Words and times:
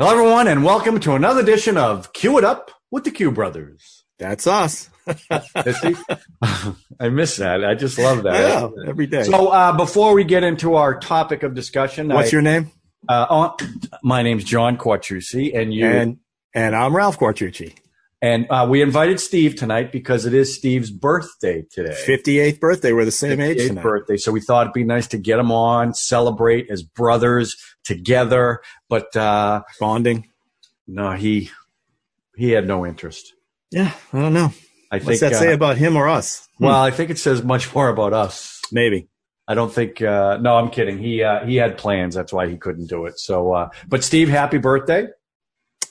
Hello, 0.00 0.12
everyone, 0.12 0.46
and 0.46 0.62
welcome 0.62 1.00
to 1.00 1.14
another 1.14 1.40
edition 1.40 1.76
of 1.76 2.12
Cue 2.12 2.38
It 2.38 2.44
Up 2.44 2.70
with 2.88 3.02
the 3.02 3.10
Q 3.10 3.32
Brothers. 3.32 4.04
That's 4.16 4.46
us. 4.46 4.90
I 5.28 7.08
miss 7.10 7.38
that. 7.38 7.64
I 7.64 7.74
just 7.74 7.98
love 7.98 8.22
that. 8.22 8.34
Yeah, 8.40 8.68
every 8.88 9.08
day. 9.08 9.24
So, 9.24 9.48
uh, 9.48 9.76
before 9.76 10.14
we 10.14 10.22
get 10.22 10.44
into 10.44 10.76
our 10.76 11.00
topic 11.00 11.42
of 11.42 11.52
discussion, 11.54 12.10
What's 12.10 12.28
I- 12.28 12.30
your 12.30 12.42
name? 12.42 12.70
Uh, 13.08 13.26
oh, 13.28 13.56
my 14.04 14.22
name's 14.22 14.44
John 14.44 14.78
Quattrucci, 14.78 15.56
and 15.58 15.74
you 15.74 15.84
And 15.86 16.18
and 16.54 16.76
I'm 16.76 16.94
Ralph 16.94 17.18
Quartucci. 17.18 17.74
And 18.20 18.46
uh, 18.50 18.66
we 18.68 18.82
invited 18.82 19.20
Steve 19.20 19.54
tonight 19.54 19.92
because 19.92 20.26
it 20.26 20.34
is 20.34 20.56
Steve's 20.56 20.90
birthday 20.90 21.64
today. 21.70 21.96
58th 22.06 22.58
birthday. 22.58 22.92
We're 22.92 23.04
the 23.04 23.10
same 23.12 23.40
age 23.40 23.58
58th 23.58 23.68
tonight. 23.68 23.82
birthday. 23.82 24.16
So 24.16 24.32
we 24.32 24.40
thought 24.40 24.62
it'd 24.62 24.72
be 24.74 24.84
nice 24.84 25.06
to 25.08 25.18
get 25.18 25.38
him 25.38 25.52
on, 25.52 25.94
celebrate 25.94 26.68
as 26.70 26.82
brothers 26.82 27.56
together. 27.84 28.60
But 28.88 29.14
uh, 29.16 29.62
Bonding. 29.78 30.28
no, 30.86 31.12
he 31.12 31.50
he 32.36 32.50
had 32.50 32.66
no 32.66 32.84
interest. 32.84 33.34
Yeah, 33.70 33.92
I 34.12 34.20
don't 34.20 34.32
know. 34.32 34.52
I 34.90 34.96
What's 34.96 35.06
think. 35.06 35.20
that 35.20 35.34
say 35.34 35.52
uh, 35.52 35.54
about 35.54 35.76
him 35.76 35.96
or 35.96 36.08
us? 36.08 36.48
well, 36.58 36.80
I 36.80 36.90
think 36.90 37.10
it 37.10 37.18
says 37.18 37.42
much 37.42 37.72
more 37.74 37.88
about 37.88 38.12
us. 38.12 38.60
Maybe. 38.72 39.08
I 39.46 39.54
don't 39.54 39.72
think. 39.72 40.02
Uh, 40.02 40.38
no, 40.40 40.56
I'm 40.56 40.70
kidding. 40.70 40.98
He 40.98 41.22
uh, 41.22 41.44
he 41.46 41.56
had 41.56 41.78
plans. 41.78 42.14
That's 42.14 42.32
why 42.32 42.48
he 42.48 42.56
couldn't 42.56 42.86
do 42.88 43.06
it. 43.06 43.18
So, 43.18 43.52
uh, 43.52 43.70
but 43.86 44.02
Steve, 44.02 44.28
happy 44.28 44.58
birthday. 44.58 45.06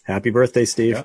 Happy 0.03 0.29
birthday, 0.29 0.65
Steve. 0.65 0.95
Yeah. 0.95 1.03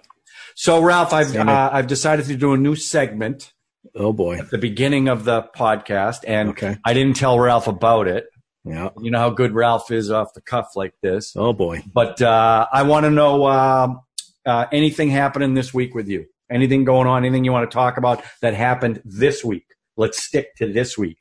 So, 0.55 0.83
Ralph, 0.83 1.13
I've 1.13 1.35
uh, 1.37 1.71
I've 1.73 1.87
decided 1.87 2.27
to 2.27 2.37
do 2.37 2.53
a 2.53 2.57
new 2.57 2.75
segment 2.77 3.53
Oh 3.95 4.13
boy. 4.13 4.39
at 4.39 4.51
the 4.51 4.59
beginning 4.59 5.09
of 5.09 5.25
the 5.25 5.43
podcast, 5.57 6.25
and 6.27 6.51
Okay. 6.51 6.77
I 6.85 6.95
didn't 6.95 7.17
tell 7.17 7.39
Ralph 7.39 7.67
about 7.67 8.07
it. 8.09 8.27
Yeah. 8.65 8.91
You 9.01 9.11
know 9.11 9.19
how 9.19 9.31
good 9.31 9.53
Ralph 9.53 9.91
is 9.91 10.11
off 10.11 10.35
the 10.35 10.41
cuff 10.41 10.69
like 10.77 10.95
this. 11.03 11.35
Oh 11.37 11.53
boy. 11.53 11.83
But 11.93 12.23
uh, 12.23 12.67
I 12.73 12.83
want 12.85 13.05
to 13.05 13.11
know 13.11 13.47
um, 13.47 14.01
uh, 14.47 14.67
anything 14.73 15.11
happening 15.11 15.55
this 15.55 15.75
week 15.75 15.95
with 15.95 16.09
you. 16.09 16.27
Anything 16.51 16.85
going 16.85 17.09
on? 17.09 17.25
Anything 17.25 17.45
you 17.45 17.51
want 17.53 17.69
to 17.71 17.75
talk 17.75 17.97
about 17.97 18.23
that 18.41 18.55
happened 18.55 19.03
this 19.05 19.43
week? 19.45 19.65
Let's 19.97 20.23
stick 20.23 20.55
to 20.57 20.73
this 20.73 20.97
week. 20.97 21.19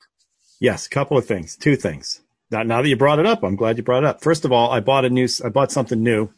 Yes, 0.59 0.85
a 0.85 0.89
couple 0.89 1.17
of 1.17 1.25
things. 1.25 1.55
Two 1.57 1.75
things. 1.75 2.21
Now, 2.51 2.61
now 2.63 2.81
that 2.81 2.87
you 2.89 2.95
brought 2.97 3.17
it 3.17 3.25
up, 3.25 3.41
I'm 3.43 3.55
glad 3.55 3.77
you 3.77 3.83
brought 3.83 4.03
it 4.03 4.07
up. 4.07 4.21
First 4.21 4.45
of 4.45 4.51
all, 4.51 4.69
I 4.71 4.79
bought 4.81 5.05
a 5.05 5.09
new. 5.09 5.27
I 5.43 5.49
bought 5.49 5.71
something 5.71 6.03
new. 6.03 6.29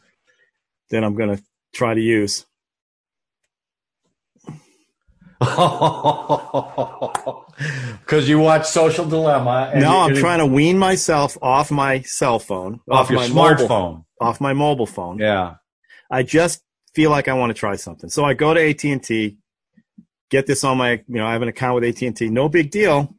Then 0.90 1.04
I'm 1.04 1.14
going 1.16 1.36
to 1.36 1.42
try 1.74 1.92
to 1.92 2.00
use. 2.00 2.46
Because 8.00 8.28
you 8.28 8.38
watch 8.38 8.66
Social 8.66 9.06
Dilemma. 9.06 9.70
And 9.72 9.82
no, 9.82 10.00
I'm 10.00 10.14
trying 10.14 10.40
to 10.40 10.46
wean 10.46 10.78
myself 10.78 11.38
off 11.40 11.70
my 11.70 12.02
cell 12.02 12.38
phone, 12.38 12.80
off 12.90 13.10
your 13.10 13.20
my 13.20 13.28
smartphone. 13.28 13.68
mobile, 13.68 14.06
off 14.20 14.40
my 14.40 14.52
mobile 14.52 14.86
phone. 14.86 15.18
Yeah. 15.18 15.54
I 16.10 16.22
just 16.22 16.62
feel 16.94 17.10
like 17.10 17.28
I 17.28 17.34
want 17.34 17.50
to 17.50 17.54
try 17.54 17.76
something. 17.76 18.10
So 18.10 18.24
I 18.24 18.34
go 18.34 18.54
to 18.54 18.60
AT&T, 18.60 19.36
get 20.30 20.46
this 20.46 20.64
on 20.64 20.78
my, 20.78 20.92
you 20.92 21.16
know, 21.16 21.26
I 21.26 21.32
have 21.32 21.42
an 21.42 21.48
account 21.48 21.80
with 21.80 22.02
AT&T. 22.02 22.28
No 22.28 22.48
big 22.48 22.70
deal. 22.70 23.14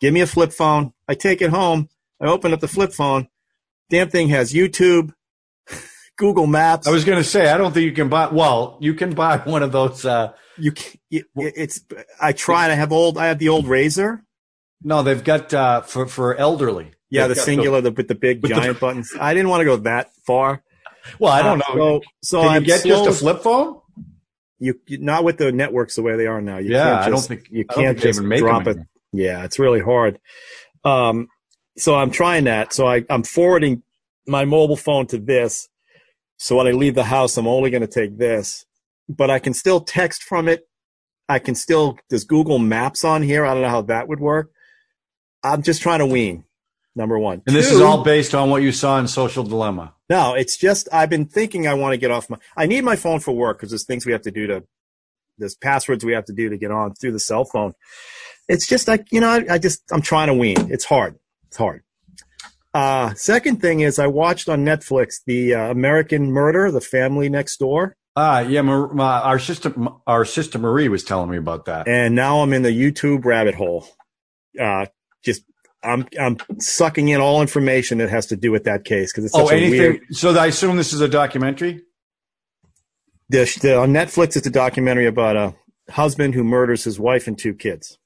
Give 0.00 0.14
me 0.14 0.20
a 0.20 0.26
flip 0.26 0.52
phone. 0.52 0.92
I 1.08 1.14
take 1.14 1.42
it 1.42 1.50
home. 1.50 1.88
I 2.20 2.26
open 2.26 2.52
up 2.52 2.60
the 2.60 2.68
flip 2.68 2.92
phone. 2.92 3.28
Damn 3.90 4.08
thing 4.08 4.28
has 4.28 4.52
YouTube, 4.52 5.12
Google 6.16 6.46
Maps. 6.46 6.86
I 6.86 6.90
was 6.90 7.04
going 7.04 7.18
to 7.18 7.28
say, 7.28 7.50
I 7.50 7.58
don't 7.58 7.72
think 7.72 7.84
you 7.84 7.92
can 7.92 8.08
buy. 8.08 8.28
Well, 8.28 8.78
you 8.80 8.94
can 8.94 9.14
buy 9.14 9.38
one 9.44 9.62
of 9.62 9.72
those. 9.72 10.04
Uh, 10.04 10.32
you, 10.58 10.72
it, 11.10 11.24
it's, 11.36 11.80
I 12.20 12.32
tried. 12.32 12.70
I 12.70 12.74
have 12.74 12.92
old, 12.92 13.18
I 13.18 13.26
have 13.26 13.38
the 13.38 13.48
old 13.48 13.66
razor. 13.66 14.22
no, 14.82 15.02
they've 15.02 15.22
got 15.24 15.52
uh, 15.54 15.80
for 15.82 16.06
for 16.06 16.34
elderly. 16.36 16.92
Yeah, 17.10 17.28
the 17.28 17.34
They've 17.34 17.44
Cingular, 17.44 17.82
the, 17.82 17.92
with 17.92 18.08
the 18.08 18.14
big 18.16 18.42
With 18.42 18.50
the- 18.50 18.56
giant 18.60 18.80
buttons. 18.84 19.12
I 19.18 19.34
didn't 19.34 19.48
want 19.48 19.60
to 19.60 19.64
go 19.64 19.76
that 19.76 20.10
far. 20.26 20.62
well, 21.20 21.32
I 21.32 21.42
don't 21.42 21.62
Uh, 21.68 21.74
know. 21.74 22.00
So, 22.22 22.40
so 22.40 22.42
you 22.42 22.48
I'm 22.48 22.62
get 22.64 22.80
slow- 22.80 23.04
just 23.04 23.20
a 23.20 23.22
flip 23.24 23.42
phone? 23.42 23.80
You, 24.58 24.80
you 24.86 24.98
not 24.98 25.22
with 25.24 25.36
the 25.38 25.52
networks 25.52 25.94
the 25.96 26.02
way 26.02 26.16
they 26.16 26.26
are 26.26 26.40
now. 26.40 26.58
You 26.58 26.70
Yeah, 26.72 26.84
can't 26.84 27.02
I 27.06 27.10
don't 27.10 27.20
think- 27.20 27.48
you 27.50 27.64
can't 27.66 27.98
think 27.98 28.00
just 28.00 28.18
even 28.18 28.28
make 28.28 28.40
drop 28.40 28.66
it. 28.66 28.78
Yeah, 29.12 29.44
it's 29.44 29.58
really 29.60 29.80
hard. 29.80 30.18
Um, 30.84 31.28
so 31.76 31.94
I'm 31.94 32.10
trying 32.10 32.44
that. 32.44 32.72
So 32.72 32.86
I, 32.86 33.04
I'm 33.10 33.22
forwarding 33.22 33.82
my 34.26 34.44
mobile 34.44 34.76
phone 34.76 35.06
to 35.08 35.18
this. 35.18 35.68
So 36.36 36.56
when 36.56 36.66
I 36.66 36.72
leave 36.72 36.94
the 36.96 37.04
house, 37.04 37.36
I'm 37.36 37.46
only 37.46 37.70
going 37.70 37.82
to 37.82 37.86
take 37.86 38.18
this, 38.18 38.64
but 39.08 39.30
I 39.30 39.38
can 39.38 39.54
still 39.54 39.80
text 39.80 40.22
from 40.22 40.48
it. 40.48 40.68
I 41.28 41.38
can 41.38 41.54
still, 41.54 41.98
there's 42.10 42.24
Google 42.24 42.58
Maps 42.58 43.04
on 43.04 43.22
here. 43.22 43.44
I 43.46 43.54
don't 43.54 43.62
know 43.62 43.68
how 43.68 43.82
that 43.82 44.08
would 44.08 44.20
work. 44.20 44.50
I'm 45.42 45.62
just 45.62 45.82
trying 45.82 46.00
to 46.00 46.06
wean. 46.06 46.44
Number 46.96 47.18
one. 47.18 47.42
And 47.46 47.56
this 47.56 47.70
Two- 47.70 47.76
is 47.76 47.80
all 47.80 48.04
based 48.04 48.34
on 48.34 48.50
what 48.50 48.62
you 48.62 48.70
saw 48.70 48.98
in 49.00 49.08
Social 49.08 49.42
Dilemma. 49.42 49.94
no, 50.08 50.34
it's 50.34 50.56
just 50.56 50.88
I've 50.92 51.10
been 51.10 51.26
thinking 51.26 51.66
I 51.66 51.74
want 51.74 51.92
to 51.92 51.96
get 51.96 52.12
off 52.12 52.30
my. 52.30 52.38
I 52.56 52.66
need 52.66 52.84
my 52.84 52.94
phone 52.94 53.18
for 53.18 53.32
work 53.32 53.58
because 53.58 53.70
there's 53.70 53.84
things 53.84 54.06
we 54.06 54.12
have 54.12 54.22
to 54.22 54.30
do 54.30 54.46
to. 54.46 54.62
There's 55.36 55.56
passwords 55.56 56.04
we 56.04 56.12
have 56.12 56.24
to 56.26 56.32
do 56.32 56.48
to 56.50 56.56
get 56.56 56.70
on 56.70 56.94
through 56.94 57.10
the 57.10 57.18
cell 57.18 57.44
phone. 57.44 57.72
It's 58.48 58.68
just 58.68 58.86
like 58.86 59.10
you 59.10 59.18
know, 59.20 59.28
I, 59.28 59.54
I 59.54 59.58
just 59.58 59.82
I'm 59.90 60.02
trying 60.02 60.28
to 60.28 60.34
wean. 60.34 60.70
It's 60.70 60.84
hard. 60.84 61.18
It's 61.48 61.56
hard. 61.56 61.82
Uh, 62.72 63.12
second 63.14 63.60
thing 63.60 63.80
is 63.80 63.98
I 63.98 64.06
watched 64.06 64.48
on 64.48 64.64
Netflix 64.64 65.14
the 65.26 65.52
uh, 65.54 65.70
American 65.72 66.30
Murder, 66.30 66.70
the 66.70 66.80
Family 66.80 67.28
Next 67.28 67.56
Door, 67.56 67.96
Ah, 68.16 68.40
yeah. 68.40 68.62
Mar- 68.62 68.92
Ma- 68.94 69.20
our 69.20 69.38
sister, 69.38 69.74
our 70.06 70.24
sister 70.24 70.58
Marie 70.58 70.88
was 70.88 71.02
telling 71.04 71.30
me 71.30 71.36
about 71.36 71.64
that. 71.66 71.88
and 71.88 72.14
now 72.14 72.40
I'm 72.42 72.52
in 72.52 72.62
the 72.62 72.70
YouTube 72.70 73.24
rabbit 73.24 73.54
hole. 73.54 73.86
Uh, 74.60 74.86
just 75.24 75.42
I'm 75.82 76.06
I'm 76.20 76.36
sucking 76.60 77.08
in 77.08 77.20
all 77.20 77.40
information 77.42 77.98
that 77.98 78.10
has 78.10 78.26
to 78.26 78.36
do 78.36 78.52
with 78.52 78.64
that 78.64 78.84
case 78.84 79.12
because 79.12 79.24
it's 79.24 79.34
such 79.34 79.46
Oh, 79.46 79.48
anything? 79.48 79.78
weird. 79.80 80.00
So 80.12 80.30
I 80.38 80.46
assume 80.46 80.76
this 80.76 80.92
is 80.92 81.00
a 81.00 81.08
documentary. 81.08 81.82
the, 83.30 83.44
the, 83.62 83.76
on 83.78 83.90
Netflix, 83.92 84.36
it's 84.36 84.46
a 84.46 84.50
documentary 84.50 85.06
about 85.06 85.36
a 85.36 85.54
husband 85.90 86.34
who 86.34 86.44
murders 86.44 86.84
his 86.84 87.00
wife 87.00 87.26
and 87.26 87.36
two 87.38 87.52
kids. 87.54 87.98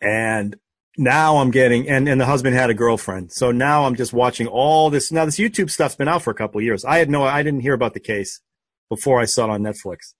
And 0.00 0.56
now 0.96 1.36
I'm 1.38 1.50
getting, 1.50 1.88
and, 1.88 2.08
and 2.08 2.20
the 2.20 2.26
husband 2.26 2.54
had 2.56 2.70
a 2.70 2.74
girlfriend. 2.74 3.32
So 3.32 3.50
now 3.50 3.84
I'm 3.84 3.94
just 3.96 4.12
watching 4.12 4.46
all 4.46 4.90
this. 4.90 5.10
Now 5.12 5.24
this 5.24 5.36
YouTube 5.38 5.70
stuff's 5.70 5.96
been 5.96 6.08
out 6.08 6.22
for 6.22 6.30
a 6.30 6.34
couple 6.34 6.58
of 6.60 6.64
years. 6.64 6.84
I 6.84 6.98
had 6.98 7.10
no, 7.10 7.24
I 7.24 7.42
didn't 7.42 7.60
hear 7.60 7.74
about 7.74 7.94
the 7.94 8.00
case 8.00 8.40
before 8.88 9.20
I 9.20 9.24
saw 9.24 9.44
it 9.44 9.50
on 9.50 9.62
Netflix. 9.62 10.14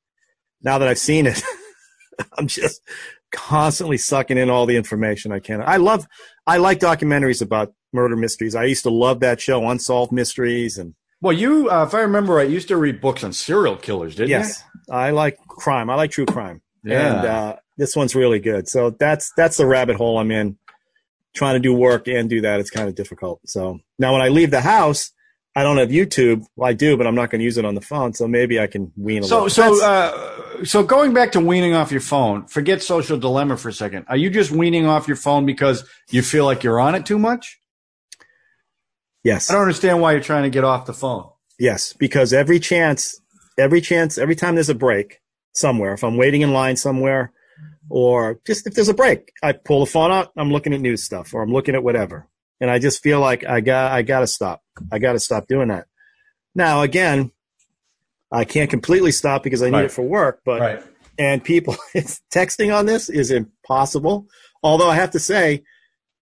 Now 0.63 0.79
that 0.79 0.89
I've 0.89 0.99
seen 0.99 1.27
it, 1.27 1.43
I'm 2.39 2.47
just 2.47 2.81
constantly 3.33 3.99
sucking 3.99 4.39
in 4.39 4.51
all 4.51 4.67
the 4.67 4.77
information 4.77 5.33
I 5.33 5.41
can. 5.41 5.63
I 5.63 5.77
love, 5.77 6.07
I 6.47 6.59
like 6.59 6.79
documentaries 6.79 7.43
about 7.43 7.75
murder 7.93 8.17
mysteries. 8.17 8.55
I 8.55 8.65
used 8.65 8.85
to 8.85 8.91
love 8.91 9.21
that 9.21 9.41
show, 9.41 9.69
Unsolved 9.69 10.13
Mysteries 10.13 10.79
and 10.79 10.95
Well, 11.21 11.33
you, 11.33 11.71
uh, 11.71 11.85
if 11.85 11.95
I 11.95 12.01
remember 12.01 12.35
right, 12.35 12.49
you 12.49 12.55
used 12.55 12.69
to 12.69 12.77
read 12.77 13.01
books 13.01 13.25
on 13.25 13.33
serial 13.33 13.77
killers, 13.77 14.15
didn't 14.15 14.31
yes, 14.31 14.63
I 14.91 15.11
like 15.11 15.39
crime. 15.47 15.91
I 15.91 15.95
like 15.95 16.11
true 16.11 16.27
crime. 16.27 16.63
Yeah. 16.85 17.17
And 17.17 17.27
uh, 17.27 17.57
this 17.77 17.97
one's 17.97 18.15
really 18.15 18.39
good. 18.39 18.69
So 18.69 18.91
that's 18.91 19.33
that's 19.37 19.57
the 19.57 19.67
rabbit 19.67 19.97
hole 19.97 20.19
I'm 20.19 20.31
in. 20.31 20.59
Trying 21.35 21.55
to 21.55 21.61
do 21.61 21.75
work 21.75 22.07
and 22.07 22.31
do 22.31 22.43
that, 22.43 22.61
it's 22.61 22.71
kind 22.71 22.89
of 22.89 22.95
difficult. 22.95 23.41
So 23.47 23.81
now 23.99 24.13
when 24.13 24.23
I 24.23 24.29
leave 24.29 24.53
the 24.53 24.61
house, 24.61 25.11
I 25.57 25.63
don't 25.63 25.77
have 25.79 25.91
YouTube. 25.91 26.45
Well, 26.57 26.69
I 26.69 26.73
do, 26.73 26.97
but 26.97 27.07
I'm 27.07 27.15
not 27.15 27.31
going 27.31 27.39
to 27.39 27.45
use 27.45 27.59
it 27.59 27.65
on 27.65 27.75
the 27.77 27.81
phone. 27.81 28.13
So 28.13 28.27
maybe 28.27 28.59
I 28.59 28.67
can 28.67 28.91
wean 28.97 29.23
a 29.23 29.27
so, 29.27 29.45
little. 29.45 29.51
so, 29.51 29.63
That's- 29.77 29.83
uh, 30.61 30.65
so 30.65 30.83
going 30.83 31.13
back 31.15 31.33
to 31.33 31.41
weaning 31.41 31.75
off 31.75 31.93
your 31.93 32.01
phone, 32.01 32.47
forget 32.47 32.83
social 32.83 33.19
dilemma 33.19 33.57
for 33.57 33.69
a 33.69 33.73
second. 33.73 34.07
Are 34.09 34.17
you 34.17 34.31
just 34.31 34.51
weaning 34.51 34.87
off 34.87 35.07
your 35.07 35.17
phone 35.17 35.47
because 35.47 35.85
you 36.11 36.23
feel 36.23 36.45
like 36.45 36.63
you're 36.65 36.81
on 36.81 36.95
it 36.95 37.07
too 37.07 37.19
much? 37.19 37.61
yes, 39.23 39.49
I 39.51 39.55
don't 39.55 39.63
understand 39.63 40.01
why 40.01 40.13
you're 40.13 40.21
trying 40.21 40.43
to 40.45 40.51
get 40.51 40.65
off 40.65 40.87
the 40.87 40.93
phone. 40.93 41.31
yes, 41.59 41.93
because 41.95 42.33
every 42.33 42.61
chance, 42.61 43.21
every 43.59 43.81
chance, 43.81 44.19
every 44.19 44.35
time 44.37 44.55
there's 44.55 44.69
a 44.69 44.75
break 44.75 45.21
somewhere, 45.53 45.95
if 45.95 46.05
I'm 46.05 46.17
waiting 46.17 46.43
in 46.43 46.53
line 46.53 46.77
somewhere, 46.77 47.33
or 47.89 48.39
just 48.47 48.67
if 48.67 48.75
there's 48.75 48.89
a 48.89 48.95
break, 48.95 49.33
I 49.43 49.53
pull 49.53 49.81
the 49.81 49.87
phone 49.91 50.11
out. 50.11 50.31
I'm 50.37 50.51
looking 50.51 50.75
at 50.75 50.81
news 50.81 51.03
stuff, 51.05 51.33
or 51.35 51.43
I'm 51.43 51.53
looking 51.53 51.75
at 51.75 51.83
whatever, 51.83 52.29
and 52.65 52.71
I 52.71 52.79
just 52.79 53.03
feel 53.03 53.21
like 53.21 53.45
I 53.45 53.61
got 53.61 53.93
I 53.93 54.01
got 54.01 54.21
to 54.21 54.27
stop. 54.27 54.63
I 54.91 54.99
got 54.99 55.13
to 55.13 55.21
stop 55.21 55.47
doing 55.47 55.69
that. 55.69 55.87
Now 56.55 56.81
again, 56.81 57.31
I 58.33 58.47
can't 58.47 58.71
completely 58.71 59.13
stop 59.13 59.43
because 59.43 59.63
I 59.63 59.67
need 59.67 59.77
Right. 59.77 59.85
it 59.85 59.91
for 59.91 60.01
work, 60.01 60.41
but 60.47 60.61
Right. 60.63 60.83
and 61.19 61.45
people 61.45 61.77
texting 62.35 62.75
on 62.75 62.87
this 62.87 63.11
is 63.11 63.31
impossible. 63.31 64.27
Although 64.63 64.89
I 64.89 64.95
have 64.95 65.11
to 65.11 65.19
say, 65.21 65.63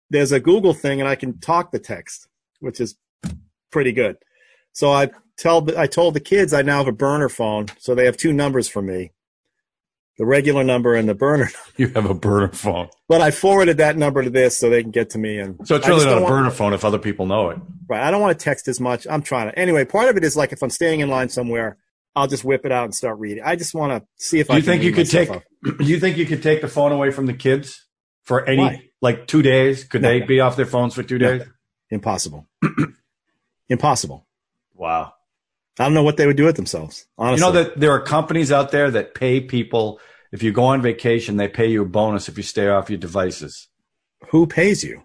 there's 0.09 0.31
a 0.31 0.39
Google 0.39 0.73
thing 0.73 0.99
and 0.99 1.07
I 1.07 1.13
can 1.13 1.37
talk 1.39 1.69
the 1.69 1.77
text, 1.77 2.27
which 2.61 2.81
is 2.81 2.95
pretty 3.71 3.91
good. 3.91 4.17
So 4.71 4.91
I 4.91 5.11
tell 5.37 5.63
I 5.77 5.85
told 5.85 6.15
the 6.15 6.19
kids 6.19 6.51
I 6.51 6.63
now 6.63 6.79
have 6.79 6.87
a 6.87 6.91
burner 6.91 7.29
phone, 7.29 7.67
so 7.77 7.93
they 7.93 8.05
have 8.05 8.17
two 8.17 8.33
numbers 8.33 8.67
for 8.67 8.81
me, 8.81 9.11
the 10.17 10.25
regular 10.25 10.63
number 10.63 10.93
and 10.95 11.07
the 11.09 11.15
burner. 11.15 11.49
You 11.75 11.87
have 11.89 12.07
a 12.07 12.13
burner 12.13 12.49
phone. 12.49 12.89
But 13.07 13.21
I 13.21 13.31
forwarded 13.31 13.77
that 13.77 13.97
number 13.97 14.21
to 14.21 14.29
this 14.29 14.59
so 14.59 14.69
they 14.69 14.83
can 14.83 14.91
get 14.91 15.09
to 15.11 15.17
me. 15.17 15.39
And 15.39 15.67
So 15.67 15.75
it's 15.75 15.87
really 15.87 16.05
not 16.05 16.11
a 16.11 16.13
don't 16.15 16.23
want- 16.23 16.31
burner 16.33 16.51
phone 16.51 16.73
if 16.73 16.85
other 16.85 16.99
people 16.99 17.25
know 17.25 17.49
it. 17.49 17.57
Right. 17.89 18.01
I 18.03 18.11
don't 18.11 18.21
want 18.21 18.37
to 18.37 18.43
text 18.43 18.67
as 18.67 18.79
much. 18.79 19.07
I'm 19.09 19.23
trying 19.23 19.49
to. 19.49 19.57
Anyway, 19.57 19.85
part 19.85 20.09
of 20.09 20.15
it 20.17 20.23
is 20.23 20.35
like 20.37 20.51
if 20.53 20.61
I'm 20.61 20.69
staying 20.69 20.99
in 20.99 21.09
line 21.09 21.29
somewhere, 21.29 21.77
I'll 22.15 22.27
just 22.27 22.43
whip 22.43 22.63
it 22.63 22.71
out 22.71 22.83
and 22.85 22.93
start 22.93 23.17
reading. 23.17 23.43
I 23.43 23.55
just 23.55 23.73
want 23.73 23.91
to 24.03 24.07
see 24.23 24.39
if 24.39 24.47
Do 24.47 24.53
I 24.53 24.57
you 24.57 24.61
can 24.61 24.71
think 24.71 24.83
you 24.83 24.91
could 24.91 25.09
take? 25.09 25.31
up. 25.31 25.41
Do 25.79 25.83
you 25.83 25.99
think 25.99 26.17
you 26.17 26.27
could 26.27 26.43
take 26.43 26.61
the 26.61 26.67
phone 26.67 26.91
away 26.91 27.09
from 27.09 27.25
the 27.25 27.33
kids 27.33 27.87
for 28.21 28.45
any 28.47 28.59
Why? 28.61 28.83
like 29.01 29.25
two 29.25 29.41
days? 29.41 29.83
Could 29.83 30.03
they 30.03 30.21
be 30.21 30.39
off 30.41 30.55
their 30.55 30.67
phones 30.67 30.93
for 30.93 31.01
two 31.01 31.17
days? 31.17 31.41
Impossible. 31.89 32.47
Impossible. 33.69 34.27
Wow. 34.75 35.13
I 35.79 35.85
don't 35.85 35.93
know 35.93 36.03
what 36.03 36.17
they 36.17 36.27
would 36.27 36.37
do 36.37 36.45
with 36.45 36.55
themselves. 36.55 37.05
Honestly, 37.17 37.45
You 37.45 37.53
know 37.53 37.63
that 37.63 37.79
there 37.79 37.91
are 37.91 38.01
companies 38.01 38.51
out 38.51 38.71
there 38.71 38.91
that 38.91 39.15
pay 39.15 39.41
people 39.41 39.99
if 40.33 40.41
you 40.41 40.51
go 40.51 40.63
on 40.65 40.81
vacation, 40.81 41.37
they 41.37 41.47
pay 41.47 41.67
you 41.67 41.83
a 41.83 41.85
bonus 41.85 42.27
if 42.27 42.37
you 42.37 42.43
stay 42.43 42.67
off 42.67 42.89
your 42.89 42.97
devices. 42.97 43.67
who 44.29 44.47
pays 44.47 44.83
you? 44.83 45.03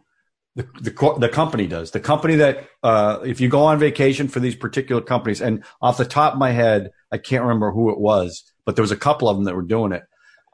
The 0.56 0.66
the, 0.80 1.14
the 1.18 1.28
company 1.28 1.66
does. 1.66 1.90
The 1.90 2.00
company 2.00 2.36
that 2.36 2.66
uh, 2.82 3.20
if 3.24 3.40
you 3.40 3.48
go 3.48 3.64
on 3.64 3.78
vacation 3.78 4.28
for 4.28 4.40
these 4.40 4.56
particular 4.56 5.02
companies, 5.02 5.40
and 5.42 5.64
off 5.82 5.98
the 5.98 6.04
top 6.06 6.32
of 6.32 6.38
my 6.38 6.50
head, 6.50 6.90
I 7.12 7.18
can't 7.18 7.42
remember 7.42 7.70
who 7.70 7.90
it 7.90 8.00
was, 8.00 8.42
but 8.64 8.74
there 8.74 8.82
was 8.82 8.90
a 8.90 8.96
couple 8.96 9.28
of 9.28 9.36
them 9.36 9.44
that 9.44 9.54
were 9.54 9.62
doing 9.62 9.92
it. 9.92 10.02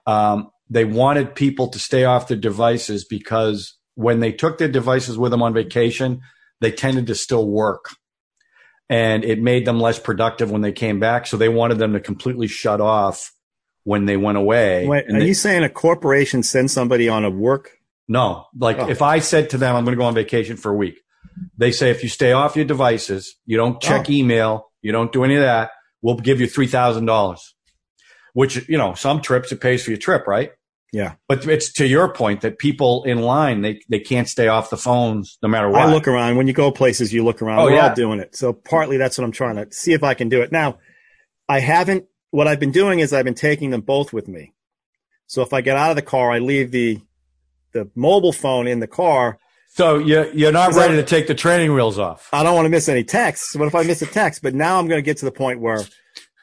Um, 0.06 0.50
they 0.68 0.84
wanted 0.84 1.34
people 1.34 1.68
to 1.68 1.78
stay 1.78 2.04
off 2.04 2.28
their 2.28 2.36
devices 2.36 3.04
because 3.04 3.78
when 3.94 4.20
they 4.20 4.32
took 4.32 4.58
their 4.58 4.68
devices 4.68 5.16
with 5.16 5.30
them 5.30 5.42
on 5.42 5.54
vacation, 5.54 6.20
they 6.60 6.72
tended 6.72 7.06
to 7.06 7.14
still 7.14 7.46
work. 7.48 7.90
And 8.90 9.24
it 9.24 9.40
made 9.40 9.64
them 9.66 9.80
less 9.80 9.98
productive 9.98 10.50
when 10.50 10.60
they 10.60 10.72
came 10.72 11.00
back. 11.00 11.26
So 11.26 11.36
they 11.36 11.48
wanted 11.48 11.78
them 11.78 11.94
to 11.94 12.00
completely 12.00 12.46
shut 12.48 12.80
off 12.80 13.32
when 13.84 14.04
they 14.06 14.16
went 14.16 14.36
away. 14.38 14.86
Wait, 14.86 15.06
And 15.06 15.16
are 15.16 15.20
they- 15.20 15.26
you 15.28 15.34
saying 15.34 15.62
a 15.64 15.68
corporation 15.70 16.42
sends 16.42 16.72
somebody 16.72 17.08
on 17.08 17.24
a 17.24 17.30
work? 17.30 17.70
no, 18.06 18.44
like 18.58 18.78
Oh. 18.78 18.88
if 18.90 19.00
I 19.00 19.18
said 19.20 19.48
to 19.50 19.58
them, 19.58 19.74
I'm 19.74 19.84
going 19.84 19.96
to 19.96 20.00
go 20.00 20.04
on 20.06 20.14
vacation 20.14 20.56
for 20.58 20.70
a 20.70 20.74
week, 20.74 20.98
they 21.56 21.70
say, 21.72 21.90
if 21.90 22.02
you 22.02 22.08
stay 22.10 22.32
off 22.32 22.54
your 22.56 22.66
devices, 22.66 23.36
you 23.46 23.56
don't 23.56 23.80
check 23.80 24.06
Oh. 24.08 24.12
email, 24.12 24.70
you 24.82 24.92
don't 24.92 25.10
do 25.10 25.24
any 25.24 25.36
of 25.36 25.40
that, 25.42 25.70
we'll 26.02 26.16
give 26.16 26.38
you 26.38 26.46
$3,000, 26.46 27.54
which, 28.34 28.68
you 28.68 28.76
know, 28.76 28.92
some 28.92 29.22
trips 29.22 29.50
it 29.52 29.60
pays 29.62 29.82
for 29.82 29.90
your 29.90 29.98
trip, 29.98 30.26
right? 30.26 30.50
Yeah. 30.94 31.14
But 31.26 31.44
it's 31.48 31.72
to 31.72 31.86
your 31.88 32.08
point 32.14 32.42
that 32.42 32.58
people 32.58 33.02
in 33.02 33.20
line, 33.20 33.62
they, 33.62 33.80
they 33.88 33.98
can't 33.98 34.28
stay 34.28 34.46
off 34.46 34.70
the 34.70 34.76
phones 34.76 35.38
no 35.42 35.48
matter 35.48 35.68
what. 35.68 35.82
I 35.82 35.92
look 35.92 36.06
around. 36.06 36.36
When 36.36 36.46
you 36.46 36.52
go 36.52 36.70
places, 36.70 37.12
you 37.12 37.24
look 37.24 37.42
around. 37.42 37.58
Oh, 37.58 37.64
We're 37.64 37.74
yeah. 37.74 37.88
all 37.88 37.94
doing 37.96 38.20
it. 38.20 38.36
So 38.36 38.52
partly 38.52 38.96
that's 38.96 39.18
what 39.18 39.24
I'm 39.24 39.32
trying 39.32 39.56
to 39.56 39.66
see 39.72 39.92
if 39.92 40.04
I 40.04 40.14
can 40.14 40.28
do 40.28 40.40
it. 40.42 40.52
Now, 40.52 40.78
I 41.48 41.58
haven't. 41.58 42.04
What 42.30 42.46
I've 42.46 42.60
been 42.60 42.70
doing 42.70 43.00
is 43.00 43.12
I've 43.12 43.24
been 43.24 43.34
taking 43.34 43.70
them 43.70 43.80
both 43.80 44.12
with 44.12 44.28
me. 44.28 44.52
So 45.26 45.42
if 45.42 45.52
I 45.52 45.62
get 45.62 45.76
out 45.76 45.90
of 45.90 45.96
the 45.96 46.02
car, 46.02 46.30
I 46.30 46.38
leave 46.38 46.70
the 46.70 47.00
the 47.72 47.90
mobile 47.96 48.32
phone 48.32 48.68
in 48.68 48.78
the 48.78 48.86
car. 48.86 49.36
so 49.70 49.98
you're, 49.98 50.32
you're 50.32 50.52
not 50.52 50.74
ready 50.74 50.94
to 50.94 51.02
take 51.02 51.26
the 51.26 51.34
training 51.34 51.74
wheels 51.74 51.98
off. 51.98 52.28
I 52.32 52.44
don't 52.44 52.54
want 52.54 52.66
to 52.66 52.70
miss 52.70 52.88
any 52.88 53.02
texts. 53.02 53.56
What 53.56 53.66
if 53.66 53.74
I 53.74 53.82
miss 53.82 54.00
a 54.00 54.06
text? 54.06 54.42
But 54.42 54.54
now 54.54 54.78
I'm 54.78 54.86
going 54.86 54.98
to 54.98 55.02
get 55.02 55.16
to 55.18 55.24
the 55.24 55.32
point 55.32 55.58
where 55.60 55.80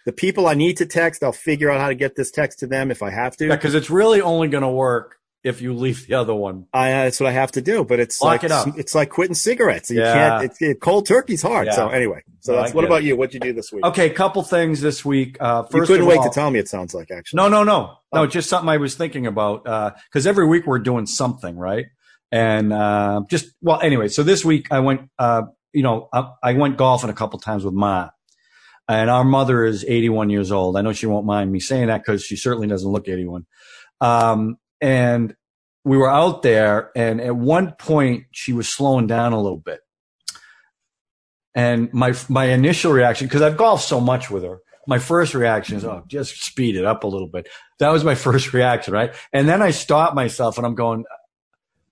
the 0.06 0.12
people 0.14 0.48
I 0.48 0.54
need 0.54 0.78
to 0.78 0.86
text, 0.86 1.24
I'll 1.24 1.32
figure 1.32 1.70
out 1.70 1.80
how 1.80 1.90
to 1.90 1.96
get 1.96 2.16
this 2.16 2.32
text 2.32 2.60
to 2.60 2.68
them 2.68 2.92
if 2.92 3.02
I 3.04 3.10
have 3.12 3.38
to. 3.38 3.50
Because 3.50 3.76
it's 3.76 3.90
really 3.90 4.22
only 4.22 4.48
going 4.48 4.64
to 4.64 4.70
work 4.70 5.18
if 5.44 5.60
you 5.62 5.74
leave 5.74 6.06
the 6.08 6.14
other 6.14 6.36
one. 6.36 6.68
I, 6.72 6.92
uh, 6.92 7.04
that's 7.06 7.20
what 7.20 7.28
I 7.28 7.32
have 7.32 7.52
to 7.54 7.62
do. 7.62 7.84
But 7.84 8.00
it's 8.00 8.22
Lock 8.22 8.30
like 8.32 8.44
it 8.44 8.52
up. 8.52 8.78
it's 8.78 8.94
like 8.94 9.10
quitting 9.10 9.34
cigarettes. 9.34 9.90
You 9.90 10.00
Yeah. 10.02 10.14
can't. 10.14 10.44
It's, 10.46 10.62
it, 10.62 10.80
cold 10.80 11.08
turkey's 11.08 11.42
hard. 11.42 11.66
Yeah. 11.68 11.74
So 11.74 11.90
anyway, 11.90 12.22
so 12.42 12.54
that's 12.56 12.74
what 12.76 12.82
get 12.82 12.88
about 12.88 13.04
you? 13.04 13.16
What'd 13.16 13.34
you 13.34 13.40
do 13.40 13.52
this 13.54 13.72
week? 13.72 13.84
Okay, 13.86 14.10
couple 14.12 14.44
things 14.44 14.82
this 14.82 15.04
week. 15.04 15.38
Uh, 15.40 15.64
first 15.64 15.74
you 15.90 15.96
couldn't 15.96 16.06
wait 16.06 16.20
all- 16.20 16.30
to 16.30 16.34
tell 16.34 16.52
me. 16.52 16.60
It 16.60 16.68
sounds 16.68 16.94
like 16.94 17.10
actually. 17.10 17.38
No, 17.38 17.50
no, 17.50 17.64
no, 17.64 17.98
no. 18.14 18.22
Oh. 18.22 18.28
Just 18.28 18.50
something 18.50 18.70
I 18.70 18.78
was 18.78 18.94
thinking 18.96 19.26
about 19.26 19.64
because 19.64 20.28
every 20.28 20.46
week 20.48 20.68
we're 20.68 20.80
doing 20.80 21.08
something, 21.08 21.58
right? 21.58 21.88
And 22.32 22.72
uh, 22.72 23.22
just 23.30 23.48
well, 23.62 23.80
anyway. 23.82 24.08
So 24.10 24.24
this 24.24 24.46
week 24.46 24.68
I 24.72 24.80
went, 24.80 25.10
uh, 25.20 25.44
you 25.74 25.84
know, 25.84 26.08
I, 26.14 26.30
I 26.44 26.54
went 26.54 26.78
golfing 26.78 27.10
a 27.10 27.14
couple 27.14 27.40
times 27.40 27.66
with 27.66 27.74
Ma, 27.74 28.10
and 28.88 29.10
our 29.10 29.24
mother 29.24 29.64
is 29.64 29.86
81 29.86 30.30
years 30.30 30.52
old. 30.52 30.78
I 30.78 30.82
know 30.82 30.94
she 30.94 31.06
won't 31.06 31.26
mind 31.26 31.52
me 31.52 31.60
saying 31.60 31.88
that 31.88 32.00
because 32.00 32.24
she 32.24 32.36
certainly 32.36 32.68
doesn't 32.68 32.90
look 32.90 33.08
81. 33.08 33.46
Um, 34.00 34.58
and 34.82 35.36
we 35.84 35.98
were 35.98 36.10
out 36.10 36.42
there, 36.42 36.92
and 36.96 37.22
at 37.22 37.36
one 37.36 37.72
point 37.74 38.26
she 38.32 38.54
was 38.54 38.68
slowing 38.70 39.08
down 39.08 39.34
a 39.34 39.42
little 39.42 39.58
bit. 39.58 39.80
And 41.54 41.92
my 41.94 42.14
my 42.30 42.46
initial 42.46 42.92
reaction, 42.92 43.28
because 43.28 43.42
I've 43.42 43.58
golfed 43.58 43.88
so 43.88 44.00
much 44.00 44.30
with 44.30 44.44
her, 44.44 44.60
my 44.88 45.00
first 45.00 45.34
reaction 45.34 45.78
is, 45.78 45.86
oh, 45.86 46.04
just 46.08 46.44
speed 46.44 46.76
it 46.76 46.86
up 46.86 47.04
a 47.04 47.08
little 47.08 47.28
bit. 47.28 47.48
That 47.80 47.90
was 47.90 48.04
my 48.04 48.16
first 48.28 48.54
reaction, 48.54 48.94
right? 48.94 49.14
And 49.34 49.48
then 49.48 49.62
I 49.62 49.72
stopped 49.72 50.16
myself 50.16 50.58
and 50.58 50.66
I'm 50.66 50.76
going, 50.76 51.06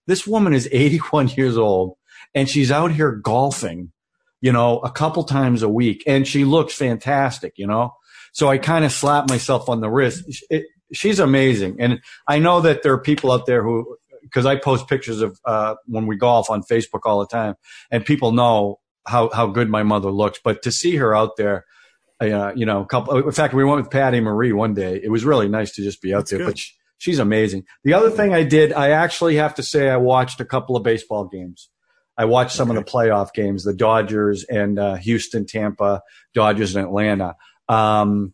this 0.07 0.25
woman 0.25 0.53
is 0.53 0.68
81 0.71 1.30
years 1.30 1.57
old 1.57 1.97
and 2.33 2.50
she's 2.50 2.71
out 2.71 2.92
here 2.92 3.12
golfing, 3.12 3.92
you 4.41 4.51
know, 4.51 4.80
a 4.80 4.91
couple 4.91 5.24
times 5.24 5.63
a 5.63 5.69
week 5.69 6.03
and 6.07 6.27
she 6.27 6.45
looks 6.45 6.74
fantastic, 6.74 7.53
you 7.57 7.68
know? 7.68 7.94
So 8.31 8.47
I 8.47 8.57
kind 8.57 8.86
of 8.86 8.91
slap 8.91 9.30
myself 9.30 9.69
on 9.69 9.81
the 9.81 9.89
wrist. 9.89 10.24
It, 10.50 10.65
she's 10.94 11.19
amazing. 11.19 11.77
And 11.80 12.00
I 12.27 12.39
know 12.39 12.62
that 12.62 12.83
there 12.83 12.94
are 12.94 13.01
people 13.01 13.31
out 13.31 13.45
there 13.45 13.63
who, 13.63 13.97
because 14.21 14.45
I 14.45 14.56
post 14.56 14.88
pictures 14.88 15.21
of 15.21 15.39
uh, 15.45 15.75
when 15.86 16.06
we 16.06 16.15
golf 16.15 16.50
on 16.50 16.62
Facebook 16.62 17.01
all 17.06 17.19
the 17.19 17.27
time, 17.27 17.56
and 17.89 18.06
people 18.06 18.31
know 18.31 18.80
how, 19.07 19.30
how 19.33 19.47
good 19.47 19.69
my 19.69 19.83
mother 19.83 20.12
looks. 20.12 20.39
But 20.44 20.62
to 20.63 20.71
see 20.71 20.95
her 20.97 21.15
out 21.15 21.35
there, 21.38 21.65
uh, 22.21 22.51
you 22.56 22.65
know, 22.65 22.81
a 22.81 22.85
couple. 22.85 23.18
In 23.18 23.31
fact, 23.31 23.53
we 23.53 23.63
went 23.63 23.81
with 23.81 23.92
Patty 23.92 24.19
Marie 24.19 24.51
one 24.51 24.74
day. 24.74 25.00
It 25.01 25.09
was 25.09 25.24
really 25.24 25.47
nice 25.47 25.71
to 25.75 25.83
just 25.83 26.01
be 26.01 26.13
out 26.13 26.19
That's 26.19 26.31
there. 26.31 26.39
good. 26.39 26.45
But 26.47 26.57
she, 26.57 26.74
she's 26.97 27.18
amazing. 27.18 27.63
The 27.83 27.94
other 27.94 28.09
thing 28.12 28.33
I 28.33 28.44
did, 28.44 28.74
I 28.74 28.92
actually 28.92 29.38
have 29.38 29.56
to 29.56 29.63
say, 29.63 29.89
I 29.89 29.97
watched 29.97 30.39
a 30.42 30.45
couple 30.45 30.75
of 30.75 30.83
baseball 30.83 31.25
games. 31.25 31.69
I 32.19 32.25
watched 32.25 32.51
some 32.51 32.69
of 32.69 32.75
the 32.75 32.83
playoff 32.83 33.33
games, 33.33 33.63
the 33.63 33.74
Dodgers 33.74 34.44
and 34.44 34.77
uh, 34.77 34.95
Houston, 34.95 35.45
Tampa, 35.45 36.01
Dodgers 36.33 36.75
and 36.75 36.86
Atlanta. 36.86 37.38
Um, 37.69 38.33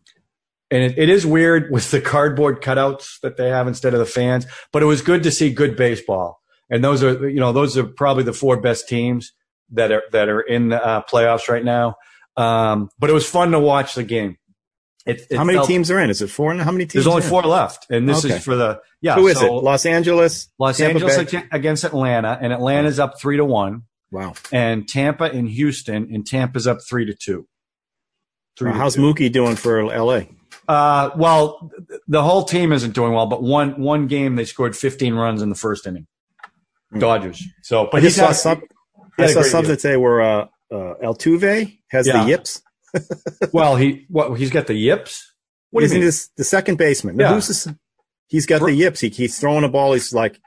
and 0.72 0.82
it, 0.84 0.98
it 0.98 1.08
is 1.08 1.24
weird 1.24 1.72
with 1.72 1.92
the 1.92 2.02
cardboard 2.02 2.64
cutouts 2.64 3.20
that 3.22 3.38
they 3.38 3.50
have 3.50 3.68
instead 3.68 3.94
of 3.94 4.00
the 4.00 4.08
fans, 4.08 4.48
but 4.74 4.82
it 4.82 4.88
was 4.88 5.04
good 5.04 5.22
to 5.22 5.30
see 5.30 5.54
good 5.54 5.76
baseball. 5.76 6.42
And 6.68 6.84
those 6.84 7.04
are, 7.04 7.30
you 7.30 7.40
know, 7.40 7.54
those 7.54 7.78
are 7.78 7.84
probably 7.84 8.24
the 8.24 8.34
four 8.34 8.60
best 8.60 8.90
teams 8.90 9.34
that 9.70 9.92
are 9.92 10.02
that 10.12 10.30
are 10.30 10.42
in 10.42 10.70
the 10.70 10.84
uh, 10.84 11.04
playoffs 11.04 11.48
right 11.48 11.64
now. 11.64 11.96
Um, 12.38 12.90
but 12.98 13.12
it 13.12 13.14
was 13.14 13.30
fun 13.30 13.52
to 13.52 13.60
watch 13.60 13.94
the 13.94 14.04
game. 14.04 14.38
It, 15.06 15.22
it 15.30 15.38
how 15.38 15.44
many 15.44 15.58
felt- 15.60 15.68
teams 15.68 15.92
are 15.92 16.00
in? 16.00 16.10
Is 16.10 16.22
it 16.22 16.30
four? 16.32 16.54
How 16.56 16.72
many 16.72 16.86
teams? 16.86 16.94
There's 16.94 17.08
only 17.08 17.24
in? 17.24 17.30
four 17.30 17.44
left, 17.44 17.86
and 17.92 18.10
this 18.10 18.26
Okay. 18.26 18.36
is 18.38 18.44
for 18.44 18.56
the 18.56 18.82
yeah. 19.02 19.16
Who 19.16 19.28
is 19.28 19.38
so 19.40 19.60
it? 19.60 19.64
Los 19.64 19.86
Angeles. 19.86 20.48
Los 20.58 20.78
Tampa 20.78 21.06
Angeles 21.06 21.32
Bay? 21.32 21.44
against 21.52 21.84
Atlanta, 21.84 22.38
and 22.42 22.52
Atlanta's 22.52 23.00
up 23.00 23.20
three 23.20 23.38
to 23.38 23.46
one, 23.46 23.84
Wow. 24.12 24.34
and 24.52 24.88
Tampa 24.88 25.26
and 25.26 25.48
Houston, 25.48 26.10
and 26.14 26.26
Tampa's 26.26 26.66
up 26.66 26.80
three 26.88 27.06
to 27.06 27.14
two. 27.14 27.48
Three 28.58 28.72
to 28.72 28.78
How's 28.78 28.96
two. 28.96 29.02
Mookie 29.02 29.32
doing 29.32 29.56
for 29.56 29.92
L.A.? 29.92 30.30
Uh, 30.68 31.12
well, 31.16 31.70
the 32.08 32.24
whole 32.24 32.44
team 32.44 32.72
isn't 32.72 32.94
doing 32.96 33.14
well, 33.14 33.28
but 33.28 33.44
one 33.44 33.80
one 33.80 34.08
game 34.08 34.36
they 34.38 34.46
scored 34.46 34.76
15 34.76 35.14
runs 35.14 35.44
in 35.44 35.50
the 35.50 35.56
first 35.56 35.86
inning. 35.86 36.08
Hmm. 36.92 37.00
Dodgers. 37.00 37.44
So, 37.62 37.86
I 37.86 37.90
but 37.92 38.02
just 38.02 38.16
he's 38.16 38.16
saw 38.16 38.28
had- 38.28 38.36
some. 38.38 38.64
I 39.20 39.28
saw 39.28 39.42
great 39.42 39.52
some 39.52 39.66
year. 39.66 39.76
that 39.76 39.82
say 39.82 39.98
were 39.98 40.22
uh, 40.22 40.48
uh, 40.72 40.94
Altuve 41.04 41.78
has 41.92 42.08
Yeah. 42.08 42.24
the 42.24 42.30
yips. 42.30 42.62
Well, 43.54 43.76
he 43.76 44.06
what 44.10 44.38
he's 44.40 44.50
got 44.52 44.68
the 44.68 44.74
yips. 44.76 45.34
What 45.72 45.82
do 45.82 45.84
you 45.84 45.86
Isn't 45.88 45.98
mean? 46.00 46.06
this 46.06 46.30
the 46.38 46.44
second 46.44 46.78
baseman? 46.78 47.20
Yeah. 47.20 47.34
Who's 47.34 47.48
this? 47.48 47.68
He's 48.28 48.46
got 48.46 48.62
the 48.62 48.74
yips. 48.74 49.02
He, 49.02 49.10
he's 49.10 49.40
throwing 49.40 49.64
a 49.64 49.70
ball. 49.70 49.94
He's 49.94 50.14
like, 50.14 50.40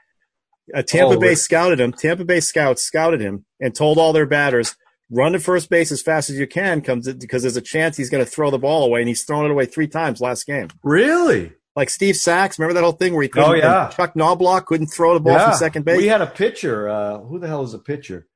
uh, 0.75 0.81
Tampa 0.81 1.15
Oh, 1.15 1.19
Bay 1.19 1.35
scouted 1.35 1.79
him. 1.79 1.93
Tampa 1.93 2.25
Bay 2.25 2.39
scouts 2.39 2.81
scouted 2.83 3.21
him 3.21 3.45
and 3.59 3.73
told 3.73 3.97
all 3.97 4.11
their 4.11 4.25
batters, 4.25 4.75
run 5.09 5.31
to 5.33 5.39
first 5.39 5.69
base 5.69 5.91
as 5.91 6.01
fast 6.01 6.29
as 6.29 6.37
you 6.37 6.47
can, 6.47 6.81
comes 6.81 7.11
because 7.13 7.43
there's 7.43 7.55
a 7.57 7.61
chance 7.61 7.95
he's 7.95 8.09
going 8.09 8.23
to 8.23 8.29
throw 8.29 8.51
the 8.51 8.59
ball 8.59 8.83
away, 8.83 8.99
and 9.01 9.07
he's 9.07 9.23
thrown 9.23 9.45
it 9.45 9.51
away 9.51 9.65
three 9.65 9.87
times 9.87 10.19
last 10.19 10.45
game. 10.45 10.67
Really? 10.83 11.53
Like 11.75 11.89
Steve 11.89 12.17
Sax, 12.17 12.59
remember 12.59 12.73
that 12.73 12.83
whole 12.83 12.91
thing 12.93 13.13
where 13.13 13.23
he 13.23 13.29
couldn't? 13.29 13.49
Oh, 13.49 13.53
yeah. 13.53 13.89
Chuck 13.95 14.13
Knoblauch 14.15 14.65
couldn't 14.65 14.87
throw 14.87 15.13
the 15.13 15.19
ball 15.21 15.33
Yeah. 15.33 15.49
from 15.51 15.57
second 15.57 15.85
base. 15.85 15.97
We 15.97 16.07
had 16.07 16.21
a 16.21 16.27
pitcher. 16.27 16.89
Uh, 16.89 17.19
who 17.19 17.39
the 17.39 17.47
hell 17.47 17.63
is 17.63 17.73
a 17.73 17.79
pitcher? 17.79 18.27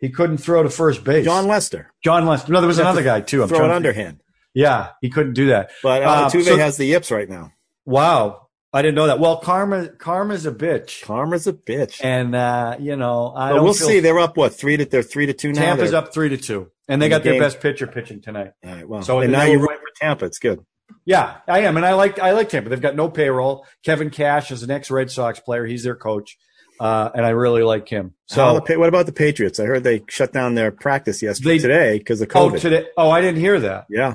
He 0.00 0.08
couldn't 0.10 0.38
throw 0.38 0.62
to 0.62 0.70
first 0.70 1.04
base. 1.04 1.24
Jon 1.24 1.46
Lester 1.46 1.92
Jon 2.02 2.26
Lester. 2.26 2.52
No, 2.52 2.60
there 2.60 2.68
was 2.68 2.78
another 2.78 3.02
guy 3.02 3.20
too. 3.20 3.42
I'm 3.42 3.48
throw 3.48 3.64
it 3.64 3.68
to- 3.68 3.74
underhand, 3.74 4.20
Yeah, 4.54 4.88
he 5.00 5.10
couldn't 5.10 5.34
do 5.34 5.48
that. 5.48 5.70
but 5.82 6.02
Uh, 6.02 6.28
Altuve 6.28 6.44
so- 6.44 6.56
has 6.58 6.76
the 6.76 6.86
yips 6.86 7.10
right 7.10 7.28
now. 7.28 7.52
Wow, 7.84 8.48
I 8.72 8.82
didn't 8.82 8.94
know 8.94 9.06
that. 9.08 9.18
Well, 9.18 9.38
karma, 9.38 9.88
karma's 9.88 10.46
a 10.46 10.52
bitch, 10.52 11.02
Karma's 11.02 11.46
a 11.46 11.52
bitch. 11.52 12.02
and 12.04 12.34
uh, 12.34 12.76
you 12.78 12.96
know 12.96 13.32
I 13.36 13.52
we'll 13.54 13.72
feel- 13.74 13.88
see. 13.88 14.00
They're 14.00 14.18
up 14.18 14.36
what 14.36 14.54
three 14.54 14.76
to 14.76 14.84
they're 14.84 15.02
three 15.02 15.26
to 15.26 15.32
two 15.32 15.52
now. 15.52 15.60
Tampa's 15.60 15.90
They're- 15.90 15.98
up 15.98 16.12
three 16.14 16.28
to 16.30 16.36
two, 16.36 16.70
and 16.88 17.00
they 17.02 17.06
In 17.06 17.10
got 17.10 17.22
the 17.22 17.30
their 17.30 17.40
best 17.40 17.60
pitcher 17.60 17.86
pitching 17.86 18.20
tonight. 18.22 18.52
All 18.64 18.72
right, 18.72 18.88
well, 18.88 19.02
So 19.02 19.20
and 19.20 19.32
now 19.32 19.42
you're 19.44 19.60
rooting 19.60 19.76
for 19.78 19.92
Tampa. 20.00 20.24
It's 20.26 20.38
good. 20.38 20.60
Yeah, 21.04 21.36
I 21.48 21.60
am, 21.60 21.76
and 21.76 21.86
I 21.86 21.94
like 21.94 22.18
I 22.18 22.32
like 22.32 22.48
Tampa. 22.48 22.68
They've 22.70 22.80
got 22.80 22.96
no 22.96 23.08
payroll. 23.08 23.66
Kevin 23.84 24.10
Cash 24.10 24.50
is 24.50 24.62
an 24.62 24.70
ex 24.70 24.90
Red 24.90 25.10
Sox 25.10 25.40
player. 25.40 25.64
He's 25.66 25.82
their 25.84 25.94
coach, 25.96 26.36
uh, 26.80 27.10
and 27.14 27.24
I 27.26 27.30
really 27.30 27.62
like 27.62 27.88
him. 27.88 28.14
So, 28.26 28.60
the, 28.66 28.78
what 28.78 28.88
about 28.88 29.06
the 29.06 29.12
Patriots? 29.12 29.60
I 29.60 29.64
heard 29.66 29.84
they 29.84 30.02
shut 30.08 30.32
down 30.32 30.54
their 30.54 30.70
practice 30.72 31.22
yesterday 31.22 31.58
They- 31.58 31.62
today 31.62 31.98
because 31.98 32.20
of 32.20 32.28
oh 32.34 32.50
today, 32.56 32.86
oh 32.96 33.10
I 33.10 33.20
didn't 33.20 33.40
hear 33.40 33.60
that. 33.60 33.86
yeah, 33.90 34.14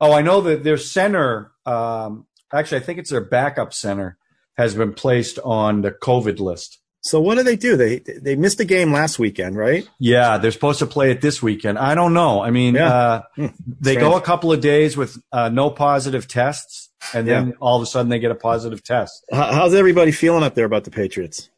Oh, 0.00 0.12
I 0.12 0.22
know 0.22 0.40
that 0.42 0.64
their 0.64 0.76
center, 0.78 1.52
um, 1.66 2.26
actually, 2.52 2.78
I 2.78 2.84
think 2.84 2.98
it's 2.98 3.10
their 3.10 3.20
backup 3.24 3.72
center, 3.72 4.16
has 4.56 4.74
been 4.74 4.92
placed 4.94 5.38
on 5.44 5.82
the 5.82 5.90
COVID 5.92 6.38
list. 6.40 6.78
so 7.02 7.20
what 7.20 7.36
do 7.36 7.42
they 7.42 7.56
do? 7.56 7.76
They 7.76 7.98
they 7.98 8.34
missed 8.34 8.60
a 8.60 8.64
game 8.64 8.90
last 8.92 9.18
weekend, 9.18 9.56
right? 9.56 9.86
Yeah, 9.98 10.38
they're 10.38 10.50
supposed 10.52 10.78
to 10.78 10.86
play 10.86 11.10
it 11.10 11.20
this 11.20 11.42
weekend. 11.42 11.76
I 11.78 11.94
don't 11.94 12.14
know. 12.14 12.40
I 12.42 12.50
mean, 12.50 12.74
Yeah. 12.76 12.88
uh, 12.94 13.22
Hmm. 13.36 13.46
they 13.80 13.96
go 13.96 14.16
a 14.16 14.20
couple 14.22 14.52
of 14.52 14.60
days 14.60 14.96
with 14.96 15.18
uh, 15.32 15.48
no 15.50 15.68
positive 15.70 16.26
tests, 16.28 16.88
and 17.12 17.26
then 17.28 17.48
Yeah. 17.48 17.52
all 17.60 17.76
of 17.76 17.82
a 17.82 17.86
sudden 17.86 18.08
they 18.10 18.18
get 18.20 18.30
a 18.30 18.34
positive 18.36 18.82
test. 18.82 19.22
How's 19.30 19.74
everybody 19.74 20.12
feeling 20.12 20.42
up 20.44 20.54
there 20.54 20.64
about 20.66 20.84
the 20.84 20.90
Patriots 20.90 21.50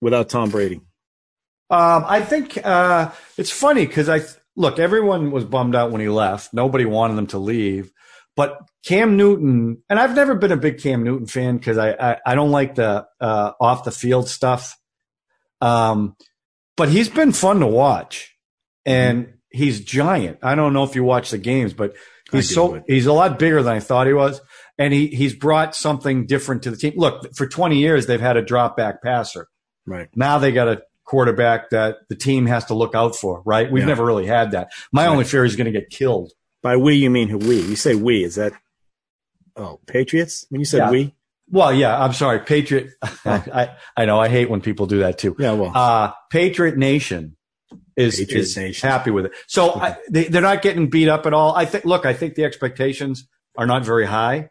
without 0.00 0.28
Tom 0.28 0.50
Brady? 0.50 0.80
Um, 1.70 2.04
I 2.06 2.22
think 2.22 2.58
uh, 2.64 3.10
it's 3.36 3.50
funny 3.50 3.86
because 3.86 4.08
I 4.08 4.22
look, 4.56 4.78
everyone 4.78 5.30
was 5.30 5.44
bummed 5.44 5.74
out 5.74 5.90
when 5.90 6.00
he 6.00 6.08
left. 6.08 6.52
Nobody 6.52 6.84
wanted 6.84 7.18
him 7.18 7.26
to 7.28 7.38
leave. 7.38 7.92
But 8.36 8.58
Cam 8.86 9.16
Newton, 9.16 9.82
and 9.90 9.98
I've 9.98 10.14
never 10.14 10.34
been 10.34 10.52
a 10.52 10.56
big 10.56 10.80
Cam 10.80 11.02
Newton 11.02 11.26
fan 11.26 11.58
because 11.58 11.76
I, 11.76 11.90
I, 11.90 12.16
I 12.24 12.34
don't 12.34 12.52
like 12.52 12.76
the 12.76 13.06
uh, 13.20 13.52
off 13.60 13.84
the 13.84 13.90
field 13.90 14.28
stuff. 14.28 14.76
Um, 15.60 16.16
but 16.76 16.88
he's 16.88 17.08
been 17.08 17.32
fun 17.32 17.60
to 17.60 17.66
watch, 17.66 18.36
and 18.86 19.26
mm-hmm. 19.26 19.32
he's 19.50 19.80
giant. 19.80 20.38
I 20.42 20.54
don't 20.54 20.72
know 20.72 20.84
if 20.84 20.94
you 20.94 21.02
watch 21.02 21.30
the 21.32 21.38
games, 21.38 21.72
but 21.72 21.96
he's 22.30 22.54
so 22.54 22.82
he's 22.86 23.06
a 23.06 23.12
lot 23.12 23.38
bigger 23.38 23.62
than 23.62 23.74
I 23.74 23.80
thought 23.80 24.06
he 24.06 24.12
was, 24.12 24.40
and 24.78 24.94
he 24.94 25.08
he's 25.08 25.34
brought 25.34 25.74
something 25.74 26.26
different 26.26 26.62
to 26.62 26.70
the 26.70 26.76
team. 26.76 26.94
Look, 26.96 27.34
for 27.34 27.48
20 27.48 27.78
years 27.78 28.06
they've 28.06 28.20
had 28.20 28.36
a 28.36 28.42
drop 28.42 28.76
back 28.76 29.02
passer. 29.02 29.48
Right 29.88 30.08
now 30.14 30.38
they 30.38 30.52
got 30.52 30.68
a 30.68 30.82
quarterback 31.04 31.70
that 31.70 31.96
the 32.08 32.14
team 32.14 32.46
has 32.46 32.66
to 32.66 32.74
look 32.74 32.94
out 32.94 33.16
for. 33.16 33.42
Right, 33.44 33.70
we've 33.70 33.82
yeah. 33.82 33.88
never 33.88 34.04
really 34.04 34.26
had 34.26 34.52
that. 34.52 34.72
My 34.92 35.06
right. 35.06 35.12
only 35.12 35.24
fear 35.24 35.44
is 35.44 35.56
going 35.56 35.72
to 35.72 35.78
get 35.78 35.90
killed. 35.90 36.32
By 36.62 36.76
we, 36.76 36.96
you 36.96 37.10
mean 37.10 37.28
who 37.28 37.38
we? 37.38 37.60
You 37.60 37.76
say 37.76 37.94
we? 37.94 38.24
Is 38.24 38.34
that 38.34 38.52
oh 39.56 39.80
Patriots? 39.86 40.44
When 40.50 40.60
you 40.60 40.64
said 40.64 40.78
yeah. 40.78 40.90
we? 40.90 41.14
Well, 41.50 41.72
yeah, 41.72 41.98
I'm 41.98 42.12
sorry, 42.12 42.40
Patriot. 42.40 42.90
I, 43.24 43.74
I 43.96 44.04
know 44.04 44.20
I 44.20 44.28
hate 44.28 44.50
when 44.50 44.60
people 44.60 44.86
do 44.86 44.98
that 44.98 45.18
too. 45.18 45.34
Yeah, 45.38 45.52
well, 45.52 45.72
uh, 45.74 46.12
Patriot 46.30 46.76
Nation 46.76 47.36
is 47.96 48.18
Patriot 48.18 48.40
is 48.42 48.56
Nation. 48.56 48.88
happy 48.88 49.10
with 49.10 49.26
it. 49.26 49.32
So 49.46 49.70
okay. 49.70 49.80
I, 49.80 49.96
they, 50.10 50.24
they're 50.24 50.42
not 50.42 50.62
getting 50.62 50.90
beat 50.90 51.08
up 51.08 51.26
at 51.26 51.32
all. 51.32 51.54
I 51.54 51.64
think. 51.64 51.84
Look, 51.84 52.04
I 52.04 52.12
think 52.12 52.34
the 52.34 52.44
expectations 52.44 53.26
are 53.56 53.66
not 53.66 53.84
very 53.84 54.04
high, 54.04 54.50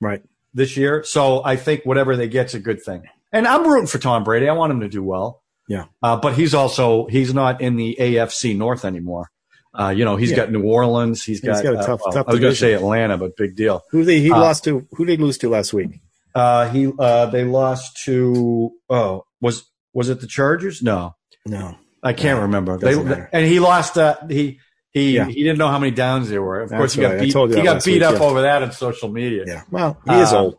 right, 0.00 0.22
this 0.54 0.76
year. 0.76 1.04
So 1.04 1.44
I 1.44 1.56
think 1.56 1.84
whatever 1.84 2.16
they 2.16 2.28
get's 2.28 2.54
a 2.54 2.60
good 2.60 2.82
thing. 2.82 3.02
And 3.32 3.46
I'm 3.46 3.66
rooting 3.66 3.86
for 3.86 3.98
Tom 3.98 4.24
Brady. 4.24 4.48
I 4.48 4.52
want 4.52 4.72
him 4.72 4.80
to 4.80 4.88
do 4.88 5.02
well. 5.02 5.42
Yeah, 5.68 5.84
uh, 6.02 6.16
but 6.16 6.34
he's 6.34 6.54
also 6.54 7.06
he's 7.06 7.34
not 7.34 7.60
in 7.60 7.76
the 7.76 7.96
AFC 8.00 8.56
North 8.56 8.84
anymore. 8.84 9.30
Uh, 9.78 9.90
you 9.90 10.04
know, 10.04 10.16
he's 10.16 10.30
yeah. 10.30 10.36
got 10.36 10.50
New 10.50 10.64
Orleans. 10.64 11.22
he's 11.22 11.40
got, 11.40 11.56
he's 11.56 11.62
got 11.62 11.74
a 11.74 11.86
tough, 11.86 12.00
uh, 12.06 12.10
tough 12.10 12.26
I 12.26 12.32
was 12.32 12.40
going 12.40 12.52
to 12.52 12.58
say 12.58 12.72
Atlanta, 12.72 13.18
but 13.18 13.36
big 13.36 13.54
deal. 13.54 13.82
Who 13.90 14.02
they, 14.02 14.20
he 14.20 14.32
uh, 14.32 14.40
lost 14.40 14.64
to? 14.64 14.86
Who 14.92 15.04
did 15.04 15.18
he 15.18 15.24
lose 15.24 15.38
to 15.38 15.50
last 15.50 15.72
week? 15.72 16.00
Uh, 16.34 16.68
he 16.70 16.90
uh, 16.98 17.26
they 17.26 17.44
lost 17.44 18.02
to 18.04 18.72
oh 18.88 19.24
was 19.40 19.70
was 19.92 20.08
it 20.08 20.20
the 20.20 20.26
Chargers? 20.26 20.82
No, 20.82 21.14
no, 21.46 21.76
I 22.02 22.12
can't 22.12 22.38
no, 22.38 22.42
remember. 22.42 22.78
They 22.78 22.94
and 23.32 23.46
he 23.46 23.60
lost. 23.60 23.98
Uh, 23.98 24.16
he 24.28 24.58
he 24.90 25.16
yeah. 25.16 25.26
he 25.26 25.42
didn't 25.42 25.58
know 25.58 25.68
how 25.68 25.78
many 25.78 25.92
downs 25.92 26.28
there 26.28 26.42
were. 26.42 26.60
Of 26.60 26.70
That's 26.70 26.78
course, 26.78 26.92
he 26.94 27.00
got 27.02 27.20
beat. 27.20 27.56
He 27.56 27.62
got 27.62 27.84
beat 27.84 27.94
week, 27.94 28.02
up 28.02 28.14
yeah. 28.14 28.26
over 28.26 28.42
that 28.42 28.62
on 28.62 28.72
social 28.72 29.08
media. 29.08 29.44
Yeah, 29.46 29.62
well, 29.70 30.00
he 30.06 30.14
is 30.14 30.32
uh, 30.32 30.40
old. 30.40 30.56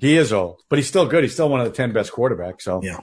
He 0.00 0.16
is 0.16 0.32
old, 0.32 0.62
but 0.68 0.78
he's 0.78 0.88
still 0.88 1.06
good. 1.06 1.24
He's 1.24 1.32
still 1.32 1.48
one 1.48 1.60
of 1.60 1.66
the 1.66 1.72
ten 1.72 1.92
best 1.92 2.12
quarterbacks. 2.12 2.62
So 2.62 2.82
yeah, 2.82 3.00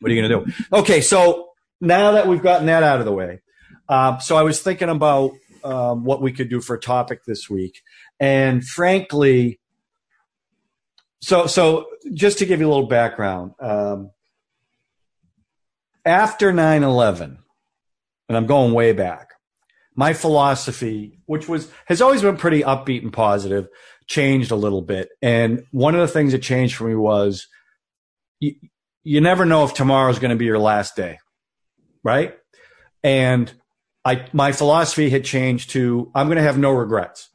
what 0.00 0.10
are 0.10 0.14
you 0.14 0.22
going 0.22 0.44
to 0.44 0.52
do? 0.52 0.64
Okay, 0.72 1.00
so 1.00 1.50
now 1.80 2.12
that 2.12 2.26
we've 2.26 2.42
gotten 2.42 2.66
that 2.66 2.82
out 2.82 3.00
of 3.00 3.04
the 3.04 3.12
way, 3.12 3.40
uh, 3.88 4.18
so 4.18 4.36
I 4.36 4.42
was 4.42 4.60
thinking 4.60 4.88
about 4.88 5.32
um, 5.64 6.04
what 6.04 6.22
we 6.22 6.32
could 6.32 6.48
do 6.48 6.60
for 6.60 6.76
a 6.76 6.80
topic 6.80 7.24
this 7.26 7.50
week, 7.50 7.82
and 8.18 8.64
frankly, 8.64 9.60
so, 11.22 11.46
so 11.46 11.86
just 12.14 12.38
to 12.38 12.46
give 12.46 12.60
you 12.60 12.66
a 12.66 12.70
little 12.72 12.86
background, 12.86 13.52
um, 13.60 14.10
after 16.04 16.52
9 16.52 16.82
11, 16.82 17.38
and 18.28 18.36
I'm 18.36 18.46
going 18.46 18.72
way 18.72 18.92
back, 18.92 19.34
my 19.94 20.14
philosophy, 20.14 21.18
which 21.26 21.46
was 21.48 21.70
has 21.86 22.00
always 22.00 22.22
been 22.22 22.36
pretty 22.36 22.62
upbeat 22.62 23.02
and 23.02 23.12
positive, 23.12 23.68
changed 24.10 24.50
a 24.50 24.56
little 24.56 24.82
bit. 24.82 25.08
And 25.22 25.64
one 25.70 25.94
of 25.94 26.00
the 26.00 26.08
things 26.08 26.32
that 26.32 26.42
changed 26.42 26.74
for 26.74 26.84
me 26.84 26.96
was 26.96 27.46
you, 28.40 28.56
you 29.04 29.20
never 29.20 29.46
know 29.46 29.64
if 29.64 29.72
tomorrow 29.72 30.10
is 30.10 30.18
going 30.18 30.32
to 30.32 30.36
be 30.36 30.44
your 30.46 30.58
last 30.58 30.96
day, 30.96 31.20
right? 32.02 32.36
And 33.04 33.50
I 34.04 34.26
my 34.32 34.52
philosophy 34.52 35.10
had 35.10 35.24
changed 35.24 35.70
to 35.70 36.10
I'm 36.14 36.26
going 36.26 36.36
to 36.36 36.42
have 36.42 36.58
no 36.58 36.72
regrets. 36.72 37.30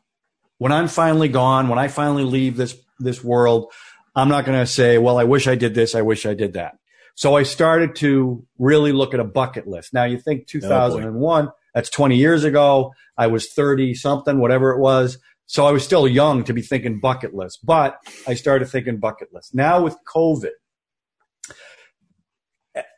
When 0.58 0.72
I'm 0.72 0.89
finally 0.89 1.29
gone, 1.29 1.70
when 1.70 1.79
I 1.79 1.88
finally 1.88 2.25
leave 2.25 2.58
this 2.58 2.77
this 3.00 3.24
world, 3.24 3.72
I'm 4.13 4.27
not 4.29 4.46
going 4.46 4.60
to 4.60 4.67
say, 4.67 4.98
well, 4.98 5.17
I 5.17 5.24
wish 5.24 5.48
I 5.48 5.55
did 5.55 5.75
this. 5.75 5.96
I 5.96 6.01
wish 6.01 6.25
I 6.25 6.34
did 6.34 6.53
that. 6.53 6.77
So 7.15 7.38
I 7.38 7.44
started 7.44 7.96
to 7.98 8.46
really 8.60 8.91
look 8.91 9.13
at 9.13 9.22
a 9.22 9.25
bucket 9.25 9.65
list. 9.65 9.94
Now 9.94 10.03
you 10.03 10.20
think 10.20 10.48
2001, 10.48 11.48
oh 11.48 11.51
that's 11.74 11.89
20 11.89 12.17
years 12.17 12.44
ago. 12.44 12.94
I 13.17 13.27
was 13.27 13.51
30 13.53 13.94
something, 13.94 14.39
whatever 14.39 14.72
it 14.72 14.79
was. 14.79 15.17
So 15.47 15.65
I 15.65 15.71
was 15.71 15.83
still 15.83 16.07
young 16.07 16.43
to 16.45 16.53
be 16.53 16.61
thinking 16.61 16.99
bucket 16.99 17.33
list, 17.33 17.59
but 17.63 17.97
I 18.27 18.33
started 18.33 18.65
thinking 18.67 18.97
bucket 18.97 19.33
list. 19.33 19.53
Now 19.53 19.83
with 19.83 19.95
COVID, 20.11 20.51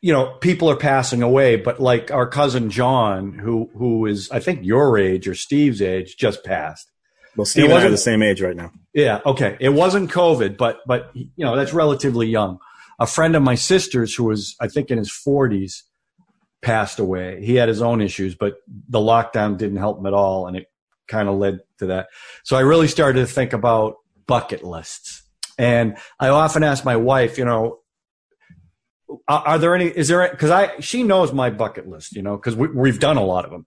you 0.02 0.14
know, 0.14 0.38
people 0.42 0.70
are 0.70 0.76
passing 0.76 1.22
away, 1.22 1.56
but 1.56 1.80
like 1.80 2.10
our 2.12 2.28
cousin 2.28 2.70
John, 2.70 3.34
who 3.34 3.70
who 3.76 4.06
is 4.06 4.32
I 4.32 4.40
think 4.40 4.64
your 4.64 4.98
age 4.98 5.28
or 5.28 5.36
Steve's 5.36 5.82
age, 5.82 6.18
just 6.18 6.44
passed. 6.44 6.90
Well, 7.36 7.46
Steve 7.46 7.66
and 7.66 7.74
I 7.74 7.86
are 7.86 7.90
the 7.90 7.98
same 7.98 8.24
age 8.24 8.42
right 8.42 8.56
now. 8.56 8.72
Yeah. 8.94 9.20
Okay. 9.26 9.58
It 9.60 9.70
wasn't 9.70 10.10
COVID, 10.10 10.58
but 10.58 10.80
but 10.88 11.12
you 11.14 11.30
know 11.38 11.56
that's 11.56 11.74
relatively 11.74 12.28
young. 12.28 12.60
A 13.00 13.06
friend 13.06 13.36
of 13.36 13.44
my 13.44 13.56
sister's 13.56 14.16
who 14.16 14.24
was 14.24 14.56
I 14.60 14.68
think 14.68 14.90
in 14.90 14.98
his 14.98 15.12
40s 15.12 15.84
passed 16.62 16.98
away. 16.98 17.46
He 17.46 17.56
had 17.56 17.70
his 17.70 17.82
own 17.82 18.02
issues, 18.02 18.34
but 18.34 18.56
the 18.90 19.00
lockdown 19.00 19.58
didn't 19.58 19.78
help 19.78 20.00
him 20.00 20.08
at 20.08 20.14
all, 20.14 20.48
and 20.48 20.58
it 20.58 20.66
kind 21.08 21.30
of 21.30 21.36
led 21.36 21.60
to 21.80 21.88
that. 21.88 22.08
So 22.44 22.58
I 22.58 22.62
really 22.62 22.88
started 22.88 23.20
to 23.22 23.28
think 23.28 23.54
about 23.54 23.96
bucket 24.28 24.64
lists, 24.64 25.24
and 25.58 25.98
I 26.20 26.30
often 26.30 26.64
ask 26.64 26.86
my 26.86 26.96
wife, 26.96 27.38
you 27.38 27.46
know, 27.46 27.80
are 29.28 29.58
there 29.58 29.74
any? 29.74 29.86
Is 29.86 30.10
there? 30.10 30.30
Because 30.30 30.52
I 30.52 30.80
she 30.80 31.04
knows 31.04 31.32
my 31.32 31.50
bucket 31.50 31.88
list, 31.88 32.16
you 32.16 32.22
know, 32.22 32.36
because 32.36 32.56
we, 32.56 32.68
we've 32.68 33.00
done 33.00 33.18
a 33.18 33.24
lot 33.24 33.46
of 33.46 33.52
them, 33.52 33.66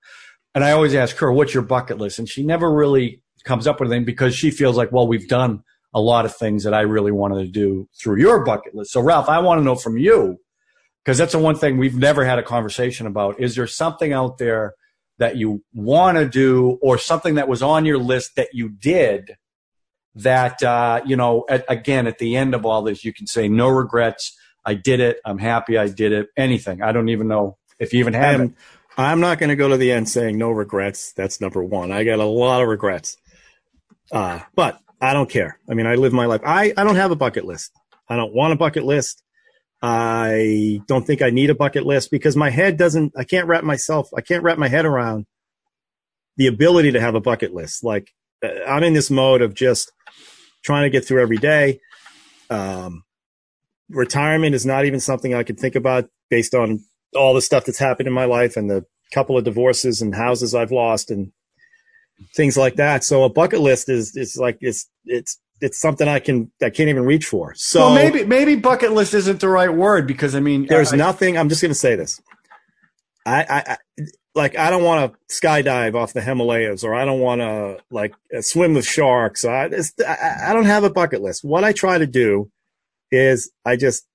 and 0.54 0.62
I 0.62 0.72
always 0.72 0.94
ask 0.94 1.16
her, 1.16 1.32
"What's 1.32 1.54
your 1.54 1.62
bucket 1.62 1.98
list?" 1.98 2.18
And 2.18 2.28
she 2.28 2.42
never 2.44 2.72
really 2.72 3.22
comes 3.44 3.66
up 3.66 3.80
with 3.80 3.90
anything 3.90 4.04
because 4.04 4.34
she 4.34 4.50
feels 4.50 4.76
like, 4.76 4.92
well, 4.92 5.06
we've 5.06 5.28
done 5.28 5.62
a 5.94 6.00
lot 6.00 6.24
of 6.24 6.36
things 6.36 6.64
that 6.64 6.74
I 6.74 6.80
really 6.82 7.12
wanted 7.12 7.44
to 7.44 7.50
do 7.50 7.88
through 8.00 8.20
your 8.20 8.44
bucket 8.44 8.74
list. 8.74 8.92
So, 8.92 9.00
Ralph, 9.00 9.28
I 9.28 9.40
want 9.40 9.60
to 9.60 9.64
know 9.64 9.74
from 9.74 9.98
you 9.98 10.38
because 11.04 11.18
that's 11.18 11.32
the 11.32 11.38
one 11.38 11.56
thing 11.56 11.78
we've 11.78 11.96
never 11.96 12.24
had 12.24 12.38
a 12.38 12.42
conversation 12.42 13.06
about. 13.06 13.40
Is 13.40 13.56
there 13.56 13.66
something 13.66 14.12
out 14.12 14.38
there 14.38 14.74
that 15.20 15.36
you 15.36 15.62
want 15.74 16.16
to 16.16 16.26
do 16.26 16.78
or 16.80 16.96
something 16.96 17.34
that 17.34 17.46
was 17.46 17.62
on 17.62 17.84
your 17.84 17.98
list 17.98 18.36
that 18.36 18.48
you 18.54 18.70
did 18.70 19.36
that, 20.14 20.62
uh, 20.62 21.02
you 21.04 21.14
know, 21.14 21.44
at, 21.48 21.64
again, 21.68 22.06
at 22.06 22.18
the 22.18 22.36
end 22.36 22.54
of 22.54 22.64
all 22.64 22.82
this, 22.82 23.04
you 23.04 23.12
can 23.12 23.26
say, 23.26 23.46
no 23.46 23.68
regrets. 23.68 24.34
I 24.64 24.74
did 24.74 24.98
it. 24.98 25.18
I'm 25.24 25.38
happy 25.38 25.76
I 25.76 25.88
did 25.88 26.12
it. 26.12 26.28
Anything. 26.38 26.82
I 26.82 26.92
don't 26.92 27.10
even 27.10 27.28
know 27.28 27.58
if 27.78 27.92
you 27.92 28.00
even 28.00 28.14
have 28.14 28.40
it. 28.40 28.52
I'm 28.96 29.20
not 29.20 29.38
going 29.38 29.50
to 29.50 29.56
go 29.56 29.68
to 29.68 29.76
the 29.76 29.92
end 29.92 30.08
saying 30.08 30.38
no 30.38 30.50
regrets. 30.50 31.12
That's 31.12 31.40
number 31.40 31.62
one. 31.62 31.92
I 31.92 32.02
got 32.04 32.18
a 32.18 32.24
lot 32.24 32.62
of 32.62 32.68
regrets. 32.68 33.16
Uh, 34.10 34.40
but 34.54 34.80
I 35.02 35.12
don't 35.12 35.30
care. 35.30 35.58
I 35.68 35.74
mean, 35.74 35.86
I 35.86 35.96
live 35.96 36.14
my 36.14 36.26
life. 36.26 36.40
I, 36.44 36.72
I 36.76 36.82
don't 36.82 36.96
have 36.96 37.10
a 37.10 37.16
bucket 37.16 37.44
list. 37.44 37.72
I 38.08 38.16
don't 38.16 38.34
want 38.34 38.54
a 38.54 38.56
bucket 38.56 38.84
list. 38.84 39.22
I 39.82 40.80
don't 40.86 41.06
think 41.06 41.22
I 41.22 41.30
need 41.30 41.50
a 41.50 41.54
bucket 41.54 41.86
list 41.86 42.10
because 42.10 42.36
my 42.36 42.50
head 42.50 42.76
doesn't, 42.76 43.12
I 43.16 43.24
can't 43.24 43.46
wrap 43.46 43.64
myself, 43.64 44.10
I 44.16 44.20
can't 44.20 44.42
wrap 44.42 44.58
my 44.58 44.68
head 44.68 44.84
around 44.84 45.26
the 46.36 46.46
ability 46.46 46.92
to 46.92 47.00
have 47.00 47.14
a 47.14 47.20
bucket 47.20 47.54
list. 47.54 47.82
Like 47.82 48.12
uh, 48.44 48.48
I'm 48.66 48.82
in 48.82 48.92
this 48.92 49.10
mode 49.10 49.42
of 49.42 49.54
just 49.54 49.92
trying 50.62 50.84
to 50.84 50.90
get 50.90 51.06
through 51.06 51.22
every 51.22 51.38
day. 51.38 51.80
Um, 52.50 53.04
retirement 53.88 54.54
is 54.54 54.66
not 54.66 54.84
even 54.84 55.00
something 55.00 55.34
I 55.34 55.44
could 55.44 55.58
think 55.58 55.74
about 55.74 56.08
based 56.28 56.54
on 56.54 56.80
all 57.14 57.34
the 57.34 57.42
stuff 57.42 57.64
that's 57.64 57.78
happened 57.78 58.06
in 58.06 58.12
my 58.12 58.24
life 58.24 58.56
and 58.56 58.70
the 58.70 58.84
couple 59.12 59.36
of 59.36 59.44
divorces 59.44 60.00
and 60.00 60.14
houses 60.14 60.54
I've 60.54 60.70
lost 60.70 61.10
and 61.10 61.32
things 62.34 62.56
like 62.56 62.76
that. 62.76 63.02
So 63.04 63.24
a 63.24 63.28
bucket 63.28 63.60
list 63.60 63.88
is 63.88 64.16
is 64.16 64.36
like 64.36 64.58
it's 64.60 64.88
it's 65.04 65.38
it's 65.60 65.78
something 65.78 66.08
I 66.08 66.18
can 66.18 66.50
I 66.62 66.70
can't 66.70 66.88
even 66.88 67.04
reach 67.04 67.26
for. 67.26 67.54
So 67.54 67.86
well, 67.86 67.94
maybe 67.94 68.24
maybe 68.24 68.56
bucket 68.56 68.92
list 68.92 69.14
isn't 69.14 69.40
the 69.40 69.48
right 69.48 69.72
word 69.72 70.06
because 70.06 70.34
I 70.34 70.40
mean 70.40 70.66
there's 70.66 70.92
I, 70.92 70.96
nothing. 70.96 71.36
I'm 71.36 71.48
just 71.48 71.60
going 71.60 71.70
to 71.70 71.78
say 71.78 71.96
this. 71.96 72.20
I, 73.26 73.42
I, 73.42 73.64
I 73.72 73.76
like 74.34 74.56
I 74.56 74.70
don't 74.70 74.84
want 74.84 75.12
to 75.12 75.34
skydive 75.34 75.94
off 75.94 76.12
the 76.12 76.22
Himalayas 76.22 76.84
or 76.84 76.94
I 76.94 77.04
don't 77.04 77.20
want 77.20 77.40
to 77.40 77.78
like 77.90 78.14
uh, 78.36 78.40
swim 78.40 78.74
with 78.74 78.86
sharks. 78.86 79.44
I, 79.44 79.70
I 80.06 80.50
I 80.50 80.52
don't 80.52 80.64
have 80.64 80.84
a 80.84 80.90
bucket 80.90 81.20
list. 81.20 81.44
What 81.44 81.64
I 81.64 81.72
try 81.72 81.98
to 81.98 82.06
do 82.06 82.50
is 83.10 83.50
I 83.64 83.76
just 83.76 84.06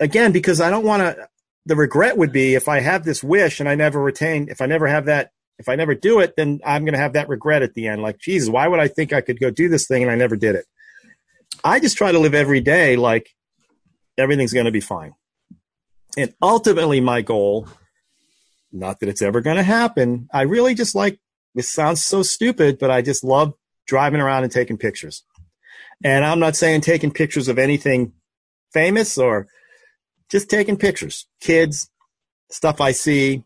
again 0.00 0.32
because 0.32 0.60
I 0.60 0.70
don't 0.70 0.84
want 0.84 1.02
to. 1.02 1.28
The 1.66 1.76
regret 1.76 2.18
would 2.18 2.30
be 2.30 2.54
if 2.54 2.68
I 2.68 2.80
have 2.80 3.04
this 3.04 3.24
wish 3.24 3.58
and 3.58 3.68
I 3.70 3.74
never 3.74 4.02
retain. 4.02 4.48
If 4.50 4.60
I 4.60 4.66
never 4.66 4.86
have 4.86 5.06
that 5.06 5.30
if 5.58 5.68
I 5.68 5.76
never 5.76 5.94
do 5.94 6.20
it, 6.20 6.34
then 6.36 6.60
I'm 6.64 6.84
going 6.84 6.94
to 6.94 6.98
have 6.98 7.12
that 7.12 7.28
regret 7.28 7.62
at 7.62 7.74
the 7.74 7.86
end. 7.86 8.02
Like, 8.02 8.18
Jesus, 8.18 8.48
why 8.48 8.66
would 8.66 8.80
I 8.80 8.88
think 8.88 9.12
I 9.12 9.20
could 9.20 9.40
go 9.40 9.50
do 9.50 9.68
this 9.68 9.86
thing 9.86 10.02
and 10.02 10.10
I 10.10 10.16
never 10.16 10.36
did 10.36 10.54
it? 10.54 10.66
I 11.62 11.80
just 11.80 11.96
try 11.96 12.12
to 12.12 12.18
live 12.18 12.34
every 12.34 12.60
day 12.60 12.96
like 12.96 13.30
everything's 14.18 14.52
going 14.52 14.66
to 14.66 14.72
be 14.72 14.80
fine. 14.80 15.14
And 16.16 16.34
ultimately, 16.42 17.00
my 17.00 17.22
goal, 17.22 17.68
not 18.72 19.00
that 19.00 19.08
it's 19.08 19.22
ever 19.22 19.40
going 19.40 19.56
to 19.56 19.62
happen, 19.62 20.28
I 20.32 20.42
really 20.42 20.74
just 20.74 20.94
like, 20.94 21.18
this 21.54 21.70
sounds 21.70 22.04
so 22.04 22.22
stupid, 22.22 22.78
but 22.78 22.90
I 22.90 23.02
just 23.02 23.22
love 23.22 23.54
driving 23.86 24.20
around 24.20 24.42
and 24.42 24.52
taking 24.52 24.76
pictures. 24.76 25.24
And 26.02 26.24
I'm 26.24 26.40
not 26.40 26.56
saying 26.56 26.80
taking 26.80 27.12
pictures 27.12 27.48
of 27.48 27.58
anything 27.58 28.12
famous 28.72 29.16
or 29.16 29.46
just 30.30 30.50
taking 30.50 30.76
pictures, 30.76 31.26
kids, 31.40 31.88
stuff 32.50 32.80
I 32.80 32.92
see, 32.92 33.44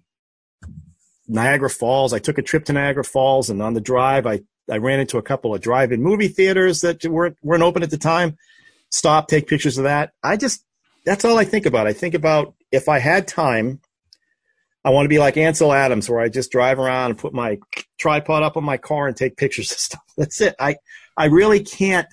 Niagara 1.28 1.70
Falls. 1.70 2.12
I 2.12 2.18
took 2.18 2.38
a 2.38 2.42
trip 2.42 2.64
to 2.64 2.73
Niagara 2.73 3.04
Falls, 3.04 3.50
and 3.50 3.62
on 3.62 3.75
the 3.75 3.80
drive, 3.80 4.26
I 4.26 4.40
I 4.70 4.78
ran 4.78 5.00
into 5.00 5.18
a 5.18 5.23
couple 5.23 5.54
of 5.54 5.61
drive-in 5.61 6.02
movie 6.02 6.28
theaters 6.28 6.80
that 6.80 7.04
weren't 7.04 7.37
weren't 7.42 7.62
open 7.62 7.82
at 7.82 7.90
the 7.90 7.99
time. 7.99 8.37
Stop, 8.90 9.28
take 9.28 9.47
pictures 9.47 9.78
of 9.78 9.85
that. 9.85 10.12
I 10.23 10.37
just 10.37 10.64
that's 11.04 11.25
all 11.25 11.38
I 11.38 11.44
think 11.44 11.66
about. 11.66 11.87
I 11.87 11.92
think 11.92 12.14
about 12.14 12.54
if 12.73 12.88
I 12.88 12.99
had 12.99 13.28
time, 13.28 13.80
I 14.85 14.90
want 14.90 15.04
to 15.04 15.11
be 15.11 15.18
like 15.18 15.37
Ansel 15.37 15.73
Adams, 15.73 16.08
where 16.08 16.20
I 16.20 16.28
just 16.28 16.50
drive 16.50 16.78
around 16.78 17.11
and 17.11 17.18
put 17.18 17.35
my 17.35 17.58
tripod 17.99 18.42
up 18.42 18.56
on 18.56 18.64
my 18.64 18.78
car 18.78 19.06
and 19.06 19.16
take 19.16 19.37
pictures 19.37 19.70
of 19.70 19.78
stuff. 19.78 20.02
That's 20.16 20.40
it. 20.40 20.54
I 20.58 20.76
I 21.16 21.26
really 21.26 21.61
can't. 21.61 22.06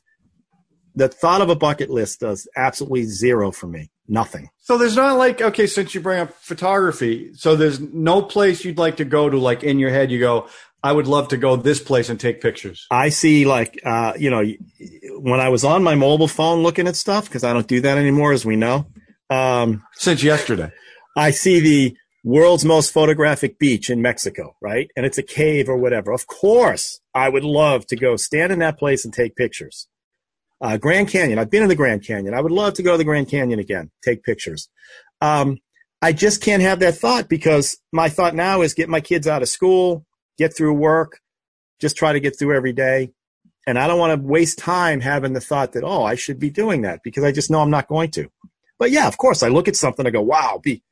The 0.97 1.09
thought 1.09 1.41
of 1.41 1.49
a 1.49 1.55
bucket 1.55 1.89
list 1.89 2.21
does 2.21 2.47
absolutely 2.55 3.03
zero 3.03 3.51
for 3.51 3.67
me. 3.67 3.89
Nothing. 4.07 4.49
So 4.61 4.77
there's 4.77 4.95
not 4.95 5.17
like 5.17 5.41
okay, 5.41 5.67
since 5.67 5.95
you 5.95 6.01
bring 6.01 6.19
up 6.19 6.33
photography, 6.33 7.33
so 7.33 7.55
there's 7.55 7.79
no 7.79 8.21
place 8.21 8.63
you'd 8.63 8.77
like 8.77 8.97
to 8.97 9.05
go 9.05 9.29
to, 9.29 9.37
like 9.37 9.63
in 9.63 9.79
your 9.79 9.89
head, 9.89 10.11
you 10.11 10.19
go, 10.19 10.47
I 10.85 10.91
would 10.91 11.07
love 11.07 11.29
to 11.29 11.37
go 11.37 11.55
this 11.55 11.81
place 11.81 12.09
and 12.09 12.19
take 12.19 12.41
pictures. 12.41 12.85
I 12.91 13.09
see, 13.09 13.45
like, 13.45 13.79
uh, 13.83 14.13
you 14.19 14.29
know, 14.29 14.43
when 15.17 15.39
I 15.39 15.49
was 15.49 15.63
on 15.63 15.81
my 15.81 15.95
mobile 15.95 16.27
phone 16.27 16.61
looking 16.61 16.87
at 16.87 16.95
stuff, 16.95 17.25
because 17.25 17.43
I 17.43 17.53
don't 17.53 17.65
do 17.65 17.81
that 17.81 17.97
anymore, 17.97 18.33
as 18.33 18.45
we 18.45 18.55
know. 18.55 18.85
Um, 19.31 19.83
Since 19.93 20.21
yesterday. 20.21 20.71
I 21.17 21.31
see 21.31 21.59
the 21.59 21.97
world's 22.23 22.65
most 22.65 22.93
photographic 22.93 23.57
beach 23.57 23.89
in 23.89 24.03
Mexico, 24.03 24.55
right? 24.61 24.91
And 24.95 25.07
it's 25.07 25.17
a 25.17 25.23
cave 25.23 25.69
or 25.69 25.77
whatever. 25.77 26.11
Of 26.11 26.27
course, 26.27 26.99
I 27.15 27.29
would 27.29 27.43
love 27.43 27.87
to 27.87 27.95
go 27.95 28.15
stand 28.15 28.51
in 28.51 28.59
that 28.59 28.77
place 28.77 29.05
and 29.05 29.13
take 29.13 29.35
pictures. 29.35 29.87
Uh, 30.61 30.77
Grand 30.77 31.09
Canyon. 31.09 31.37
I've 31.37 31.49
been 31.49 31.63
in 31.63 31.69
the 31.69 31.75
Grand 31.75 32.05
Canyon. 32.05 32.33
I 32.33 32.41
would 32.41 32.51
love 32.51 32.73
to 32.75 32.83
go 32.83 32.93
to 32.93 32.97
the 32.97 33.03
Grand 33.03 33.27
Canyon 33.29 33.59
again, 33.59 33.91
take 34.03 34.23
pictures. 34.23 34.69
Um, 35.21 35.57
I 36.01 36.13
just 36.13 36.41
can't 36.41 36.61
have 36.61 36.79
that 36.79 36.95
thought 36.95 37.27
because 37.27 37.77
my 37.91 38.09
thought 38.09 38.35
now 38.35 38.61
is 38.61 38.73
get 38.73 38.89
my 38.89 39.01
kids 39.01 39.27
out 39.27 39.41
of 39.41 39.49
school, 39.49 40.05
get 40.37 40.55
through 40.55 40.73
work, 40.73 41.19
just 41.79 41.95
try 41.97 42.13
to 42.13 42.19
get 42.19 42.37
through 42.37 42.55
every 42.55 42.73
day. 42.73 43.11
And 43.67 43.79
I 43.79 43.87
don't 43.87 43.99
want 43.99 44.19
to 44.19 44.27
waste 44.27 44.59
time 44.59 45.01
having 45.01 45.33
the 45.33 45.41
thought 45.41 45.73
that, 45.73 45.83
oh, 45.83 46.03
I 46.03 46.15
should 46.15 46.39
be 46.39 46.51
doing 46.51 46.83
that 46.83 47.01
because 47.03 47.23
I 47.23 47.31
just 47.31 47.49
know 47.49 47.61
I'm 47.61 47.71
not 47.71 47.87
going 47.87 48.11
to. 48.11 48.29
But 48.77 48.91
yeah, 48.91 49.07
of 49.07 49.17
course, 49.17 49.41
I 49.41 49.47
look 49.47 49.67
at 49.67 49.75
something, 49.75 50.05
I 50.05 50.11
go, 50.11 50.21
wow, 50.21 50.59
be 50.61 50.83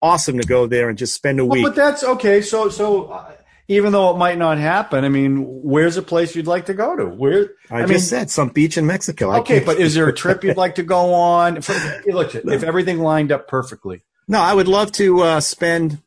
awesome 0.00 0.38
to 0.38 0.46
go 0.46 0.66
there 0.66 0.88
and 0.88 0.96
just 0.96 1.14
spend 1.14 1.38
a 1.40 1.44
week. 1.44 1.62
Well, 1.62 1.72
but 1.72 1.76
that's 1.76 2.02
okay. 2.02 2.40
So, 2.40 2.68
so 2.70 3.06
uh, 3.06 3.32
even 3.72 3.92
though 3.92 4.10
it 4.10 4.18
might 4.18 4.38
not 4.38 4.58
happen, 4.58 5.04
I 5.04 5.08
mean, 5.08 5.44
where's 5.46 5.96
a 5.96 6.02
place 6.02 6.36
you'd 6.36 6.46
like 6.46 6.66
to 6.66 6.74
go 6.74 6.94
to? 6.94 7.06
Where 7.06 7.50
I, 7.70 7.78
I 7.78 7.80
just 7.80 7.90
mean, 7.90 8.00
said 8.00 8.30
some 8.30 8.50
beach 8.50 8.76
in 8.76 8.86
Mexico. 8.86 9.32
Okay, 9.36 9.60
but 9.60 9.78
is 9.78 9.94
there 9.94 10.08
a 10.08 10.12
trip 10.22 10.44
you'd 10.44 10.56
like 10.56 10.74
to 10.76 10.82
go 10.82 11.14
on? 11.14 11.62
For, 11.62 11.74
look, 12.06 12.34
if 12.34 12.62
everything 12.62 13.00
lined 13.00 13.32
up 13.32 13.48
perfectly. 13.48 14.02
No, 14.28 14.40
I 14.40 14.52
would 14.52 14.68
love 14.68 14.92
to 14.92 15.20
uh, 15.22 15.40
spend. 15.40 16.00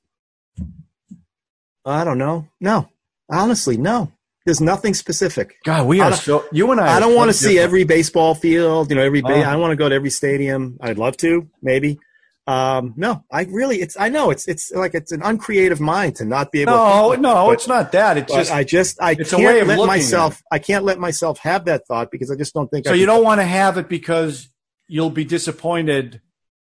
I 1.85 2.03
don't 2.03 2.17
know. 2.17 2.47
No, 2.59 2.89
honestly, 3.29 3.77
no. 3.77 4.11
There's 4.45 4.61
nothing 4.61 4.93
specific. 4.93 5.55
God, 5.63 5.87
we 5.87 6.01
are 6.01 6.13
so 6.13 6.45
you 6.51 6.71
and 6.71 6.79
I. 6.79 6.97
I 6.97 6.99
don't 6.99 7.15
want 7.15 7.29
to 7.29 7.33
see 7.33 7.57
every 7.57 7.83
baseball 7.83 8.35
field. 8.35 8.91
You 8.91 8.95
know, 8.95 9.01
every. 9.01 9.21
Ba- 9.21 9.33
oh. 9.33 9.41
I 9.41 9.55
want 9.55 9.71
to 9.71 9.75
go 9.75 9.89
to 9.89 9.95
every 9.95 10.11
stadium. 10.11 10.77
I'd 10.81 10.99
love 10.99 11.17
to, 11.17 11.49
maybe. 11.63 11.99
Um, 12.47 12.93
no, 12.95 13.23
I 13.31 13.43
really, 13.43 13.81
it's, 13.81 13.97
I 13.99 14.09
know 14.09 14.29
it's, 14.29 14.47
it's 14.47 14.71
like 14.71 14.93
it's 14.93 15.11
an 15.11 15.21
uncreative 15.23 15.79
mind 15.79 16.17
to 16.17 16.25
not 16.25 16.51
be 16.51 16.61
able. 16.61 16.73
No, 16.73 17.15
to 17.15 17.21
no, 17.21 17.47
but, 17.47 17.53
it's 17.53 17.67
not 17.67 17.91
that. 17.93 18.17
It's 18.17 18.31
just, 18.31 18.51
I 18.51 18.63
just, 18.63 19.01
I 19.01 19.15
can't 19.15 19.67
let 19.67 19.87
myself, 19.87 20.43
I 20.51 20.59
can't 20.59 20.85
let 20.85 20.99
myself 20.99 21.39
have 21.39 21.65
that 21.65 21.87
thought 21.87 22.11
because 22.11 22.29
I 22.29 22.35
just 22.35 22.53
don't 22.53 22.69
think. 22.69 22.85
So 22.85 22.93
you 22.93 23.07
don't 23.07 23.23
want 23.23 23.41
to 23.41 23.45
have 23.45 23.77
it 23.77 23.89
because 23.89 24.49
you'll 24.87 25.09
be 25.09 25.25
disappointed 25.25 26.21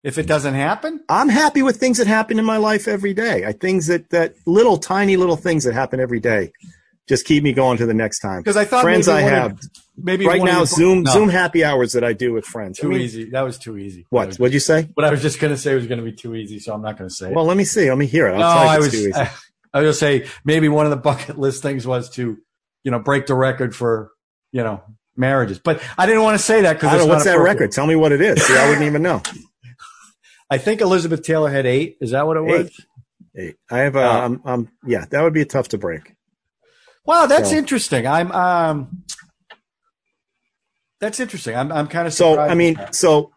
if 0.02 0.18
it 0.18 0.26
doesn't 0.26 0.54
happen. 0.54 1.04
I'm 1.08 1.28
happy 1.28 1.62
with 1.62 1.76
things 1.76 1.98
that 1.98 2.08
happen 2.08 2.38
in 2.38 2.44
my 2.44 2.56
life 2.56 2.88
every 2.88 3.14
day. 3.14 3.44
I 3.44 3.52
things 3.52 3.86
that 3.86 4.10
that 4.10 4.34
little 4.46 4.76
tiny 4.76 5.16
little 5.16 5.36
things 5.36 5.64
that 5.64 5.74
happen 5.74 6.00
every 6.00 6.20
day 6.20 6.52
just 7.10 7.26
keep 7.26 7.42
me 7.42 7.52
going 7.52 7.76
to 7.76 7.86
the 7.86 7.92
next 7.92 8.20
time. 8.20 8.40
Because 8.40 8.56
I 8.56 8.64
thought 8.64 8.82
friends 8.82 9.08
I 9.08 9.22
have. 9.22 9.52
Of, 9.52 9.60
maybe 9.96 10.26
right 10.26 10.40
now 10.40 10.64
Zoom 10.64 11.02
no. 11.02 11.10
Zoom 11.10 11.28
happy 11.28 11.64
hours 11.64 11.92
that 11.94 12.04
I 12.04 12.12
do 12.12 12.32
with 12.32 12.44
friends. 12.44 12.78
Too 12.78 12.86
I 12.86 12.90
mean, 12.90 13.00
easy. 13.00 13.30
That 13.30 13.42
was 13.42 13.58
too 13.58 13.76
easy. 13.76 14.06
What? 14.10 14.36
What'd 14.36 14.54
you 14.54 14.60
say? 14.60 14.88
What 14.94 15.04
I 15.04 15.10
was 15.10 15.20
just 15.20 15.40
going 15.40 15.52
to 15.52 15.58
say 15.58 15.74
was 15.74 15.88
going 15.88 15.98
to 15.98 16.04
be 16.04 16.12
too 16.12 16.36
easy, 16.36 16.60
so 16.60 16.72
I'm 16.72 16.82
not 16.82 16.96
going 16.96 17.10
to 17.10 17.14
say. 17.14 17.32
Well, 17.32 17.44
it. 17.44 17.48
let 17.48 17.56
me 17.56 17.64
see. 17.64 17.88
Let 17.88 17.98
me 17.98 18.06
hear 18.06 18.28
it. 18.28 18.34
I'll 18.34 18.38
no, 18.38 18.46
I 18.70 18.78
was. 18.78 19.12
I, 19.12 19.30
I 19.74 19.82
was 19.82 19.96
to 19.96 19.98
say 19.98 20.28
maybe 20.44 20.68
one 20.68 20.86
of 20.86 20.90
the 20.90 20.96
bucket 20.96 21.36
list 21.36 21.62
things 21.62 21.84
was 21.84 22.08
to, 22.10 22.38
you 22.84 22.90
know, 22.92 23.00
break 23.00 23.26
the 23.26 23.34
record 23.34 23.74
for, 23.74 24.12
you 24.52 24.62
know, 24.62 24.82
marriages. 25.16 25.58
But 25.58 25.82
I 25.98 26.06
didn't 26.06 26.22
want 26.22 26.38
to 26.38 26.44
say 26.44 26.62
that 26.62 26.74
because 26.74 27.06
what's 27.08 27.24
that 27.24 27.40
record? 27.40 27.72
Tell 27.72 27.88
me 27.88 27.96
what 27.96 28.12
it 28.12 28.20
is. 28.20 28.40
See, 28.40 28.56
I 28.56 28.68
wouldn't 28.68 28.86
even 28.86 29.02
know. 29.02 29.20
I 30.50 30.58
think 30.58 30.80
Elizabeth 30.80 31.22
Taylor 31.22 31.50
had 31.50 31.66
eight. 31.66 31.98
Is 32.00 32.12
that 32.12 32.26
what 32.26 32.36
it 32.36 32.42
was? 32.42 32.66
Eight. 33.36 33.42
eight. 33.42 33.56
I 33.68 33.78
have. 33.78 33.96
Uh, 33.96 34.24
um, 34.24 34.42
um, 34.44 34.68
yeah, 34.86 35.06
that 35.10 35.22
would 35.22 35.34
be 35.34 35.44
tough 35.44 35.68
to 35.68 35.78
break. 35.78 36.14
Wow, 37.10 37.26
that's 37.26 37.50
so. 37.50 37.56
interesting. 37.56 38.06
I'm 38.06 38.30
um 38.30 39.02
that's 41.00 41.18
interesting. 41.18 41.56
I'm 41.56 41.72
I'm 41.72 41.88
kind 41.88 42.06
of 42.06 42.14
so. 42.14 42.38
I 42.38 42.54
mean, 42.54 42.76
so 42.92 43.32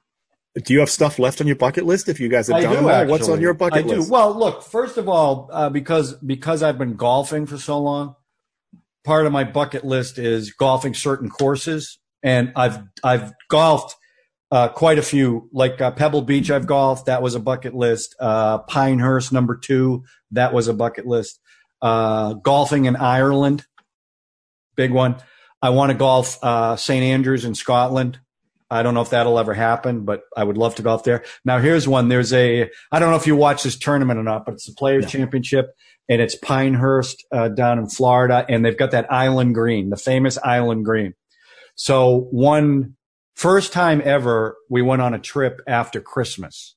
do 0.64 0.74
you 0.74 0.80
have 0.82 0.92
stuff 0.92 1.18
left 1.18 1.42
on 1.42 1.48
your 1.48 1.56
bucket 1.56 1.84
list? 1.84 2.08
If 2.08 2.20
you 2.20 2.30
guys 2.30 2.50
have 2.50 2.58
I 2.58 2.62
done 2.62 2.86
that, 2.86 3.08
what's 3.08 3.28
on 3.28 3.42
your 3.42 3.56
bucket 3.56 3.86
I 3.86 3.88
list? 3.88 4.08
do. 4.08 4.14
Well, 4.14 4.38
look. 4.38 4.62
First 4.62 4.98
of 4.98 5.10
all, 5.10 5.50
uh, 5.52 5.72
because 5.72 6.14
because 6.14 6.62
I've 6.62 6.78
been 6.78 6.94
golfing 6.94 7.48
for 7.48 7.58
so 7.58 7.80
long, 7.80 8.16
part 9.04 9.26
of 9.26 9.32
my 9.32 9.44
bucket 9.44 9.84
list 9.84 10.20
is 10.20 10.52
golfing 10.52 10.94
certain 10.94 11.32
courses, 11.32 11.98
and 12.22 12.54
I've 12.56 12.78
I've 13.04 13.34
golfed 13.50 13.96
uh, 14.52 14.68
quite 14.68 15.00
a 15.00 15.04
few. 15.04 15.50
Like 15.52 15.82
uh, 15.82 15.90
Pebble 15.90 16.22
Beach, 16.22 16.52
I've 16.52 16.68
golfed. 16.68 17.08
That 17.08 17.24
was 17.24 17.34
a 17.34 17.40
bucket 17.40 17.74
list. 17.74 18.16
Uh, 18.20 18.60
Pinehurst, 18.60 19.34
number 19.34 19.58
two, 19.58 20.04
that 20.30 20.54
was 20.54 20.68
a 20.68 20.76
bucket 20.76 21.08
list 21.08 21.40
uh, 21.84 22.34
golfing 22.34 22.86
in 22.86 22.96
Ireland, 22.96 23.66
big 24.76 24.92
one. 24.92 25.18
I 25.62 25.70
want 25.70 25.92
to 25.92 25.98
golf 25.98 26.44
uh, 26.44 26.78
St 26.78 27.04
Andrews 27.04 27.46
in 27.46 27.54
Scotland. 27.54 28.20
I 28.72 28.82
don't 28.82 28.96
know 28.96 29.02
if 29.02 29.12
that'll 29.12 29.38
ever 29.38 29.54
happen, 29.54 30.04
but 30.04 30.24
I 30.36 30.44
would 30.44 30.58
love 30.58 30.76
to 30.76 30.82
golf 30.82 31.04
there. 31.04 31.24
Now, 31.46 31.60
here's 31.60 31.88
one. 31.88 32.08
There's 32.08 32.34
a, 32.34 32.70
I 32.92 33.00
don't 33.00 33.12
know 33.12 33.18
if 33.18 33.28
you 33.28 33.36
watch 33.36 33.64
this 33.64 33.78
tournament 33.78 34.20
or 34.20 34.24
not, 34.24 34.46
but 34.46 34.56
it's 34.56 34.66
the 34.66 34.74
Players 34.74 35.12
Championship 35.12 35.76
and 36.10 36.22
it's 36.22 36.36
Pinehurst 36.36 37.24
uh, 37.32 37.50
down 37.50 37.78
in 37.78 37.88
Florida. 37.88 38.46
And 38.50 38.66
they've 38.66 38.78
got 38.78 38.92
that 38.92 39.12
island 39.12 39.54
green, 39.54 39.90
the 39.90 39.98
famous 39.98 40.40
island 40.44 40.86
green. 40.86 41.14
So 41.76 42.28
one 42.32 42.96
first 43.36 43.74
time 43.74 44.02
ever, 44.04 44.56
we 44.70 44.82
went 44.82 45.02
on 45.02 45.14
a 45.14 45.20
trip 45.20 45.60
after 45.68 46.02
Christmas. 46.02 46.76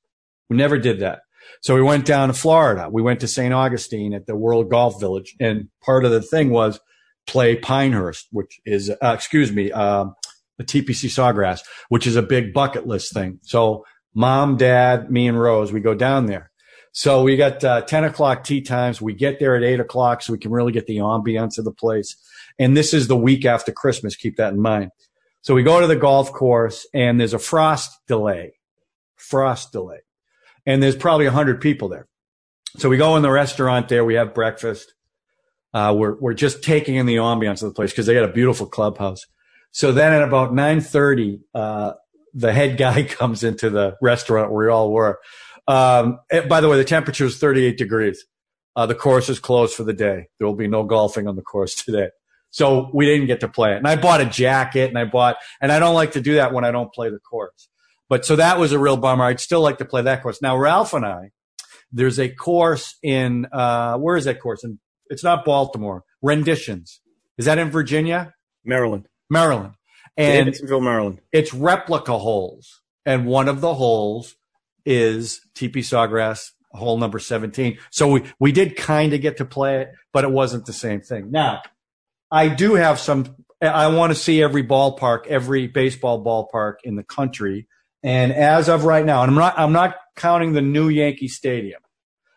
We 0.51 0.57
never 0.57 0.79
did 0.79 1.01
that. 1.01 1.21
So 1.63 1.75
we 1.75 1.83
went 1.83 2.07
down 2.07 2.29
to 2.29 2.35
Florida. 2.35 2.89
We 2.91 3.03
went 3.03 3.21
to 3.21 3.29
St. 3.29 3.53
Augustine 3.53 4.15
at 4.15 4.27
the 4.27 4.37
World 4.37 4.71
Golf 4.71 5.01
Village. 5.01 5.35
And 5.41 5.69
part 5.83 6.05
of 6.05 6.11
the 6.11 6.23
thing 6.23 6.51
was 6.51 6.81
play 7.27 7.57
Pinehurst, 7.57 8.29
which 8.31 8.61
is, 8.65 8.91
uh, 8.91 9.13
excuse 9.15 9.53
me, 9.53 9.73
um, 9.73 10.15
the 10.59 10.65
TPC 10.65 11.11
Sawgrass, 11.11 11.61
which 11.89 12.07
is 12.07 12.17
a 12.17 12.23
big 12.23 12.53
bucket 12.53 12.87
list 12.87 13.13
thing. 13.13 13.41
So 13.43 13.85
mom, 14.15 14.57
dad, 14.57 15.11
me 15.11 15.29
and 15.29 15.39
Rose, 15.39 15.73
we 15.73 15.81
go 15.81 15.95
down 15.95 16.27
there. 16.27 16.51
So 16.93 17.23
we 17.23 17.37
got 17.37 17.63
uh, 17.63 17.83
10 17.83 18.05
o'clock 18.05 18.43
tee 18.43 18.63
times. 18.63 19.03
We 19.03 19.13
get 19.13 19.39
there 19.39 19.55
at 19.55 19.63
8 19.63 19.81
o'clock 19.81 20.23
so 20.23 20.33
we 20.33 20.39
can 20.39 20.51
really 20.51 20.73
get 20.73 20.87
the 20.87 20.97
ambiance 20.99 21.59
of 21.59 21.65
the 21.65 21.73
place. 21.73 22.17
And 22.59 22.75
this 22.75 22.95
is 22.95 23.07
the 23.07 23.17
week 23.17 23.45
after 23.45 23.71
Christmas. 23.71 24.17
Keep 24.17 24.37
that 24.37 24.55
in 24.55 24.61
mind. 24.63 24.93
So 25.43 25.55
we 25.55 25.63
go 25.63 25.81
to 25.81 25.87
the 25.87 25.97
golf 25.97 26.33
course 26.33 26.87
and 26.95 27.21
there's 27.21 27.35
a 27.35 27.39
frost 27.39 27.91
delay. 28.09 28.55
Frost 29.17 29.73
delay 29.73 30.06
and 30.67 30.83
there's 30.83 30.97
probably 30.97 31.27
a 31.27 31.31
hundred 31.31 31.61
people 31.61 31.89
there. 31.89 32.07
So 32.79 32.89
we 32.89 32.97
go 32.97 33.17
in 33.17 33.23
the 33.23 33.31
restaurant 33.31 33.89
there. 33.89 34.05
We 34.05 34.15
have 34.15 34.35
breakfast. 34.35 34.93
Uh, 35.73 35.95
we're 35.97 36.17
we're 36.19 36.35
just 36.35 36.63
taking 36.63 36.97
in 36.97 37.07
the 37.07 37.17
ambiance 37.17 37.63
of 37.63 37.69
the 37.69 37.75
place 37.75 37.91
because 37.91 38.07
they 38.07 38.15
got 38.15 38.29
a 38.29 38.33
beautiful 38.33 38.67
clubhouse. 38.67 39.25
So 39.71 39.93
then 39.93 40.13
at 40.13 40.23
about 40.23 40.55
nine 40.55 40.81
thirty, 40.81 41.41
uh, 41.55 41.93
the 42.35 42.53
head 42.53 42.77
guy 42.77 43.03
comes 43.09 43.43
into 43.43 43.71
the 43.71 43.97
restaurant 44.03 44.53
where 44.53 44.67
we 44.67 44.73
all 44.73 44.93
were. 44.93 45.19
Um, 45.69 46.21
by 46.49 46.61
the 46.61 46.69
way, 46.69 46.77
the 46.77 46.85
temperature 46.85 47.25
is 47.25 47.39
38 47.39 47.77
degrees. 47.77 48.25
Uh, 48.77 48.87
the 48.87 48.95
course 48.95 49.29
is 49.29 49.41
closed 49.41 49.75
for 49.75 49.83
the 49.83 49.95
day. 49.95 50.29
There 50.39 50.47
will 50.47 50.55
be 50.55 50.69
no 50.69 50.85
golfing 50.85 51.27
on 51.27 51.35
the 51.35 51.43
course 51.43 51.75
today. 51.85 52.11
So 52.51 52.91
we 52.95 53.07
didn't 53.07 53.27
get 53.27 53.41
to 53.41 53.49
play 53.49 53.73
it. 53.73 53.79
And 53.79 53.89
I 53.89 53.97
bought 53.97 54.21
a 54.21 54.27
jacket 54.27 54.89
and 54.89 54.99
I 54.99 55.05
bought, 55.05 55.37
and 55.61 55.73
I 55.73 55.79
don't 55.79 55.95
like 55.95 56.13
to 56.13 56.21
do 56.21 56.35
that 56.35 56.53
when 56.53 56.65
I 56.65 56.71
don't 56.71 56.93
play 56.93 57.11
the 57.11 57.19
course. 57.19 57.69
But 58.09 58.25
so 58.25 58.37
that 58.37 58.59
was 58.59 58.73
a 58.73 58.79
real 58.79 58.97
bummer. 58.97 59.25
I'd 59.25 59.41
still 59.41 59.61
like 59.61 59.79
to 59.79 59.85
play 59.85 60.03
that 60.03 60.23
course. 60.23 60.41
Now, 60.41 60.57
Ralph 60.57 60.93
and 60.95 61.05
I, 61.05 61.31
there's 61.91 62.19
a 62.19 62.29
course 62.29 62.97
in, 63.03 63.47
uh, 63.53 63.97
where 63.99 64.17
is 64.17 64.25
that 64.25 64.41
course? 64.41 64.63
And 64.65 64.79
it's 65.09 65.25
not 65.25 65.45
Baltimore. 65.45 66.05
Renditions. 66.23 67.01
Is 67.39 67.47
that 67.47 67.59
in 67.59 67.71
Virginia? 67.71 68.35
Maryland. 68.65 69.09
Maryland. 69.29 69.75
And 70.17 70.49
Davidsonville, 70.49 70.83
Maryland. 70.83 71.21
It's 71.33 71.53
replica 71.53 72.17
holes. 72.19 72.81
And 73.05 73.27
one 73.27 73.49
of 73.49 73.61
the 73.61 73.75
holes 73.75 74.35
is 74.85 75.41
TP 75.55 75.77
Sawgrass 75.77 76.53
hole 76.73 76.99
number 76.99 77.19
17. 77.19 77.79
So 77.91 78.09
we, 78.09 78.23
we 78.39 78.53
did 78.53 78.77
kind 78.77 79.13
of 79.13 79.21
get 79.21 79.39
to 79.39 79.45
play 79.45 79.81
it, 79.81 79.93
but 80.13 80.25
it 80.25 80.31
wasn't 80.31 80.67
the 80.67 80.73
same 80.73 81.01
thing. 81.01 81.31
Now, 81.31 81.63
I 82.31 82.49
do 82.49 82.75
have 82.75 82.99
some, 82.99 83.37
I 83.61 83.89
want 83.89 84.13
to 84.13 84.19
see 84.19 84.43
every 84.43 84.65
ballpark, 84.65 85.27
every 85.27 85.67
baseball 85.67 86.25
ballpark 86.25 86.77
in 86.85 86.97
the 86.97 87.03
country 87.03 87.67
and 88.03 88.33
as 88.33 88.69
of 88.69 88.85
right 88.85 89.05
now, 89.05 89.23
and 89.23 89.31
I'm 89.31 89.37
not, 89.37 89.59
I'm 89.59 89.73
not 89.73 89.97
counting 90.17 90.53
the 90.53 90.63
new 90.63 90.89
Yankee 90.89 91.29
Stadium 91.29 91.81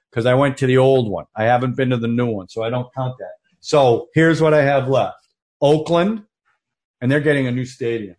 because 0.09 0.25
I 0.25 0.33
went 0.33 0.57
to 0.57 0.67
the 0.67 0.77
old 0.77 1.09
one. 1.09 1.25
I 1.35 1.43
haven't 1.43 1.75
been 1.75 1.89
to 1.91 1.97
the 1.97 2.07
new 2.07 2.27
one, 2.27 2.49
so 2.49 2.63
I 2.63 2.69
don't 2.69 2.93
count 2.93 3.17
that. 3.19 3.33
So 3.59 4.07
here's 4.13 4.41
what 4.41 4.53
I 4.53 4.61
have 4.63 4.87
left 4.87 5.27
Oakland, 5.61 6.23
and 7.01 7.11
they're 7.11 7.19
getting 7.19 7.47
a 7.47 7.51
new 7.51 7.65
stadium. 7.65 8.15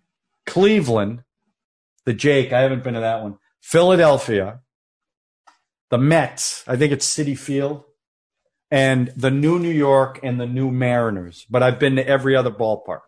Cleveland, 0.46 1.22
the 2.04 2.12
Jake, 2.12 2.52
I 2.52 2.60
haven't 2.60 2.84
been 2.84 2.94
to 2.94 3.00
that 3.00 3.22
one. 3.22 3.38
Philadelphia, 3.60 4.60
the 5.90 5.98
Mets, 5.98 6.64
I 6.66 6.76
think 6.76 6.92
it's 6.92 7.06
Citi 7.06 7.36
Field, 7.36 7.84
and 8.70 9.12
the 9.16 9.30
new 9.30 9.58
New 9.58 9.72
York 9.72 10.20
and 10.22 10.40
the 10.40 10.46
new 10.46 10.70
Mariners. 10.70 11.46
But 11.50 11.62
I've 11.62 11.78
been 11.78 11.96
to 11.96 12.06
every 12.06 12.36
other 12.36 12.50
ballpark. 12.50 13.00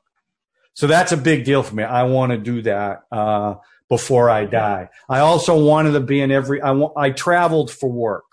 So 0.74 0.86
that's 0.86 1.12
a 1.12 1.16
big 1.16 1.44
deal 1.44 1.62
for 1.62 1.74
me. 1.74 1.84
I 1.84 2.04
want 2.04 2.32
to 2.32 2.38
do 2.38 2.62
that 2.62 3.02
uh, 3.12 3.56
before 3.92 4.30
I 4.30 4.46
die. 4.46 4.88
I 5.06 5.18
also 5.18 5.62
wanted 5.62 5.92
to 5.92 6.00
be 6.00 6.22
in 6.22 6.30
every. 6.30 6.62
I 6.62 6.72
I 6.96 7.10
traveled 7.10 7.70
for 7.70 7.90
work 7.92 8.24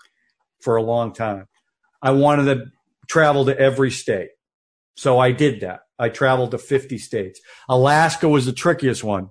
for 0.62 0.76
a 0.76 0.82
long 0.82 1.12
time. 1.12 1.48
I 2.00 2.12
wanted 2.12 2.44
to 2.46 2.64
travel 3.10 3.44
to 3.44 3.58
every 3.58 3.90
state, 3.90 4.30
so 4.96 5.18
I 5.18 5.32
did 5.32 5.60
that. 5.60 5.80
I 5.98 6.08
traveled 6.08 6.52
to 6.52 6.58
50 6.58 6.96
states. 6.96 7.42
Alaska 7.68 8.26
was 8.26 8.46
the 8.46 8.54
trickiest 8.54 9.04
one. 9.04 9.28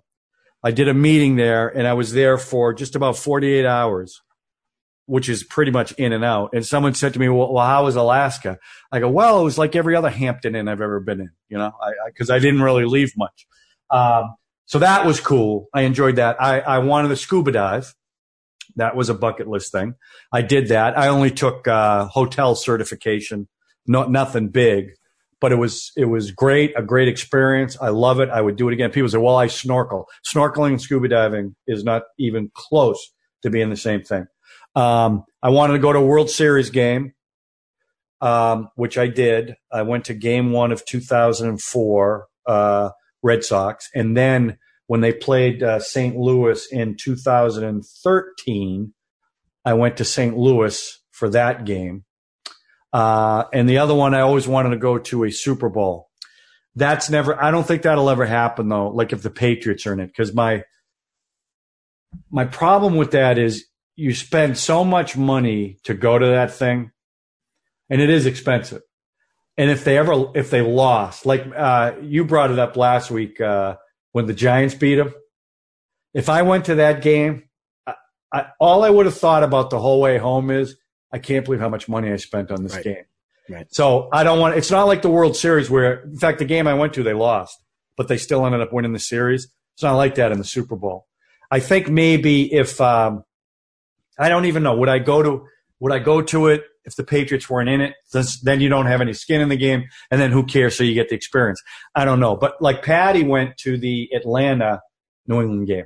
I 0.63 0.69
did 0.69 0.87
a 0.87 0.93
meeting 0.93 1.35
there, 1.35 1.67
and 1.67 1.87
I 1.87 1.93
was 1.93 2.13
there 2.13 2.37
for 2.37 2.75
just 2.75 2.95
about 2.95 3.17
48 3.17 3.65
hours 3.65 4.21
which 5.07 5.27
is 5.27 5.43
pretty 5.43 5.71
much 5.71 5.91
in 5.93 6.13
and 6.13 6.23
out. 6.23 6.51
And 6.53 6.63
someone 6.63 6.93
said 6.93 7.13
to 7.13 7.19
me, 7.19 7.29
well, 7.29 7.51
well, 7.51 7.65
how 7.65 7.85
was 7.85 7.95
Alaska? 7.95 8.59
I 8.91 8.99
go, 8.99 9.09
well, 9.09 9.41
it 9.41 9.43
was 9.43 9.57
like 9.57 9.75
every 9.75 9.95
other 9.95 10.11
Hampton 10.11 10.53
Inn 10.53 10.67
I've 10.67 10.81
ever 10.81 10.99
been 10.99 11.19
in, 11.21 11.31
you 11.49 11.57
know, 11.57 11.71
because 12.05 12.29
I, 12.29 12.35
I, 12.35 12.37
I, 12.37 12.39
didn't 12.39 12.61
really 12.61 12.85
leave 12.85 13.13
much. 13.17 13.47
Um, 13.89 14.35
so 14.69 14.77
that 14.77 15.03
was 15.03 15.19
cool. 15.19 15.67
I 15.73 15.81
enjoyed 15.81 16.17
that. 16.17 16.39
I, 16.39 16.59
I 16.59 16.77
wanted 16.77 17.07
to 17.07 17.15
scuba 17.15 17.51
dive. 17.51 17.95
That 18.75 18.95
was 18.95 19.09
a 19.09 19.15
bucket 19.15 19.47
list 19.47 19.71
thing. 19.71 19.95
I 20.31 20.43
did 20.43 20.67
that. 20.67 20.95
I 20.95 21.07
only 21.07 21.31
took 21.31 21.67
uh, 21.67 22.05
hotel 22.05 22.53
certification, 22.53 23.47
not 23.87 24.11
nothing 24.11 24.49
big, 24.49 24.91
but 25.41 25.51
it 25.51 25.55
was 25.55 25.91
it 25.97 26.05
was 26.05 26.29
great, 26.29 26.73
a 26.77 26.83
great 26.83 27.07
experience. 27.07 27.77
I 27.81 27.89
love 27.89 28.19
it. 28.19 28.29
I 28.29 28.41
would 28.41 28.57
do 28.57 28.69
it 28.69 28.73
again. 28.73 28.91
People 28.91 29.09
say, 29.09 29.17
"Well, 29.17 29.37
I 29.37 29.47
snorkel." 29.47 30.05
Snorkeling 30.23 30.73
and 30.73 30.81
scuba 30.81 31.07
diving 31.07 31.55
is 31.65 31.83
not 31.83 32.03
even 32.19 32.51
close 32.53 33.11
to 33.41 33.49
being 33.49 33.71
the 33.71 33.75
same 33.75 34.03
thing. 34.03 34.27
Um, 34.75 35.23
I 35.41 35.49
wanted 35.49 35.73
to 35.73 35.79
go 35.79 35.91
to 35.91 35.97
a 35.97 36.05
World 36.05 36.29
Series 36.29 36.69
game, 36.69 37.13
um, 38.21 38.69
which 38.75 38.99
I 38.99 39.07
did. 39.07 39.55
I 39.71 39.81
went 39.81 40.05
to 40.05 40.13
game 40.13 40.51
one 40.51 40.71
of 40.71 40.85
2004 40.85 42.27
uh, 42.45 42.89
Red 43.21 43.43
Sox. 43.43 43.89
And 43.93 44.15
then 44.15 44.57
when 44.87 45.01
they 45.01 45.13
played 45.13 45.61
uh, 45.61 45.79
St. 45.79 46.15
Louis 46.17 46.67
in 46.71 46.95
2013, 46.95 48.93
I 49.65 49.73
went 49.73 49.97
to 49.97 50.05
St. 50.05 50.37
Louis 50.37 50.99
for 51.11 51.29
that 51.29 51.65
game. 51.65 52.05
Uh, 52.91 53.43
and 53.53 53.69
the 53.69 53.77
other 53.77 53.93
one, 53.93 54.15
I 54.15 54.21
always 54.21 54.47
wanted 54.47 54.71
to 54.71 54.77
go 54.77 54.97
to 54.97 55.25
a 55.25 55.31
Super 55.31 55.69
Bowl. 55.69 56.09
That's 56.75 57.09
never, 57.09 57.41
I 57.41 57.51
don't 57.51 57.67
think 57.67 57.83
that'll 57.83 58.09
ever 58.09 58.25
happen 58.25 58.69
though, 58.69 58.89
like 58.89 59.13
if 59.13 59.21
the 59.21 59.29
Patriots 59.29 59.85
are 59.85 59.93
in 59.93 59.99
it, 59.99 60.07
because 60.07 60.33
my, 60.33 60.63
my 62.31 62.45
problem 62.45 62.95
with 62.95 63.11
that 63.11 63.37
is 63.37 63.65
you 63.95 64.13
spend 64.13 64.57
so 64.57 64.83
much 64.83 65.17
money 65.17 65.77
to 65.83 65.93
go 65.93 66.17
to 66.17 66.25
that 66.25 66.51
thing, 66.51 66.91
and 67.89 68.01
it 68.01 68.09
is 68.09 68.25
expensive. 68.25 68.81
And 69.59 69.69
if 69.69 69.83
they 69.83 69.97
ever, 69.97 70.31
if 70.35 70.51
they 70.51 70.61
lost, 70.61 71.25
like 71.25 71.45
uh, 71.53 71.91
you 72.01 72.23
brought 72.23 72.49
it 72.49 72.57
up 72.57 72.77
last 72.77 73.11
week 73.11 73.41
uh, 73.41 73.75
when 74.13 74.25
the 74.25 74.33
Giants 74.33 74.73
beat 74.73 74.95
them, 74.95 75.13
if 76.13 76.29
I 76.29 76.43
went 76.43 76.65
to 76.65 76.75
that 76.75 77.01
game, 77.01 77.43
I, 77.85 77.95
I, 78.31 78.45
all 78.57 78.85
I 78.85 78.89
would 78.89 79.05
have 79.05 79.17
thought 79.17 79.43
about 79.43 79.69
the 79.69 79.77
whole 79.77 79.99
way 79.99 80.17
home 80.17 80.49
is, 80.49 80.77
I 81.11 81.19
can't 81.19 81.43
believe 81.43 81.59
how 81.59 81.67
much 81.67 81.89
money 81.89 82.09
I 82.09 82.15
spent 82.15 82.51
on 82.51 82.63
this 82.63 82.75
right. 82.75 82.83
game. 82.85 83.03
Right. 83.49 83.67
So 83.69 84.07
I 84.13 84.23
don't 84.23 84.39
want. 84.39 84.55
It's 84.55 84.71
not 84.71 84.87
like 84.87 85.01
the 85.01 85.09
World 85.09 85.35
Series 85.35 85.69
where, 85.69 86.03
in 86.03 86.17
fact, 86.17 86.39
the 86.39 86.45
game 86.45 86.65
I 86.65 86.75
went 86.75 86.93
to 86.93 87.03
they 87.03 87.13
lost, 87.13 87.61
but 87.97 88.07
they 88.07 88.17
still 88.17 88.45
ended 88.45 88.61
up 88.61 88.71
winning 88.71 88.93
the 88.93 88.99
series. 88.99 89.49
It's 89.73 89.83
not 89.83 89.97
like 89.97 90.15
that 90.15 90.31
in 90.31 90.37
the 90.37 90.45
Super 90.45 90.77
Bowl. 90.77 91.05
I 91.51 91.59
think 91.59 91.89
maybe 91.89 92.53
if 92.53 92.79
um, 92.79 93.25
I 94.17 94.29
don't 94.29 94.45
even 94.45 94.63
know. 94.63 94.77
Would 94.77 94.87
I 94.87 94.99
go 94.99 95.21
to 95.21 95.45
would 95.79 95.93
I 95.93 95.99
go 95.99 96.21
to 96.21 96.47
it 96.47 96.63
if 96.85 96.95
the 96.95 97.03
Patriots 97.03 97.49
weren't 97.49 97.69
in 97.69 97.81
it? 97.81 97.95
Then 98.43 98.61
you 98.61 98.69
don't 98.69 98.87
have 98.87 99.01
any 99.01 99.13
skin 99.13 99.41
in 99.41 99.49
the 99.49 99.57
game, 99.57 99.85
and 100.11 100.19
then 100.19 100.31
who 100.31 100.45
cares? 100.45 100.77
So 100.77 100.83
you 100.83 100.93
get 100.93 101.09
the 101.09 101.15
experience. 101.15 101.61
I 101.95 102.05
don't 102.05 102.19
know, 102.19 102.35
but 102.35 102.61
like 102.61 102.83
Patty 102.83 103.23
went 103.23 103.57
to 103.59 103.77
the 103.77 104.09
Atlanta 104.13 104.81
New 105.27 105.41
England 105.41 105.67
game, 105.67 105.85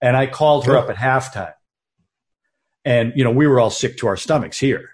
and 0.00 0.16
I 0.16 0.26
called 0.26 0.66
her 0.66 0.76
up 0.76 0.90
at 0.90 0.96
halftime, 0.96 1.54
and 2.84 3.12
you 3.14 3.24
know 3.24 3.30
we 3.30 3.46
were 3.46 3.60
all 3.60 3.70
sick 3.70 3.98
to 3.98 4.08
our 4.08 4.16
stomachs 4.16 4.58
here, 4.58 4.90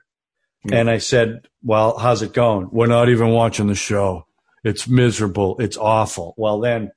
and 0.71 0.91
I 0.91 0.99
said, 0.99 1.49
"Well, 1.63 1.97
how's 1.99 2.23
it 2.23 2.33
going? 2.33 2.69
We're 2.73 2.87
not 2.87 3.09
even 3.09 3.31
watching 3.31 3.69
the 3.69 3.75
show. 3.75 4.27
It's 4.65 4.89
miserable. 4.89 5.57
It's 5.61 5.77
awful." 5.77 6.35
Well, 6.37 6.61
then 6.61 6.91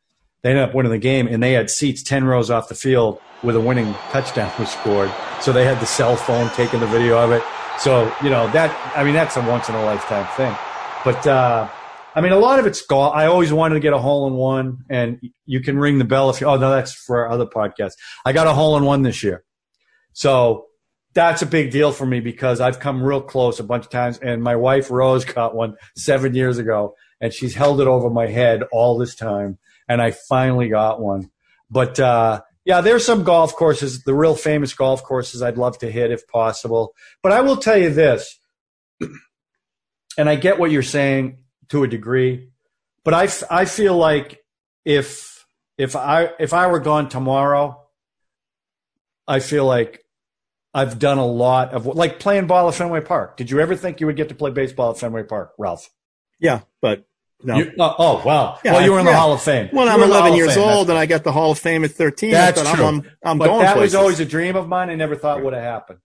they 0.43 0.49
ended 0.49 0.67
up 0.67 0.73
winning 0.73 0.91
the 0.91 0.97
game, 0.97 1.27
and 1.27 1.41
they 1.41 1.54
had 1.54 1.69
seats 1.69 2.01
ten 2.04 2.23
rows 2.23 2.49
off 2.49 2.67
the 2.67 2.75
field 2.75 3.19
where 3.41 3.54
the 3.54 3.62
winning 3.62 3.93
touchdown 4.12 4.51
was 4.60 4.71
scored. 4.71 5.12
So 5.41 5.51
they 5.51 5.65
had 5.65 5.80
the 5.80 5.86
cell 5.86 6.15
phone 6.15 6.49
taking 6.51 6.80
the 6.80 6.88
video 6.88 7.17
of 7.17 7.32
it. 7.32 7.43
So 7.80 8.13
you 8.23 8.30
know 8.30 8.51
that 8.51 8.75
I 8.95 9.04
mean 9.04 9.13
that's 9.13 9.38
a 9.38 9.41
once 9.41 9.69
in 9.69 9.75
a 9.75 9.84
lifetime 9.84 10.27
thing. 10.36 10.56
But 11.04 11.25
uh, 11.27 11.69
I 12.15 12.21
mean 12.21 12.32
a 12.32 12.39
lot 12.39 12.60
of 12.60 12.65
it's 12.65 12.82
golf. 12.82 13.15
I 13.15 13.25
always 13.25 13.54
wanted 13.54 13.75
to 13.75 13.80
get 13.80 13.93
a 13.93 13.97
hole 13.99 14.27
in 14.27 14.34
one, 14.34 14.84
and 14.89 15.19
you 15.45 15.62
can 15.62 15.77
ring 15.77 15.97
the 15.97 16.06
bell 16.06 16.30
if 16.30 16.41
you. 16.41 16.47
Oh 16.47 16.58
no, 16.58 16.71
that's 16.71 16.93
for 16.93 17.25
our 17.25 17.32
other 17.32 17.45
podcast. 17.45 17.93
I 18.25 18.34
got 18.34 18.47
a 18.47 18.54
hole 18.54 18.77
in 18.77 18.86
one 18.86 19.04
this 19.04 19.23
year, 19.23 19.43
so 20.13 20.67
that's 21.13 21.41
a 21.41 21.45
big 21.45 21.71
deal 21.71 21.91
for 21.91 22.06
me 22.06 22.19
because 22.19 22.62
I've 22.62 22.80
come 22.80 23.04
real 23.04 23.21
close 23.21 23.60
a 23.60 23.63
bunch 23.63 23.86
of 23.86 23.91
times, 23.91 24.17
and 24.19 24.41
my 24.41 24.56
wife 24.56 24.89
Rose 24.89 25.25
got 25.34 25.56
one 25.56 25.75
seven 25.95 26.34
years 26.34 26.58
ago, 26.58 26.95
and 27.19 27.32
she's 27.34 27.54
held 27.54 27.80
it 27.80 27.88
over 27.88 28.10
my 28.10 28.27
head 28.27 28.63
all 28.71 28.97
this 28.97 29.15
time 29.15 29.60
and 29.91 30.01
I 30.01 30.12
finally 30.12 30.69
got 30.69 31.01
one. 31.01 31.30
But 31.69 31.99
uh, 31.99 32.41
yeah, 32.63 32.80
there's 32.80 33.06
some 33.06 33.25
golf 33.25 33.56
courses, 33.56 34.04
the 34.04 34.13
real 34.13 34.36
famous 34.36 34.73
golf 34.73 35.04
courses 35.04 35.41
I'd 35.41 35.58
love 35.58 35.77
to 35.80 35.91
hit 35.91 36.12
if 36.12 36.25
possible. 36.27 36.93
But 37.21 37.34
I 37.34 37.41
will 37.41 37.58
tell 37.58 37.77
you 37.77 37.89
this, 37.89 38.39
and 40.17 40.30
I 40.30 40.36
get 40.36 40.60
what 40.60 40.71
you're 40.71 40.82
saying 40.82 41.39
to 41.69 41.84
a 41.84 41.89
degree, 41.89 42.51
but 43.04 43.13
I, 43.13 43.27
I 43.49 43.65
feel 43.65 43.97
like 43.97 44.39
if 44.86 45.45
if 45.77 45.97
I 45.97 46.30
if 46.39 46.54
I 46.54 46.67
were 46.67 46.80
gone 46.80 47.10
tomorrow, 47.10 47.86
I 49.27 49.39
feel 49.39 49.65
like 49.65 50.06
I've 50.73 50.99
done 50.99 51.17
a 51.17 51.25
lot 51.25 51.73
of 51.73 51.86
like 51.86 52.19
playing 52.19 52.47
ball 52.47 52.69
at 52.69 52.75
Fenway 52.75 53.01
Park. 53.01 53.36
Did 53.36 53.51
you 53.51 53.60
ever 53.60 53.75
think 53.75 53.99
you 53.99 54.08
would 54.08 54.15
get 54.15 54.30
to 54.30 54.36
play 54.36 54.51
baseball 54.51 54.91
at 54.91 54.99
Fenway 54.99 55.23
Park, 55.23 55.51
Ralph? 55.60 55.89
Yeah, 56.39 56.62
but 56.82 57.06
no. 57.43 57.58
You, 57.58 57.71
uh, 57.80 57.93
oh 57.97 58.21
wow! 58.25 58.60
Yeah, 58.63 58.73
well, 58.73 58.84
you 58.84 58.91
were 58.91 58.99
in 58.99 59.06
the 59.06 59.12
yeah. 59.12 59.17
Hall 59.17 59.34
of 59.34 59.41
Fame. 59.41 59.69
Well, 59.73 59.89
I'm 59.89 60.01
11 60.01 60.34
years 60.34 60.58
old, 60.58 60.89
and 60.89 60.97
I 60.97 61.06
got 61.06 61.23
the 61.23 61.32
Hall 61.32 61.51
of 61.51 61.60
Fame 61.60 61.84
at 61.84 61.91
13. 61.91 62.32
That's 62.32 62.62
true. 62.71 62.86
I'm, 62.86 63.10
I'm, 63.23 63.38
but. 63.38 63.47
That 63.60 63.73
places. 63.73 63.93
was 63.93 63.95
always 63.95 64.19
a 64.19 64.25
dream 64.25 64.56
of 64.56 64.67
mine. 64.67 64.89
I 64.89 64.95
never 64.95 65.15
thought 65.15 65.43
would 65.43 65.54
have 65.54 65.63
happened, 65.63 65.99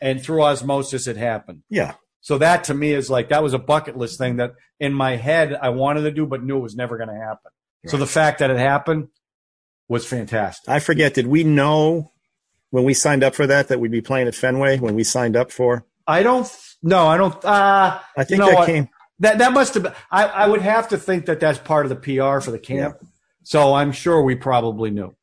and 0.00 0.22
through 0.22 0.42
osmosis, 0.42 1.06
it 1.06 1.16
happened. 1.16 1.62
Yeah. 1.68 1.94
So 2.20 2.38
that 2.38 2.64
to 2.64 2.74
me 2.74 2.92
is 2.92 3.08
like 3.08 3.28
that 3.28 3.42
was 3.42 3.54
a 3.54 3.58
bucket 3.58 3.96
list 3.96 4.18
thing 4.18 4.36
that 4.36 4.54
in 4.80 4.92
my 4.92 5.16
head 5.16 5.56
I 5.60 5.70
wanted 5.70 6.02
to 6.02 6.10
do, 6.10 6.26
but 6.26 6.42
knew 6.42 6.58
it 6.58 6.62
was 6.62 6.76
never 6.76 6.96
going 6.96 7.08
to 7.08 7.14
happen. 7.14 7.50
Right. 7.84 7.90
So 7.90 7.96
the 7.96 8.06
fact 8.06 8.40
that 8.40 8.50
it 8.50 8.58
happened 8.58 9.08
was 9.88 10.04
fantastic. 10.04 10.68
I 10.68 10.80
forget. 10.80 11.14
Did 11.14 11.26
we 11.26 11.44
know 11.44 12.12
when 12.70 12.84
we 12.84 12.94
signed 12.94 13.22
up 13.22 13.34
for 13.34 13.46
that 13.46 13.68
that 13.68 13.80
we'd 13.80 13.90
be 13.90 14.00
playing 14.00 14.28
at 14.28 14.34
Fenway 14.34 14.78
when 14.78 14.94
we 14.94 15.04
signed 15.04 15.36
up 15.36 15.50
for? 15.50 15.86
I 16.06 16.22
don't. 16.22 16.50
No, 16.82 17.06
I 17.06 17.16
don't. 17.16 17.44
Uh, 17.44 17.98
I 18.16 18.24
think 18.24 18.30
you 18.30 18.36
know 18.38 18.46
that 18.50 18.58
what? 18.58 18.66
came. 18.66 18.88
That 19.20 19.38
that 19.38 19.52
must 19.52 19.74
have 19.74 19.82
been. 19.82 19.92
I, 20.10 20.24
I 20.26 20.46
would 20.46 20.62
have 20.62 20.88
to 20.88 20.98
think 20.98 21.26
that 21.26 21.40
that's 21.40 21.58
part 21.58 21.86
of 21.86 21.90
the 21.90 21.96
PR 21.96 22.40
for 22.40 22.50
the 22.50 22.58
camp. 22.58 22.96
Yeah. 23.00 23.08
So 23.42 23.74
I'm 23.74 23.92
sure 23.92 24.22
we 24.22 24.34
probably 24.34 24.90
knew. 24.90 25.14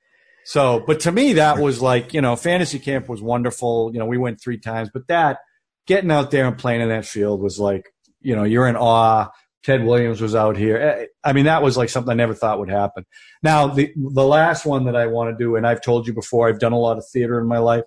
So, 0.45 0.83
but 0.85 0.99
to 1.01 1.11
me, 1.11 1.33
that 1.33 1.59
was 1.59 1.81
like 1.81 2.13
you 2.13 2.21
know, 2.21 2.35
fantasy 2.35 2.79
camp 2.79 3.07
was 3.07 3.21
wonderful. 3.21 3.91
You 3.93 3.99
know, 3.99 4.05
we 4.05 4.17
went 4.17 4.41
three 4.41 4.59
times, 4.59 4.89
but 4.93 5.07
that 5.07 5.39
getting 5.87 6.11
out 6.11 6.31
there 6.31 6.45
and 6.45 6.57
playing 6.57 6.81
in 6.81 6.89
that 6.89 7.05
field 7.05 7.41
was 7.41 7.59
like 7.59 7.91
you 8.21 8.35
know, 8.35 8.43
you're 8.43 8.67
in 8.67 8.75
awe. 8.75 9.29
Ted 9.63 9.83
Williams 9.83 10.21
was 10.21 10.35
out 10.35 10.57
here. 10.57 10.77
Eh, 10.77 11.05
I 11.23 11.33
mean, 11.33 11.45
that 11.45 11.63
was 11.63 11.77
like 11.77 11.89
something 11.89 12.11
I 12.11 12.15
never 12.15 12.35
thought 12.35 12.59
would 12.59 12.69
happen. 12.69 13.05
Now, 13.41 13.67
the 13.67 13.93
the 13.95 14.25
last 14.25 14.65
one 14.65 14.85
that 14.85 14.95
I 14.95 15.07
want 15.07 15.35
to 15.35 15.43
do, 15.43 15.55
and 15.55 15.65
I've 15.65 15.81
told 15.81 16.05
you 16.05 16.13
before, 16.13 16.47
I've 16.47 16.59
done 16.59 16.73
a 16.73 16.79
lot 16.79 16.97
of 16.97 17.07
theater 17.07 17.39
in 17.39 17.47
my 17.47 17.59
life. 17.59 17.83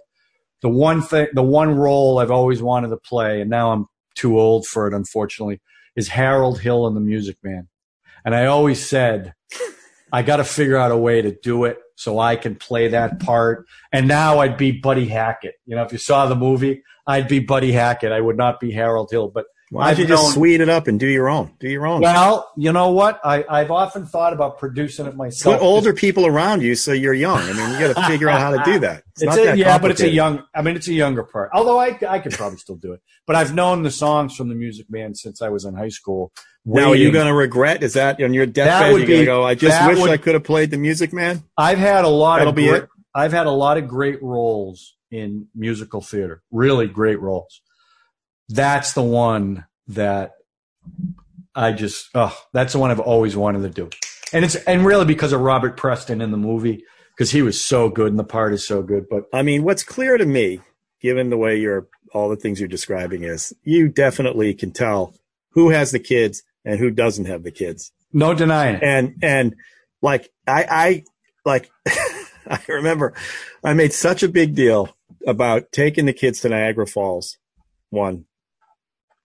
The 0.62 0.68
one 0.68 1.02
thing, 1.02 1.28
the 1.34 1.42
one 1.42 1.76
role 1.76 2.18
I've 2.18 2.30
always 2.30 2.62
wanted 2.62 2.88
to 2.88 2.96
play, 2.96 3.40
and 3.40 3.50
now 3.50 3.72
I'm 3.72 3.86
too 4.16 4.38
old 4.38 4.66
for 4.66 4.88
it, 4.88 4.94
unfortunately, 4.94 5.60
is 5.98 6.06
Harold 6.06 6.60
Hill 6.60 6.86
and 6.86 6.96
the 6.96 7.00
Music 7.00 7.36
Man. 7.42 7.66
And 8.24 8.32
I 8.32 8.46
always 8.46 8.88
said, 8.88 9.34
I 10.12 10.22
got 10.22 10.36
to 10.36 10.44
figure 10.44 10.76
out 10.76 10.92
a 10.92 10.96
way 10.96 11.20
to 11.20 11.36
do 11.42 11.64
it 11.64 11.78
so 11.96 12.20
I 12.20 12.36
can 12.36 12.54
play 12.54 12.86
that 12.88 13.18
part. 13.18 13.66
And 13.92 14.06
now 14.06 14.38
I'd 14.38 14.56
be 14.56 14.70
Buddy 14.70 15.08
Hackett. 15.08 15.56
You 15.66 15.74
know, 15.74 15.82
if 15.82 15.90
you 15.90 15.98
saw 15.98 16.26
the 16.26 16.36
movie, 16.36 16.84
I'd 17.08 17.26
be 17.26 17.40
Buddy 17.40 17.72
Hackett. 17.72 18.12
I 18.12 18.20
would 18.20 18.36
not 18.36 18.60
be 18.60 18.70
Harold 18.70 19.10
Hill. 19.10 19.28
But 19.28 19.46
Why 19.70 19.88
don't 19.92 20.00
you 20.00 20.06
just 20.06 20.22
known- 20.22 20.32
sweet 20.32 20.60
it 20.60 20.68
up 20.68 20.86
and 20.88 20.98
do 20.98 21.06
your 21.06 21.28
own? 21.28 21.50
Do 21.60 21.68
your 21.68 21.86
own. 21.86 22.00
Well, 22.00 22.50
you 22.56 22.72
know 22.72 22.90
what? 22.92 23.20
I, 23.24 23.44
I've 23.48 23.70
often 23.70 24.06
thought 24.06 24.32
about 24.32 24.58
producing 24.58 25.06
it 25.06 25.14
myself. 25.14 25.58
Put 25.58 25.64
older 25.64 25.92
people 25.92 26.26
around 26.26 26.62
you 26.62 26.74
so 26.74 26.92
you're 26.92 27.12
young. 27.14 27.38
I 27.38 27.52
mean, 27.52 27.72
you 27.72 27.78
got 27.88 27.96
to 27.96 28.06
figure 28.06 28.28
out 28.30 28.40
how 28.40 28.50
to 28.56 28.62
do 28.64 28.78
that. 28.86 29.02
It's, 29.12 29.22
It's 29.22 29.36
not 29.36 29.38
a, 29.38 29.44
that 29.44 29.58
yeah, 29.58 29.76
but 29.78 29.90
it's 29.90 30.00
a 30.00 30.08
young. 30.08 30.42
I 30.54 30.62
mean, 30.62 30.76
it's 30.76 30.88
a 30.88 30.94
younger 30.94 31.22
part. 31.22 31.50
Although 31.52 31.78
I, 31.78 31.98
I 32.08 32.18
could 32.18 32.32
probably 32.32 32.58
still 32.58 32.76
do 32.76 32.92
it. 32.92 33.00
But 33.26 33.36
I've 33.36 33.54
known 33.54 33.82
the 33.82 33.90
songs 33.90 34.34
from 34.36 34.48
the 34.48 34.54
Music 34.54 34.86
Man 34.90 35.14
since 35.14 35.42
I 35.42 35.48
was 35.50 35.64
in 35.66 35.74
high 35.74 35.90
school. 35.90 36.32
Now, 36.64 36.80
are 36.90 36.94
you 36.94 37.06
waiting. 37.06 37.12
going 37.12 37.26
to 37.26 37.34
regret? 37.34 37.82
Is 37.82 37.94
that 37.94 38.22
on 38.22 38.34
your 38.34 38.46
deathbed? 38.46 38.88
You're 38.90 38.98
going 38.98 39.06
be- 39.06 39.18
to 39.20 39.24
go. 39.24 39.42
I 39.44 39.54
just 39.54 39.86
wish 39.86 39.98
would- 39.98 40.10
I 40.10 40.16
could 40.18 40.34
have 40.34 40.44
played 40.44 40.70
the 40.70 40.76
Music 40.78 41.12
Man. 41.12 41.42
I've 41.56 41.78
had 41.78 42.04
a 42.04 42.08
lot 42.08 42.38
That'll 42.38 42.50
of 42.50 42.56
be 42.56 42.68
great, 42.68 42.82
it? 42.84 42.88
I've 43.14 43.32
had 43.32 43.46
a 43.46 43.50
lot 43.50 43.78
of 43.78 43.86
great 43.88 44.22
roles 44.22 44.96
in 45.10 45.48
musical 45.54 46.00
theater. 46.02 46.42
Really 46.50 46.86
great 46.86 47.20
roles. 47.20 47.62
That's 48.48 48.92
the 48.92 49.02
one 49.02 49.66
that 49.88 50.32
I 51.54 51.72
just 51.72 52.08
oh, 52.14 52.36
that's 52.52 52.72
the 52.72 52.78
one 52.78 52.90
I've 52.90 53.00
always 53.00 53.36
wanted 53.36 53.62
to 53.62 53.70
do. 53.70 53.90
And 54.32 54.44
it's 54.44 54.54
and 54.54 54.84
really 54.84 55.04
because 55.04 55.32
of 55.32 55.40
Robert 55.40 55.76
Preston 55.76 56.20
in 56.20 56.30
the 56.30 56.36
movie 56.36 56.84
because 57.16 57.30
he 57.30 57.42
was 57.42 57.60
so 57.60 57.88
good 57.88 58.08
and 58.08 58.18
the 58.18 58.24
part 58.24 58.52
is 58.52 58.66
so 58.66 58.82
good. 58.82 59.06
But 59.10 59.24
I 59.32 59.42
mean, 59.42 59.64
what's 59.64 59.82
clear 59.82 60.16
to 60.16 60.24
me, 60.24 60.60
given 61.00 61.30
the 61.30 61.36
way 61.36 61.58
you're 61.58 61.88
all 62.14 62.28
the 62.28 62.36
things 62.36 62.60
you're 62.60 62.68
describing, 62.68 63.24
is 63.24 63.52
you 63.64 63.88
definitely 63.88 64.54
can 64.54 64.70
tell 64.70 65.14
who 65.50 65.70
has 65.70 65.90
the 65.90 65.98
kids 65.98 66.42
and 66.64 66.78
who 66.78 66.90
doesn't 66.90 67.24
have 67.24 67.42
the 67.42 67.50
kids. 67.50 67.92
no 68.12 68.34
denying 68.34 68.76
it. 68.76 68.82
and 68.82 69.14
and 69.22 69.56
like 70.00 70.30
I 70.46 70.64
I 70.70 71.04
like 71.44 71.70
I 72.46 72.60
remember 72.68 73.14
I 73.64 73.74
made 73.74 73.92
such 73.92 74.22
a 74.22 74.28
big 74.28 74.54
deal 74.54 74.96
about 75.26 75.72
taking 75.72 76.06
the 76.06 76.12
kids 76.12 76.40
to 76.40 76.48
Niagara 76.48 76.86
Falls 76.86 77.36
one 77.90 78.26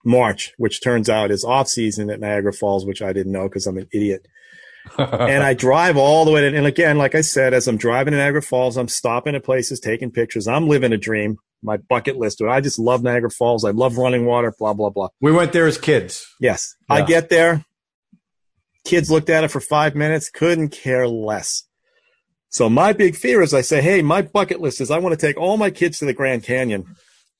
March, 0.04 0.52
which 0.58 0.82
turns 0.82 1.08
out 1.08 1.30
is 1.30 1.44
off 1.44 1.68
season 1.68 2.10
at 2.10 2.20
Niagara 2.20 2.52
Falls, 2.52 2.86
which 2.86 3.02
I 3.02 3.12
didn't 3.12 3.32
know 3.32 3.48
because 3.48 3.66
I'm 3.66 3.78
an 3.78 3.88
idiot. 3.92 4.26
and 4.98 5.42
I 5.42 5.54
drive 5.54 5.96
all 5.96 6.24
the 6.24 6.30
way 6.30 6.42
to, 6.42 6.56
and 6.56 6.66
again, 6.66 6.98
like 6.98 7.14
I 7.14 7.22
said, 7.22 7.54
as 7.54 7.66
I'm 7.66 7.78
driving 7.78 8.12
to 8.12 8.18
Niagara 8.18 8.42
Falls, 8.42 8.76
I'm 8.76 8.88
stopping 8.88 9.34
at 9.34 9.44
places, 9.44 9.80
taking 9.80 10.10
pictures. 10.10 10.46
I'm 10.46 10.68
living 10.68 10.92
a 10.92 10.98
dream. 10.98 11.38
My 11.62 11.78
bucket 11.78 12.16
list. 12.16 12.42
I 12.42 12.60
just 12.60 12.78
love 12.78 13.02
Niagara 13.02 13.30
Falls. 13.30 13.64
I 13.64 13.70
love 13.70 13.96
running 13.96 14.26
water, 14.26 14.54
blah, 14.58 14.74
blah, 14.74 14.90
blah. 14.90 15.08
we 15.22 15.32
went 15.32 15.54
there 15.54 15.66
as 15.66 15.78
kids. 15.78 16.26
Yes. 16.38 16.74
I 16.90 17.00
get 17.00 17.30
there. 17.30 17.64
Kids 18.84 19.10
looked 19.10 19.30
at 19.30 19.44
it 19.44 19.50
for 19.50 19.60
five 19.60 19.94
minutes, 19.94 20.28
couldn't 20.28 20.68
care 20.68 21.08
less. 21.08 21.66
So 22.50 22.68
my 22.68 22.92
big 22.92 23.16
fear 23.16 23.40
is 23.40 23.54
I 23.54 23.62
say, 23.62 23.80
Hey, 23.80 24.02
my 24.02 24.20
bucket 24.20 24.60
list 24.60 24.80
is 24.80 24.90
I 24.90 24.98
want 24.98 25.18
to 25.18 25.26
take 25.26 25.38
all 25.38 25.56
my 25.56 25.70
kids 25.70 25.98
to 25.98 26.04
the 26.04 26.12
Grand 26.12 26.44
Canyon. 26.44 26.84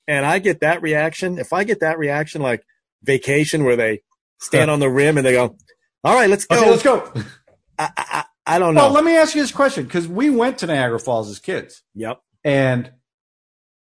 And 0.07 0.27
I 0.27 0.39
get 0.39 0.61
that 0.61 0.83
reaction. 0.83 1.39
If 1.39 1.53
I 1.53 1.65
get 1.65 1.81
that 1.81 1.99
reaction, 1.99 2.43
like 2.43 2.63
vacation 3.03 3.65
where 3.65 3.77
they 3.77 4.03
stand 4.41 4.71
on 4.71 4.81
the 4.81 4.89
rim 4.91 5.17
and 5.17 5.27
they 5.27 5.33
go, 5.33 5.57
all 6.05 6.15
right, 6.15 6.29
let's 6.29 6.45
go. 6.45 6.57
Okay, 6.57 6.71
let's 6.71 6.83
go. 6.83 7.13
I, 7.79 7.91
I, 7.97 8.25
I 8.47 8.59
don't 8.59 8.75
know. 8.75 8.83
Well, 8.83 8.93
let 8.93 9.05
me 9.05 9.17
ask 9.17 9.35
you 9.35 9.41
this 9.41 9.53
question 9.53 9.85
because 9.85 10.07
we 10.07 10.31
went 10.31 10.59
to 10.59 10.67
Niagara 10.67 11.01
Falls 11.01 11.31
as 11.31 11.39
kids, 11.39 11.83
yep. 11.95 12.21
and 12.45 12.93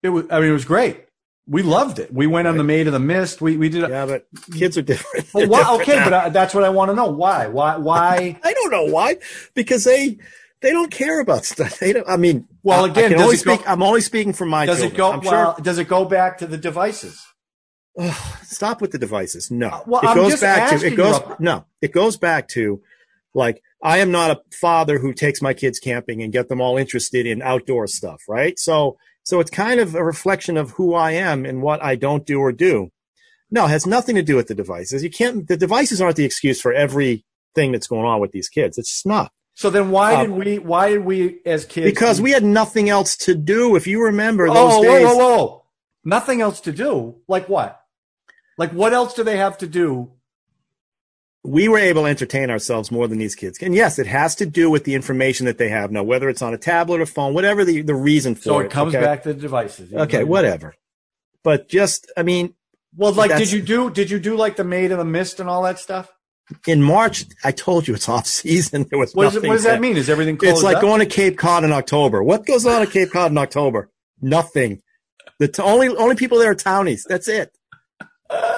it 0.03 0.09
was. 0.09 0.25
I 0.31 0.41
mean, 0.41 0.51
it 0.51 0.55
was 0.55 0.65
great. 0.65 1.05
We 1.47 1.63
loved 1.63 2.01
it. 2.01 2.13
We 2.13 2.27
went 2.27 2.49
on 2.49 2.57
the 2.57 2.65
Maid 2.65 2.89
of 2.89 2.93
the 2.93 2.99
Mist. 2.99 3.41
We 3.41 3.57
we 3.57 3.69
did. 3.69 3.89
Yeah, 3.89 4.07
but 4.07 4.27
kids 4.53 4.79
are 4.79 4.83
different. 4.83 5.33
Well, 5.35 5.47
why, 5.49 5.59
different 5.59 5.83
okay, 5.83 5.97
now. 5.97 6.05
but 6.05 6.13
uh, 6.13 6.29
that's 6.31 6.55
what 6.55 6.65
I 6.65 6.71
want 6.71 6.91
to 6.91 6.95
know. 6.95 7.09
Why? 7.09 7.49
Why? 7.49 7.77
Why? 7.77 8.41
I 8.43 8.53
don't 8.55 8.71
know 8.71 8.87
why, 8.87 9.19
because 9.55 9.85
they, 9.85 10.19
they 10.63 10.71
don't 10.71 10.91
care 10.91 11.21
about 11.21 11.45
stuff. 11.45 11.79
They 11.79 11.93
don't, 11.93 12.09
I 12.09 12.17
mean, 12.17 12.49
Well, 12.63 12.85
again, 12.85 13.07
I 13.13 13.17
does 13.17 13.23
only 13.23 13.37
it 13.37 13.45
go- 13.45 13.55
speak, 13.57 13.69
I'm 13.69 13.83
only 13.83 14.01
speaking 14.01 14.33
from 14.33 14.49
my 14.49 14.67
Does 14.67 14.79
children. 14.79 14.95
it 14.95 14.97
go? 14.97 15.13
I'm 15.13 15.21
well, 15.21 15.55
sure 15.55 15.63
does 15.63 15.79
it 15.79 15.89
go 15.89 16.05
back 16.05 16.39
to 16.39 16.47
the 16.47 16.57
devices? 16.59 17.23
stop 18.43 18.81
with 18.83 18.91
the 18.93 18.99
devices. 18.99 19.51
No, 19.51 19.69
Uh, 19.69 19.81
well, 19.87 20.03
it 20.03 20.07
I'm 20.09 20.17
goes 20.17 20.41
back 20.41 20.79
to 20.79 20.87
it 20.87 20.97
goes 20.97 21.19
you 21.19 21.37
no, 21.39 21.65
it 21.81 21.93
goes 21.93 22.17
back 22.17 22.49
to 22.49 22.83
like 23.35 23.63
I 23.83 23.99
am 23.99 24.11
not 24.11 24.31
a 24.31 24.41
father 24.55 24.99
who 24.99 25.13
takes 25.13 25.41
my 25.41 25.55
kids 25.55 25.79
camping 25.79 26.23
and 26.23 26.33
get 26.33 26.49
them 26.49 26.61
all 26.61 26.77
interested 26.77 27.27
in 27.27 27.41
outdoor 27.43 27.87
stuff, 27.87 28.23
right? 28.29 28.59
So 28.59 28.99
so 29.23 29.41
it's 29.41 29.51
kind 29.51 29.81
of 29.81 29.95
a 29.95 30.05
reflection 30.05 30.57
of 30.57 30.73
who 30.73 30.95
I 30.95 31.13
am 31.13 31.45
and 31.47 31.63
what 31.63 31.83
I 31.83 31.97
don't 31.97 32.27
do 32.27 32.39
or 32.39 32.53
do. 32.53 32.91
No, 33.51 33.65
it 33.65 33.69
has 33.71 33.87
nothing 33.87 34.15
to 34.17 34.23
do 34.23 34.37
with 34.37 34.49
the 34.49 34.55
devices. 34.55 35.03
You 35.03 35.11
can't. 35.11 35.47
The 35.49 35.57
devices 35.57 36.01
aren't 36.01 36.17
the 36.17 36.25
excuse 36.25 36.61
for 36.61 36.73
everything 36.75 37.73
that's 37.73 37.87
going 37.87 38.05
on 38.05 38.21
with 38.21 38.33
these 38.33 38.49
kids. 38.49 38.77
It's 38.77 38.91
just 38.93 39.07
not 39.07 39.33
So 39.57 39.71
then, 39.71 39.91
why 39.91 40.15
Uh, 40.17 40.23
did 40.23 40.31
we? 40.33 40.59
Why 40.59 40.91
did 40.91 41.05
we 41.05 41.41
as 41.47 41.65
kids? 41.65 41.91
because 41.91 42.21
we 42.21 42.31
had 42.31 42.45
nothing 42.45 42.89
else 42.91 43.17
to 43.19 43.35
do. 43.35 43.75
If 43.75 43.87
you 43.87 44.03
remember 44.05 44.47
those 44.49 44.75
Oh, 44.75 44.83
days, 44.83 45.05
whoa, 45.07 45.17
whoa, 45.17 45.37
whoa! 45.37 45.65
Nothing 46.05 46.43
else 46.43 46.61
to 46.61 46.73
do. 46.73 47.17
Like 47.27 47.49
what? 47.49 47.81
Like 48.59 48.71
what 48.73 48.93
else 48.93 49.15
do 49.15 49.25
they 49.25 49.39
have 49.39 49.59
to 49.59 49.67
do? 49.67 50.13
we 51.49 51.69
were 51.69 51.79
able 51.79 52.03
to 52.03 52.09
entertain 52.09 52.51
ourselves 52.51 52.91
more 52.91 53.07
than 53.07 53.19
these 53.19 53.37
kids. 53.37 53.57
And 53.63 53.73
yes, 53.73 54.01
it 54.01 54.09
has 54.09 54.35
to 54.35 54.47
do 54.47 54.69
with 54.69 54.83
the 54.83 54.95
information 54.97 55.47
that 55.47 55.59
they 55.59 55.69
have 55.69 55.93
now, 55.93 56.03
whether 56.03 56.29
it's 56.29 56.43
on 56.43 56.53
a 56.53 56.59
tablet 56.59 57.01
or 57.01 57.07
phone, 57.07 57.35
whatever 57.35 57.65
the, 57.65 57.83
the 57.83 57.95
reason 57.95 58.35
for 58.35 58.43
So 58.43 58.59
it. 58.59 58.65
it 58.67 58.71
comes 58.73 58.93
okay? 58.97 59.05
back 59.05 59.23
to 59.23 59.33
the 59.33 59.41
devices. 59.41 59.95
Okay, 59.95 60.25
whatever. 60.25 60.75
But 61.45 61.69
just, 61.69 62.11
I 62.17 62.25
mean, 62.25 62.55
Well, 62.97 63.13
like, 63.13 63.31
did 63.37 63.53
you 63.53 63.63
do? 63.63 63.91
Did 63.91 64.11
you 64.11 64.19
do 64.19 64.37
like 64.37 64.57
the 64.57 64.65
Maid 64.65 64.91
of 64.91 64.99
the 64.99 65.05
Mist 65.05 65.39
and 65.39 65.49
all 65.49 65.63
that 65.63 65.79
stuff? 65.79 66.11
In 66.67 66.83
March, 66.83 67.25
I 67.45 67.53
told 67.53 67.89
you 67.89 67.95
it's 67.95 68.09
off 68.17 68.27
season. 68.27 68.87
There 68.91 68.99
was 68.99 69.15
What, 69.15 69.35
it, 69.35 69.43
what 69.43 69.55
does 69.55 69.65
that 69.65 69.81
mean? 69.81 69.97
Is 69.97 70.09
everything 70.09 70.37
closed 70.37 70.55
It's 70.57 70.63
like 70.63 70.77
up? 70.77 70.83
going 70.83 71.01
to 71.01 71.07
Cape 71.07 71.37
Cod 71.39 71.65
in 71.65 71.73
October. 71.73 72.23
What 72.23 72.47
goes 72.47 72.67
on 72.67 72.83
at 72.83 72.91
Cape 72.91 73.11
Cod 73.11 73.31
in 73.31 73.39
October? 73.39 73.91
Nothing. 74.21 74.83
The 75.39 75.49
t- 75.49 75.63
only 75.63 75.89
only 75.89 76.17
people 76.17 76.39
there 76.39 76.51
are 76.51 76.55
townies. 76.55 77.05
That's 77.09 77.29
it. 77.29 77.51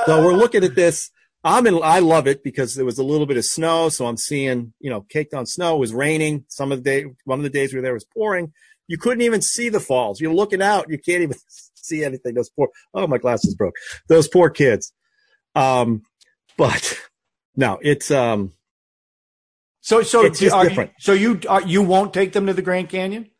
So 0.07 0.24
we're 0.24 0.35
looking 0.35 0.64
at 0.64 0.74
this. 0.74 1.11
I'm 1.44 1.66
in. 1.66 1.81
I 1.83 1.98
love 2.01 2.27
it 2.27 2.42
because 2.42 2.74
there 2.74 2.85
was 2.85 2.98
a 2.98 3.03
little 3.05 3.27
bit 3.27 3.37
of 3.37 3.44
snow, 3.44 3.88
so 3.88 4.07
I'm 4.07 4.16
seeing 4.16 4.72
you 4.81 4.90
know 4.90 5.03
caked 5.09 5.35
on 5.35 5.46
snow. 5.46 5.77
It 5.77 5.81
was 5.81 5.92
raining. 5.92 6.44
Some 6.48 6.72
of 6.72 6.83
the 6.83 6.90
day, 6.90 7.07
one 7.24 7.38
of 7.38 7.42
the 7.42 7.51
days 7.51 7.72
we 7.72 7.79
were 7.79 7.83
there 7.83 7.94
was 7.94 8.05
pouring. 8.05 8.53
You 8.87 8.96
couldn't 8.96 9.22
even 9.22 9.42
see 9.42 9.68
the 9.68 9.81
falls. 9.81 10.20
You're 10.20 10.33
looking 10.33 10.62
out, 10.62 10.87
you 10.88 10.98
can't 10.98 11.22
even 11.22 11.37
see 11.74 12.05
anything. 12.05 12.35
Those 12.35 12.51
poor. 12.51 12.68
Oh, 12.94 13.07
my 13.07 13.18
glasses 13.18 13.55
broke. 13.55 13.74
Those 14.09 14.29
poor 14.29 14.51
kids. 14.51 14.92
Um, 15.55 16.03
but 16.57 16.98
no, 17.59 17.79
it's 17.83 18.11
um. 18.11 18.53
So, 19.81 20.03
so 20.03 20.25
It's 20.25 20.40
just 20.40 20.55
are 20.55 20.64
you- 20.64 20.68
different. 20.71 20.90
so 20.99 21.12
you 21.12 21.40
are, 21.49 21.62
you 21.62 21.83
won't 21.83 22.12
take 22.14 22.33
them 22.33 22.47
to 22.47 22.53
the 22.53 22.62
Grand 22.62 22.88
Canyon? 22.88 23.31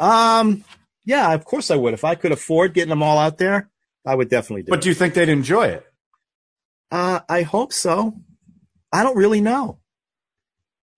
Um, 0.00 0.64
yeah, 1.04 1.32
of 1.32 1.44
course 1.44 1.70
I 1.70 1.76
would. 1.76 1.94
If 1.94 2.04
I 2.04 2.14
could 2.14 2.30
afford 2.32 2.74
getting 2.74 2.90
them 2.90 3.02
all 3.02 3.18
out 3.18 3.38
there, 3.38 3.70
I 4.06 4.14
would 4.14 4.28
definitely 4.28 4.62
do 4.62 4.70
But 4.70 4.78
it. 4.80 4.82
do 4.82 4.88
you 4.90 4.94
think 4.94 5.14
they'd 5.14 5.28
enjoy 5.28 5.66
it? 5.68 5.84
uh, 6.90 7.20
I 7.28 7.42
hope 7.42 7.72
so. 7.72 8.14
I 8.92 9.02
don't 9.02 9.16
really 9.16 9.40
know. 9.40 9.78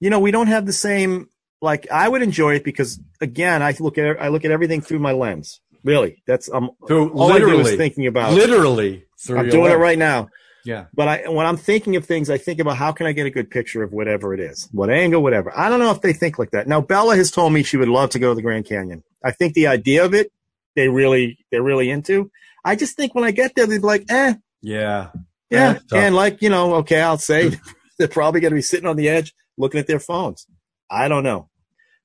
You 0.00 0.10
know, 0.10 0.20
we 0.20 0.30
don't 0.30 0.46
have 0.48 0.66
the 0.66 0.72
same. 0.72 1.28
Like, 1.62 1.90
I 1.90 2.08
would 2.08 2.22
enjoy 2.22 2.54
it 2.54 2.64
because, 2.64 3.00
again, 3.20 3.62
I 3.62 3.74
look 3.80 3.98
at 3.98 4.20
I 4.20 4.28
look 4.28 4.44
at 4.44 4.50
everything 4.50 4.80
through 4.80 4.98
my 5.00 5.12
lens. 5.12 5.60
Really, 5.84 6.22
that's 6.26 6.48
I'm 6.48 6.70
Through 6.86 7.10
all 7.12 7.32
I 7.32 7.38
do 7.38 7.46
is 7.46 7.56
literally, 7.56 7.76
thinking 7.76 8.06
about. 8.06 8.32
literally. 8.34 9.04
Through 9.24 9.38
I'm 9.38 9.48
doing 9.48 9.72
it 9.72 9.76
right 9.76 9.98
now. 9.98 10.28
Yeah. 10.64 10.86
But 10.94 11.08
I, 11.08 11.28
when 11.28 11.46
I'm 11.46 11.56
thinking 11.56 11.96
of 11.96 12.04
things, 12.04 12.28
I 12.30 12.38
think 12.38 12.60
about 12.60 12.76
how 12.76 12.92
can 12.92 13.06
I 13.06 13.12
get 13.12 13.26
a 13.26 13.30
good 13.30 13.50
picture 13.50 13.82
of 13.82 13.92
whatever 13.92 14.34
it 14.34 14.40
is, 14.40 14.68
what 14.72 14.90
angle, 14.90 15.22
whatever. 15.22 15.52
I 15.56 15.68
don't 15.68 15.78
know 15.80 15.90
if 15.90 16.00
they 16.02 16.12
think 16.12 16.38
like 16.38 16.50
that. 16.50 16.68
Now, 16.68 16.80
Bella 16.80 17.16
has 17.16 17.30
told 17.30 17.52
me 17.52 17.62
she 17.62 17.76
would 17.76 17.88
love 17.88 18.10
to 18.10 18.18
go 18.18 18.30
to 18.30 18.34
the 18.34 18.42
Grand 18.42 18.66
Canyon. 18.66 19.02
I 19.24 19.30
think 19.32 19.54
the 19.54 19.66
idea 19.68 20.04
of 20.04 20.14
it, 20.14 20.30
they 20.76 20.88
really, 20.88 21.38
they're 21.50 21.62
really 21.62 21.90
into. 21.90 22.30
I 22.64 22.76
just 22.76 22.96
think 22.96 23.14
when 23.14 23.24
I 23.24 23.30
get 23.30 23.54
there, 23.54 23.66
they'd 23.66 23.78
be 23.78 23.86
like, 23.86 24.04
eh, 24.10 24.34
Yeah. 24.62 25.10
yeah. 25.50 25.78
and 26.04 26.14
like, 26.14 26.42
you 26.42 26.50
know, 26.50 26.74
okay, 26.76 27.00
I'll 27.00 27.18
say 27.18 27.52
they're 27.98 28.08
probably 28.08 28.40
going 28.40 28.52
to 28.52 28.56
be 28.56 28.62
sitting 28.62 28.86
on 28.88 28.96
the 28.96 29.08
edge 29.08 29.32
looking 29.56 29.80
at 29.80 29.86
their 29.86 30.00
phones. 30.00 30.46
I 30.90 31.08
don't 31.08 31.24
know. 31.24 31.48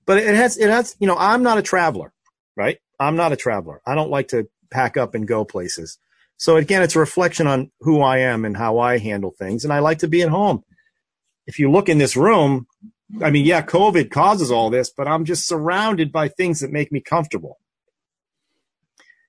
But 0.05 0.19
it 0.19 0.35
has, 0.35 0.57
it 0.57 0.69
has, 0.69 0.95
you 0.99 1.07
know, 1.07 1.17
I'm 1.17 1.43
not 1.43 1.57
a 1.57 1.61
traveler, 1.61 2.13
right? 2.55 2.77
I'm 2.99 3.15
not 3.15 3.31
a 3.33 3.35
traveler. 3.35 3.81
I 3.85 3.95
don't 3.95 4.09
like 4.11 4.29
to 4.29 4.47
pack 4.71 4.97
up 4.97 5.13
and 5.15 5.27
go 5.27 5.43
places. 5.45 5.97
So 6.37 6.57
again, 6.57 6.83
it's 6.83 6.95
a 6.95 6.99
reflection 6.99 7.47
on 7.47 7.71
who 7.81 8.01
I 8.01 8.19
am 8.19 8.45
and 8.45 8.57
how 8.57 8.79
I 8.79 8.97
handle 8.97 9.31
things. 9.37 9.63
And 9.63 9.71
I 9.71 9.79
like 9.79 9.99
to 9.99 10.07
be 10.07 10.21
at 10.21 10.29
home. 10.29 10.63
If 11.47 11.59
you 11.59 11.71
look 11.71 11.89
in 11.89 11.97
this 11.97 12.17
room, 12.17 12.67
I 13.21 13.29
mean, 13.29 13.45
yeah, 13.45 13.61
COVID 13.61 14.09
causes 14.11 14.51
all 14.51 14.69
this, 14.69 14.91
but 14.95 15.07
I'm 15.07 15.25
just 15.25 15.47
surrounded 15.47 16.11
by 16.11 16.27
things 16.27 16.59
that 16.59 16.71
make 16.71 16.91
me 16.91 17.01
comfortable. 17.01 17.57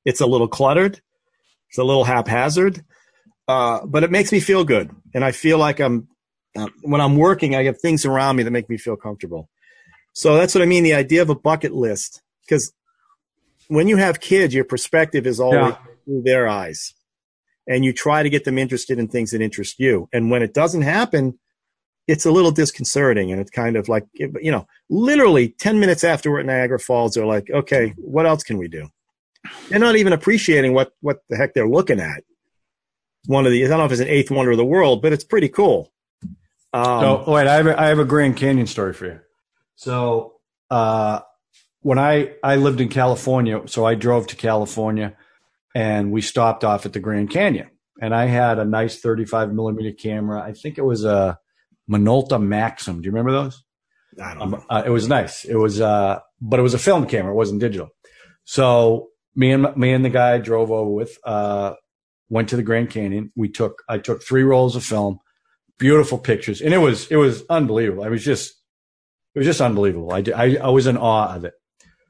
It's 0.04 0.20
a 0.20 0.26
little 0.26 0.48
cluttered. 0.48 1.00
It's 1.68 1.78
a 1.78 1.84
little 1.84 2.04
haphazard, 2.04 2.84
uh, 3.48 3.84
but 3.86 4.04
it 4.04 4.10
makes 4.10 4.32
me 4.32 4.40
feel 4.40 4.64
good. 4.64 4.90
And 5.14 5.24
I 5.24 5.32
feel 5.32 5.58
like 5.58 5.80
I'm, 5.80 6.08
uh, 6.56 6.68
when 6.82 7.00
I'm 7.00 7.16
working, 7.16 7.54
I 7.54 7.64
have 7.64 7.80
things 7.80 8.06
around 8.06 8.36
me 8.36 8.44
that 8.44 8.50
make 8.50 8.70
me 8.70 8.78
feel 8.78 8.96
comfortable. 8.96 9.50
So 10.14 10.36
that's 10.36 10.54
what 10.54 10.62
I 10.62 10.66
mean. 10.66 10.84
The 10.84 10.94
idea 10.94 11.22
of 11.22 11.28
a 11.28 11.34
bucket 11.34 11.72
list, 11.72 12.22
because 12.42 12.72
when 13.68 13.88
you 13.88 13.96
have 13.96 14.20
kids, 14.20 14.54
your 14.54 14.64
perspective 14.64 15.26
is 15.26 15.38
always 15.38 15.74
Yeah. 15.74 15.78
through 16.04 16.22
their 16.22 16.48
eyes 16.48 16.94
and 17.66 17.84
you 17.84 17.92
try 17.92 18.22
to 18.22 18.30
get 18.30 18.44
them 18.44 18.58
interested 18.58 18.98
in 18.98 19.08
things 19.08 19.30
that 19.30 19.40
interest 19.40 19.78
you. 19.78 20.08
And 20.12 20.30
when 20.30 20.42
it 20.42 20.54
doesn't 20.54 20.82
happen, 20.82 21.38
it's 22.06 22.24
a 22.24 22.30
little 22.30 22.52
disconcerting 22.52 23.32
and 23.32 23.40
it's 23.40 23.50
kind 23.50 23.76
of 23.76 23.88
like, 23.88 24.06
you 24.14 24.52
know, 24.52 24.66
literally 24.88 25.48
10 25.48 25.80
minutes 25.80 26.04
after 26.04 26.30
we're 26.30 26.40
at 26.40 26.46
Niagara 26.46 26.78
Falls, 26.78 27.14
they're 27.14 27.26
like, 27.26 27.50
okay, 27.50 27.94
what 27.96 28.26
else 28.26 28.44
can 28.44 28.58
we 28.58 28.68
do? 28.68 28.88
They're 29.68 29.80
not 29.80 29.96
even 29.96 30.12
appreciating 30.12 30.72
what, 30.72 30.92
what 31.00 31.18
the 31.28 31.36
heck 31.36 31.54
they're 31.54 31.68
looking 31.68 32.00
at. 32.00 32.22
one 33.26 33.46
of 33.46 33.52
the. 33.52 33.64
I 33.64 33.68
don't 33.68 33.78
know 33.78 33.84
if 33.84 33.92
it's 33.92 34.00
an 34.00 34.08
eighth 34.08 34.30
wonder 34.30 34.52
of 34.52 34.56
the 34.56 34.64
world, 34.64 35.02
but 35.02 35.12
it's 35.12 35.24
pretty 35.24 35.48
cool. 35.48 35.92
Um, 36.72 37.00
so 37.00 37.24
wait, 37.26 37.46
I 37.46 37.54
have 37.54 37.66
a, 37.66 37.80
I 37.80 37.86
have 37.86 37.98
a 37.98 38.04
Grand 38.04 38.36
Canyon 38.36 38.66
story 38.66 38.92
for 38.92 39.06
you. 39.06 39.20
So 39.76 40.34
uh, 40.70 41.20
when 41.80 41.98
I 41.98 42.34
I 42.42 42.56
lived 42.56 42.80
in 42.80 42.88
California, 42.88 43.62
so 43.66 43.84
I 43.84 43.94
drove 43.94 44.26
to 44.28 44.36
California, 44.36 45.16
and 45.76 46.10
we 46.10 46.22
stopped 46.22 46.64
off 46.64 46.86
at 46.86 46.94
the 46.94 47.00
Grand 47.00 47.28
Canyon, 47.28 47.68
and 48.00 48.14
I 48.14 48.24
had 48.24 48.58
a 48.58 48.64
nice 48.64 48.98
35 48.98 49.52
millimeter 49.52 49.92
camera. 49.92 50.42
I 50.42 50.54
think 50.54 50.78
it 50.78 50.84
was 50.84 51.04
a 51.04 51.38
Minolta 51.90 52.40
Maxxum. 52.40 53.02
Do 53.02 53.04
you 53.04 53.12
remember 53.12 53.32
those? 53.32 53.62
I 54.18 54.32
don't. 54.32 54.54
Um, 54.54 54.64
uh, 54.70 54.82
it 54.86 54.88
was 54.88 55.06
nice. 55.06 55.44
It 55.44 55.56
was, 55.56 55.78
uh, 55.78 56.20
but 56.40 56.58
it 56.58 56.62
was 56.62 56.72
a 56.72 56.78
film 56.78 57.06
camera. 57.06 57.32
It 57.32 57.36
wasn't 57.36 57.60
digital. 57.60 57.90
So 58.44 59.08
me 59.34 59.52
and 59.52 59.76
me 59.76 59.92
and 59.92 60.02
the 60.02 60.08
guy 60.08 60.32
I 60.32 60.38
drove 60.38 60.72
over 60.72 60.90
with 60.90 61.18
uh, 61.24 61.74
went 62.30 62.48
to 62.48 62.56
the 62.56 62.62
Grand 62.62 62.88
Canyon. 62.88 63.30
We 63.36 63.50
took 63.50 63.82
I 63.86 63.98
took 63.98 64.22
three 64.22 64.44
rolls 64.44 64.76
of 64.76 64.82
film, 64.82 65.18
beautiful 65.78 66.16
pictures, 66.16 66.62
and 66.62 66.72
it 66.72 66.78
was 66.78 67.06
it 67.08 67.16
was 67.16 67.42
unbelievable. 67.50 68.02
I 68.02 68.08
was 68.08 68.24
just 68.24 68.54
it 69.34 69.40
was 69.40 69.46
just 69.46 69.60
unbelievable. 69.60 70.10
I, 70.10 70.24
I, 70.34 70.56
I 70.56 70.68
was 70.70 70.86
in 70.86 70.96
awe 70.96 71.34
of 71.34 71.44
it. 71.44 71.52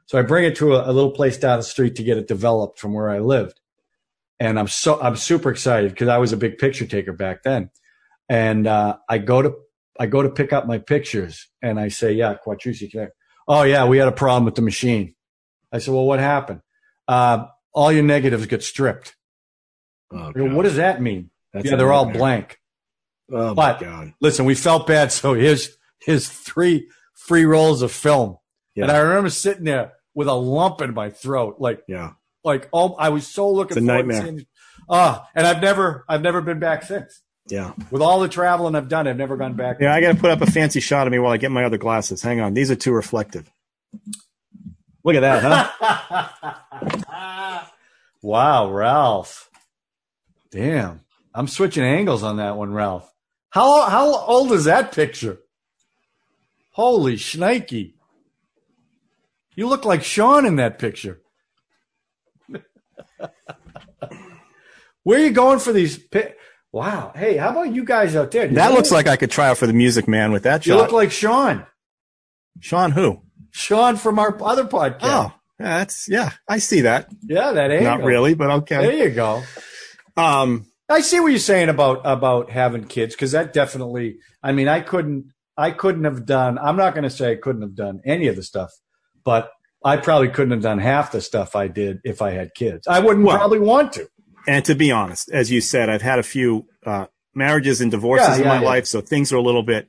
So 0.06 0.18
I 0.18 0.22
bring 0.22 0.44
it 0.44 0.56
to 0.56 0.74
a, 0.74 0.90
a, 0.90 0.92
little 0.92 1.10
place 1.10 1.36
down 1.36 1.58
the 1.58 1.64
street 1.64 1.96
to 1.96 2.04
get 2.04 2.16
it 2.16 2.28
developed 2.28 2.78
from 2.78 2.94
where 2.94 3.10
I 3.10 3.18
lived, 3.18 3.60
and 4.38 4.58
I'm 4.58 4.68
so 4.68 5.00
I'm 5.00 5.16
super 5.16 5.50
excited 5.50 5.90
because 5.90 6.08
I 6.08 6.18
was 6.18 6.32
a 6.32 6.36
big 6.36 6.58
picture 6.58 6.86
taker 6.86 7.12
back 7.12 7.42
then, 7.42 7.70
and 8.28 8.66
uh, 8.66 8.98
I 9.08 9.18
go 9.18 9.42
to 9.42 9.54
I 9.98 10.06
go 10.06 10.22
to 10.22 10.30
pick 10.30 10.52
up 10.52 10.66
my 10.66 10.78
pictures, 10.78 11.48
and 11.60 11.80
I 11.80 11.88
say, 11.88 12.12
"Yeah, 12.12 12.36
Quattrucci, 12.44 12.90
can 12.90 13.00
I?" 13.00 13.08
Oh 13.48 13.62
yeah, 13.64 13.86
we 13.86 13.98
had 13.98 14.06
a 14.06 14.12
problem 14.12 14.44
with 14.44 14.54
the 14.54 14.62
machine. 14.62 15.14
I 15.72 15.78
said, 15.78 15.92
"Well, 15.92 16.06
what 16.06 16.20
happened?" 16.20 16.60
Uh, 17.08 17.46
all 17.72 17.90
your 17.90 18.04
negatives 18.04 18.46
get 18.46 18.62
stripped. 18.62 19.16
Oh, 20.12 20.30
go, 20.30 20.54
what 20.54 20.62
does 20.62 20.76
that 20.76 21.02
mean? 21.02 21.30
That's 21.52 21.66
yeah, 21.66 21.76
they're 21.76 21.92
all 21.92 22.10
blank. 22.10 22.60
Oh 23.32 23.54
but, 23.54 23.80
my 23.80 23.86
god! 23.86 24.14
Listen, 24.20 24.44
we 24.44 24.54
felt 24.54 24.86
bad, 24.86 25.10
so 25.12 25.34
here's 25.34 25.76
here's 26.00 26.28
three 26.28 26.88
free 27.12 27.44
rolls 27.44 27.82
of 27.82 27.90
film, 27.90 28.38
Yeah. 28.76 28.84
and 28.84 28.92
I 28.92 28.98
remember 28.98 29.30
sitting 29.30 29.64
there 29.64 29.94
with 30.16 30.26
a 30.26 30.34
lump 30.34 30.80
in 30.80 30.92
my 30.94 31.10
throat, 31.10 31.56
like 31.60 31.84
Yeah. 31.86 32.14
like 32.42 32.68
oh, 32.72 32.94
I 32.94 33.10
was 33.10 33.24
so 33.28 33.48
looking 33.52 33.76
It's 33.76 33.84
a 33.84 33.86
forward 33.86 34.02
to 34.02 34.08
nightmare. 34.08 34.22
seeing. 34.38 34.46
Ah, 34.88 35.28
and 35.36 35.46
I've 35.46 35.60
never 35.62 36.04
I've 36.08 36.22
never 36.22 36.40
been 36.40 36.58
back 36.58 36.82
since. 36.82 37.20
Yeah. 37.48 37.74
With 37.92 38.02
all 38.02 38.18
the 38.18 38.28
traveling 38.28 38.74
I've 38.74 38.88
done, 38.88 39.06
I've 39.06 39.16
never 39.16 39.36
gone 39.36 39.54
back. 39.54 39.76
Yeah, 39.80 39.94
I 39.94 40.00
got 40.00 40.14
to 40.16 40.18
put 40.20 40.32
up 40.32 40.40
a 40.40 40.50
fancy 40.50 40.80
shot 40.80 41.06
of 41.06 41.12
me 41.12 41.20
while 41.20 41.30
I 41.32 41.36
get 41.36 41.52
my 41.52 41.64
other 41.64 41.78
glasses. 41.78 42.20
Hang 42.20 42.40
on. 42.40 42.54
These 42.54 42.72
are 42.72 42.76
too 42.76 42.92
reflective. 42.92 43.48
Look 45.04 45.14
at 45.14 45.20
that, 45.20 45.70
huh? 46.42 47.66
wow, 48.22 48.70
Ralph. 48.72 49.48
Damn. 50.50 51.02
I'm 51.34 51.46
switching 51.46 51.84
angles 51.84 52.22
on 52.24 52.38
that 52.38 52.56
one, 52.56 52.72
Ralph. 52.72 53.08
How 53.50 53.82
how 53.88 54.16
old 54.16 54.50
is 54.52 54.64
that 54.64 54.92
picture? 54.92 55.38
Holy 56.72 57.14
shnikey. 57.16 57.92
You 59.56 59.66
look 59.68 59.84
like 59.84 60.04
Sean 60.04 60.46
in 60.46 60.56
that 60.56 60.78
picture. 60.78 61.20
Where 65.02 65.20
are 65.20 65.22
you 65.22 65.30
going 65.30 65.58
for 65.60 65.72
these 65.72 65.98
pi- 65.98 66.34
Wow. 66.72 67.12
Hey, 67.14 67.36
how 67.36 67.50
about 67.50 67.72
you 67.74 67.84
guys 67.84 68.14
out 68.14 68.30
there? 68.32 68.46
Does 68.46 68.56
that 68.56 68.72
looks 68.72 68.90
look 68.90 68.98
like 68.98 69.06
I 69.06 69.16
could 69.16 69.30
try 69.30 69.48
out 69.48 69.56
for 69.56 69.66
the 69.66 69.72
Music 69.72 70.06
Man 70.06 70.30
with 70.30 70.42
that 70.42 70.66
you 70.66 70.74
look 70.76 70.92
like 70.92 71.10
Sean. 71.10 71.64
Sean 72.60 72.90
who? 72.90 73.22
Sean 73.50 73.96
from 73.96 74.18
our 74.18 74.36
other 74.42 74.64
podcast. 74.64 74.98
Oh, 75.02 75.32
yeah, 75.58 75.78
that's 75.78 76.08
yeah. 76.08 76.32
I 76.46 76.58
see 76.58 76.82
that. 76.82 77.08
yeah, 77.22 77.52
that 77.52 77.70
angle. 77.70 77.84
Not 77.86 78.02
really, 78.02 78.34
but 78.34 78.50
okay. 78.50 78.82
There 78.82 79.08
you 79.08 79.14
go. 79.14 79.42
Um, 80.18 80.66
I 80.88 81.00
see 81.00 81.18
what 81.20 81.28
you're 81.28 81.38
saying 81.38 81.68
about 81.70 82.02
about 82.04 82.50
having 82.50 82.84
kids 82.84 83.14
because 83.14 83.32
that 83.32 83.52
definitely. 83.54 84.18
I 84.42 84.52
mean, 84.52 84.68
I 84.68 84.80
couldn't. 84.80 85.32
I 85.56 85.70
couldn't 85.70 86.04
have 86.04 86.26
done. 86.26 86.58
I'm 86.58 86.76
not 86.76 86.92
going 86.94 87.04
to 87.04 87.10
say 87.10 87.32
I 87.32 87.36
couldn't 87.36 87.62
have 87.62 87.74
done 87.74 88.02
any 88.04 88.26
of 88.28 88.36
the 88.36 88.42
stuff, 88.42 88.72
but 89.26 89.50
I 89.84 89.98
probably 89.98 90.28
couldn't 90.28 90.52
have 90.52 90.62
done 90.62 90.78
half 90.78 91.12
the 91.12 91.20
stuff 91.20 91.54
I 91.54 91.68
did 91.68 92.00
if 92.04 92.22
I 92.22 92.30
had 92.30 92.54
kids. 92.54 92.86
I 92.88 93.00
wouldn't 93.00 93.26
Well- 93.26 93.36
probably 93.36 93.58
want 93.58 93.92
to. 93.94 94.08
and 94.48 94.64
to 94.64 94.74
be 94.74 94.90
honest, 94.90 95.28
as 95.30 95.50
you 95.50 95.60
said, 95.60 95.90
I've 95.90 96.00
had 96.02 96.18
a 96.18 96.22
few 96.22 96.66
uh, 96.86 97.06
marriages 97.34 97.80
and 97.82 97.90
divorces 97.90 98.28
Yeah, 98.28 98.34
in 98.36 98.40
yeah, 98.42 98.48
my 98.48 98.60
yeah. 98.62 98.66
life, 98.66 98.86
so 98.86 99.00
things 99.02 99.32
are 99.32 99.36
a 99.36 99.42
little 99.42 99.62
bit 99.64 99.88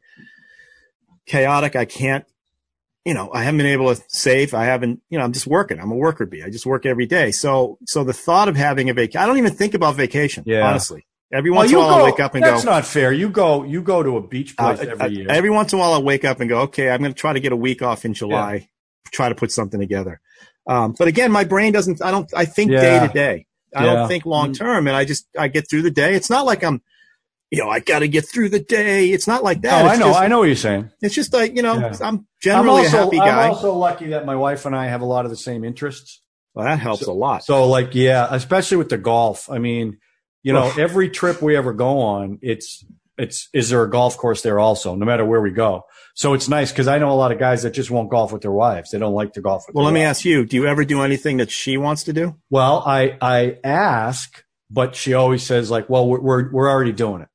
chaotic. 1.25 1.75
I 1.75 1.85
can't, 1.85 2.25
you 3.05 3.13
know, 3.13 3.29
I 3.33 3.43
haven't 3.43 3.57
been 3.59 3.67
able 3.67 3.93
to 3.93 4.01
save. 4.07 4.53
I 4.53 4.65
haven't, 4.65 5.01
you 5.09 5.17
know, 5.17 5.23
I'm 5.23 5.31
just 5.33 5.47
working. 5.47 5.79
I'm 5.79 5.91
a 5.91 5.95
worker 5.95 6.25
bee. 6.25 6.43
I 6.43 6.49
just 6.49 6.65
work 6.65 6.85
every 6.85 7.05
day. 7.05 7.31
So, 7.31 7.77
so 7.85 8.03
the 8.03 8.13
thought 8.13 8.49
of 8.49 8.55
having 8.55 8.89
a 8.89 8.93
vacation, 8.93 9.21
I 9.21 9.25
don't 9.25 9.37
even 9.37 9.53
think 9.53 9.73
about 9.73 9.95
vacation. 9.95 10.43
Yeah. 10.45 10.67
honestly. 10.67 11.05
Every 11.31 11.51
once 11.51 11.71
you 11.71 11.77
in 11.77 11.83
a 11.83 11.87
while, 11.87 11.95
go. 11.97 12.05
I'll 12.05 12.11
wake 12.11 12.19
up 12.21 12.35
and 12.35 12.43
that's 12.43 12.51
go. 12.51 12.55
That's 12.55 12.65
not 12.65 12.85
fair. 12.85 13.11
You 13.11 13.27
go. 13.27 13.63
You 13.63 13.81
go 13.81 14.01
to 14.01 14.15
a 14.15 14.21
beach 14.25 14.55
uh, 14.57 14.73
place 14.75 14.87
every 14.87 15.05
uh, 15.05 15.09
year. 15.09 15.27
every 15.29 15.49
once 15.49 15.73
in 15.73 15.77
a 15.77 15.81
while, 15.81 15.91
I'll 15.93 16.03
wake 16.03 16.23
up 16.23 16.39
and 16.39 16.47
go, 16.49 16.61
okay, 16.61 16.89
I'm 16.89 17.01
going 17.01 17.13
to 17.13 17.19
try 17.19 17.33
to 17.33 17.41
get 17.41 17.51
a 17.51 17.55
week 17.57 17.81
off 17.81 18.05
in 18.05 18.13
July. 18.13 18.69
Try 19.11 19.29
to 19.29 19.35
put 19.35 19.51
something 19.51 19.79
together. 19.79 20.19
Um, 20.67 20.95
but 20.97 21.07
again, 21.07 21.31
my 21.31 21.43
brain 21.43 21.71
doesn't. 21.73 22.01
I 22.03 22.11
don't. 22.11 22.29
I 22.35 22.45
think 22.45 22.71
day 22.71 22.99
to 22.99 23.07
day. 23.13 23.45
I 23.75 23.85
Yeah. 23.85 23.93
don't 23.93 24.07
think 24.07 24.25
long 24.25 24.53
term, 24.53 24.87
and 24.87 24.95
I 24.95 25.05
just 25.05 25.27
I 25.37 25.47
get 25.47 25.69
through 25.69 25.83
the 25.83 25.91
day. 25.91 26.13
It's 26.15 26.29
not 26.29 26.45
like 26.45 26.63
I'm, 26.63 26.81
you 27.51 27.59
know, 27.63 27.69
I 27.69 27.79
got 27.79 27.99
to 27.99 28.07
get 28.07 28.27
through 28.27 28.49
the 28.49 28.59
day. 28.59 29.09
It's 29.11 29.27
not 29.27 29.43
like 29.43 29.57
oh, 29.57 29.61
that. 29.61 29.85
I 29.85 29.89
It's 29.91 29.99
know. 29.99 30.07
just- 30.07 30.19
I 30.19 30.27
know 30.27 30.39
what 30.39 30.45
you're 30.45 30.55
saying. 30.55 30.89
It's 31.01 31.15
just 31.15 31.33
like 31.33 31.55
you 31.55 31.61
know, 31.61 31.75
Yeah. 31.77 31.95
I'm 32.01 32.27
generally 32.41 32.81
I'm 32.81 32.85
also, 32.85 32.97
a 32.97 33.03
happy 33.05 33.17
guy. 33.17 33.43
I'm 33.45 33.51
also 33.51 33.73
lucky 33.75 34.07
that 34.07 34.25
my 34.25 34.35
wife 34.35 34.65
and 34.65 34.75
I 34.75 34.87
have 34.87 35.01
a 35.01 35.05
lot 35.05 35.25
of 35.25 35.31
the 35.31 35.37
same 35.37 35.63
interests. 35.63 36.21
well, 36.53 36.65
that 36.65 36.79
helps 36.79 37.05
a 37.05 37.11
lot. 37.13 37.43
So, 37.45 37.67
like, 37.67 37.93
yeah, 37.93 38.27
especially 38.31 38.77
with 38.77 38.89
the 38.89 38.97
golf. 38.97 39.49
I 39.49 39.59
mean, 39.59 39.99
you 40.43 40.53
know, 40.53 40.71
every 40.77 41.09
trip 41.09 41.41
we 41.41 41.55
ever 41.55 41.71
go 41.73 41.99
on, 41.99 42.39
it's 42.41 42.83
it's 43.17 43.47
is 43.53 43.69
there 43.69 43.83
a 43.83 43.89
golf 43.89 44.17
course 44.17 44.41
there 44.41 44.59
also, 44.59 44.95
no 44.95 45.05
matter 45.05 45.23
where 45.25 45.41
we 45.41 45.51
go. 45.51 45.83
So 46.17 46.33
it's 46.33 46.49
nice 46.49 46.71
because 46.71 46.87
I 46.87 46.97
know 46.97 47.11
a 47.11 47.13
lot 47.13 47.31
of 47.31 47.37
guys 47.37 47.61
that 47.61 47.75
just 47.75 47.91
won't 47.91 48.09
golf 48.09 48.31
with 48.31 48.41
their 48.41 48.51
wives. 48.51 48.89
They 48.89 48.97
don't 48.97 49.13
like 49.13 49.33
to 49.33 49.41
golf 49.41 49.65
with. 49.67 49.75
well, 49.75 49.85
let 49.85 49.93
me 49.93 50.01
ask 50.01 50.25
you: 50.25 50.47
Do 50.47 50.55
you 50.55 50.65
ever 50.65 50.83
do 50.83 51.03
anything 51.03 51.37
that 51.37 51.51
she 51.51 51.77
wants 51.77 52.05
to 52.05 52.13
do? 52.13 52.35
Well, 52.49 52.81
I 52.87 53.15
I 53.21 53.59
ask, 53.63 54.43
but 54.71 54.95
she 54.95 55.13
always 55.13 55.43
says 55.43 55.69
like, 55.69 55.89
"Well, 55.91 56.07
we're 56.09 56.19
we're, 56.19 56.51
we're 56.51 56.71
already 56.71 56.91
doing 56.91 57.21
it." 57.21 57.27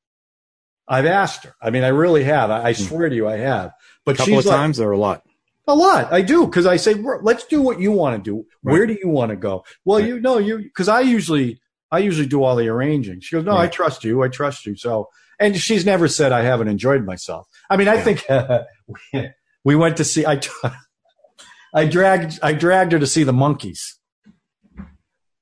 I've 0.88 1.06
asked 1.06 1.44
her. 1.44 1.54
I 1.62 1.70
mean, 1.70 1.84
I 1.84 1.88
really 1.88 2.24
have. 2.24 2.50
I, 2.50 2.70
I 2.70 2.72
hmm. 2.72 2.82
swear 2.82 3.08
to 3.08 3.14
you, 3.14 3.28
I 3.28 3.36
have. 3.36 3.70
But 4.04 4.16
A 4.16 4.18
couple 4.18 4.34
she's 4.34 4.46
of 4.46 4.46
like, 4.46 4.56
times 4.56 4.80
or 4.80 4.90
a 4.90 4.98
lot? 4.98 5.22
a 5.68 5.76
lot. 5.76 6.12
I 6.12 6.22
do 6.22 6.44
because 6.44 6.66
I 6.66 6.76
say, 6.76 6.94
let's 6.94 7.44
do 7.46 7.62
what 7.62 7.78
you 7.78 7.92
want 7.92 8.16
to 8.16 8.30
do. 8.30 8.44
Right. 8.64 8.72
Where 8.72 8.86
do 8.88 8.98
you 9.00 9.08
want 9.08 9.30
to 9.30 9.36
go? 9.36 9.64
Well, 9.84 10.00
Right. 10.00 10.08
you 10.08 10.18
know, 10.20 10.38
you 10.38 10.58
because 10.58 10.88
I 10.88 11.02
usually 11.02 11.60
I 11.92 11.98
usually 12.00 12.26
do 12.26 12.42
all 12.42 12.56
the 12.56 12.66
arranging. 12.66 13.20
She 13.20 13.36
goes, 13.36 13.44
no, 13.44 13.56
I 13.56 13.68
trust 13.68 14.02
you. 14.02 14.24
I 14.24 14.28
trust 14.28 14.66
you. 14.66 14.74
So, 14.74 15.08
and 15.38 15.56
she's 15.56 15.86
never 15.86 16.08
said 16.08 16.32
I 16.32 16.42
haven't 16.42 16.66
enjoyed 16.66 17.04
myself. 17.04 17.46
I 17.70 17.76
mean, 17.76 17.86
I 17.86 17.94
Yeah. 17.94 18.02
think 18.02 18.24
we 19.64 19.76
went 19.76 19.96
to 19.98 20.04
see. 20.04 20.24
I 20.26 20.40
I 21.74 21.86
dragged 21.86 22.38
I 22.42 22.52
dragged 22.52 22.92
her 22.92 22.98
to 22.98 23.06
see 23.06 23.24
the 23.24 23.32
Monkees 23.32 23.94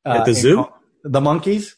At 0.05 0.25
the 0.27 0.35
zoo? 0.35 0.57
Col- 0.57 0.75
The 1.05 1.21
monkeys? 1.21 1.77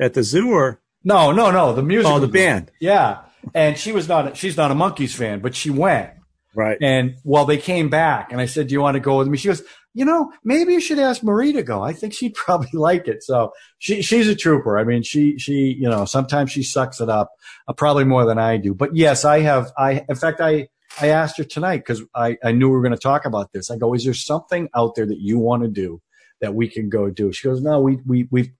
At 0.00 0.14
the 0.14 0.22
zoo 0.22 0.50
or 0.50 0.80
No, 1.04 1.32
no, 1.32 1.50
no. 1.50 1.72
The 1.72 1.82
music. 1.82 2.10
oh, 2.10 2.18
the 2.18 2.28
band? 2.28 2.70
Yeah, 2.80 3.20
and 3.54 3.76
she 3.78 3.92
was 3.92 4.08
not. 4.08 4.32
A, 4.32 4.34
She's 4.34 4.56
not 4.56 4.70
a 4.70 4.74
Monkees 4.74 5.14
fan, 5.14 5.40
but 5.40 5.54
she 5.54 5.70
went. 5.70 6.10
Right. 6.54 6.78
And 6.80 7.16
well, 7.24 7.44
they 7.44 7.58
came 7.58 7.88
back, 7.90 8.32
and 8.32 8.40
I 8.40 8.46
said, 8.46 8.68
"Do 8.68 8.72
you 8.74 8.80
want 8.80 8.94
to 8.94 9.00
go 9.00 9.18
with 9.18 9.28
me?" 9.28 9.36
She 9.36 9.48
goes, 9.48 9.62
"You 9.94 10.04
know, 10.06 10.32
maybe 10.42 10.72
you 10.72 10.80
should 10.80 10.98
ask 10.98 11.22
Marie 11.22 11.52
to 11.52 11.62
go. 11.62 11.82
I 11.82 11.92
think 11.92 12.12
she'd 12.14 12.34
probably 12.44 12.70
like 12.72 13.08
it." 13.08 13.22
So 13.22 13.52
she 13.78 14.00
she's 14.02 14.26
a 14.28 14.34
trooper. 14.34 14.78
I 14.78 14.84
mean, 14.84 15.02
she 15.02 15.38
she 15.38 15.76
you 15.78 15.88
know 15.88 16.04
sometimes 16.06 16.50
she 16.50 16.62
sucks 16.62 17.00
it 17.00 17.08
up, 17.10 17.30
uh, 17.68 17.72
probably 17.74 18.04
more 18.04 18.24
than 18.24 18.38
I 18.38 18.56
do. 18.56 18.74
But 18.74 18.96
yes, 18.96 19.24
I 19.24 19.40
have. 19.40 19.70
I 19.78 20.04
in 20.08 20.16
fact 20.16 20.40
I 20.40 20.68
I 21.00 21.08
asked 21.08 21.38
her 21.38 21.44
tonight 21.44 21.78
because 21.78 22.02
I 22.14 22.36
I 22.44 22.52
knew 22.52 22.68
we 22.68 22.76
were 22.76 22.82
going 22.82 22.92
to 22.92 22.98
talk 22.98 23.24
about 23.24 23.52
this. 23.52 23.70
I 23.70 23.76
go, 23.76 23.94
"Is 23.94 24.04
there 24.04 24.14
something 24.14 24.68
out 24.74 24.94
there 24.94 25.06
that 25.06 25.20
you 25.20 25.38
want 25.38 25.62
to 25.62 25.68
do 25.68 26.00
that 26.40 26.54
we 26.54 26.68
can 26.68 26.88
go 26.88 27.10
do?" 27.10 27.32
She 27.32 27.48
goes, 27.48 27.60
"No, 27.60 27.80
we 27.80 27.98
we 28.06 28.28
we." 28.30 28.52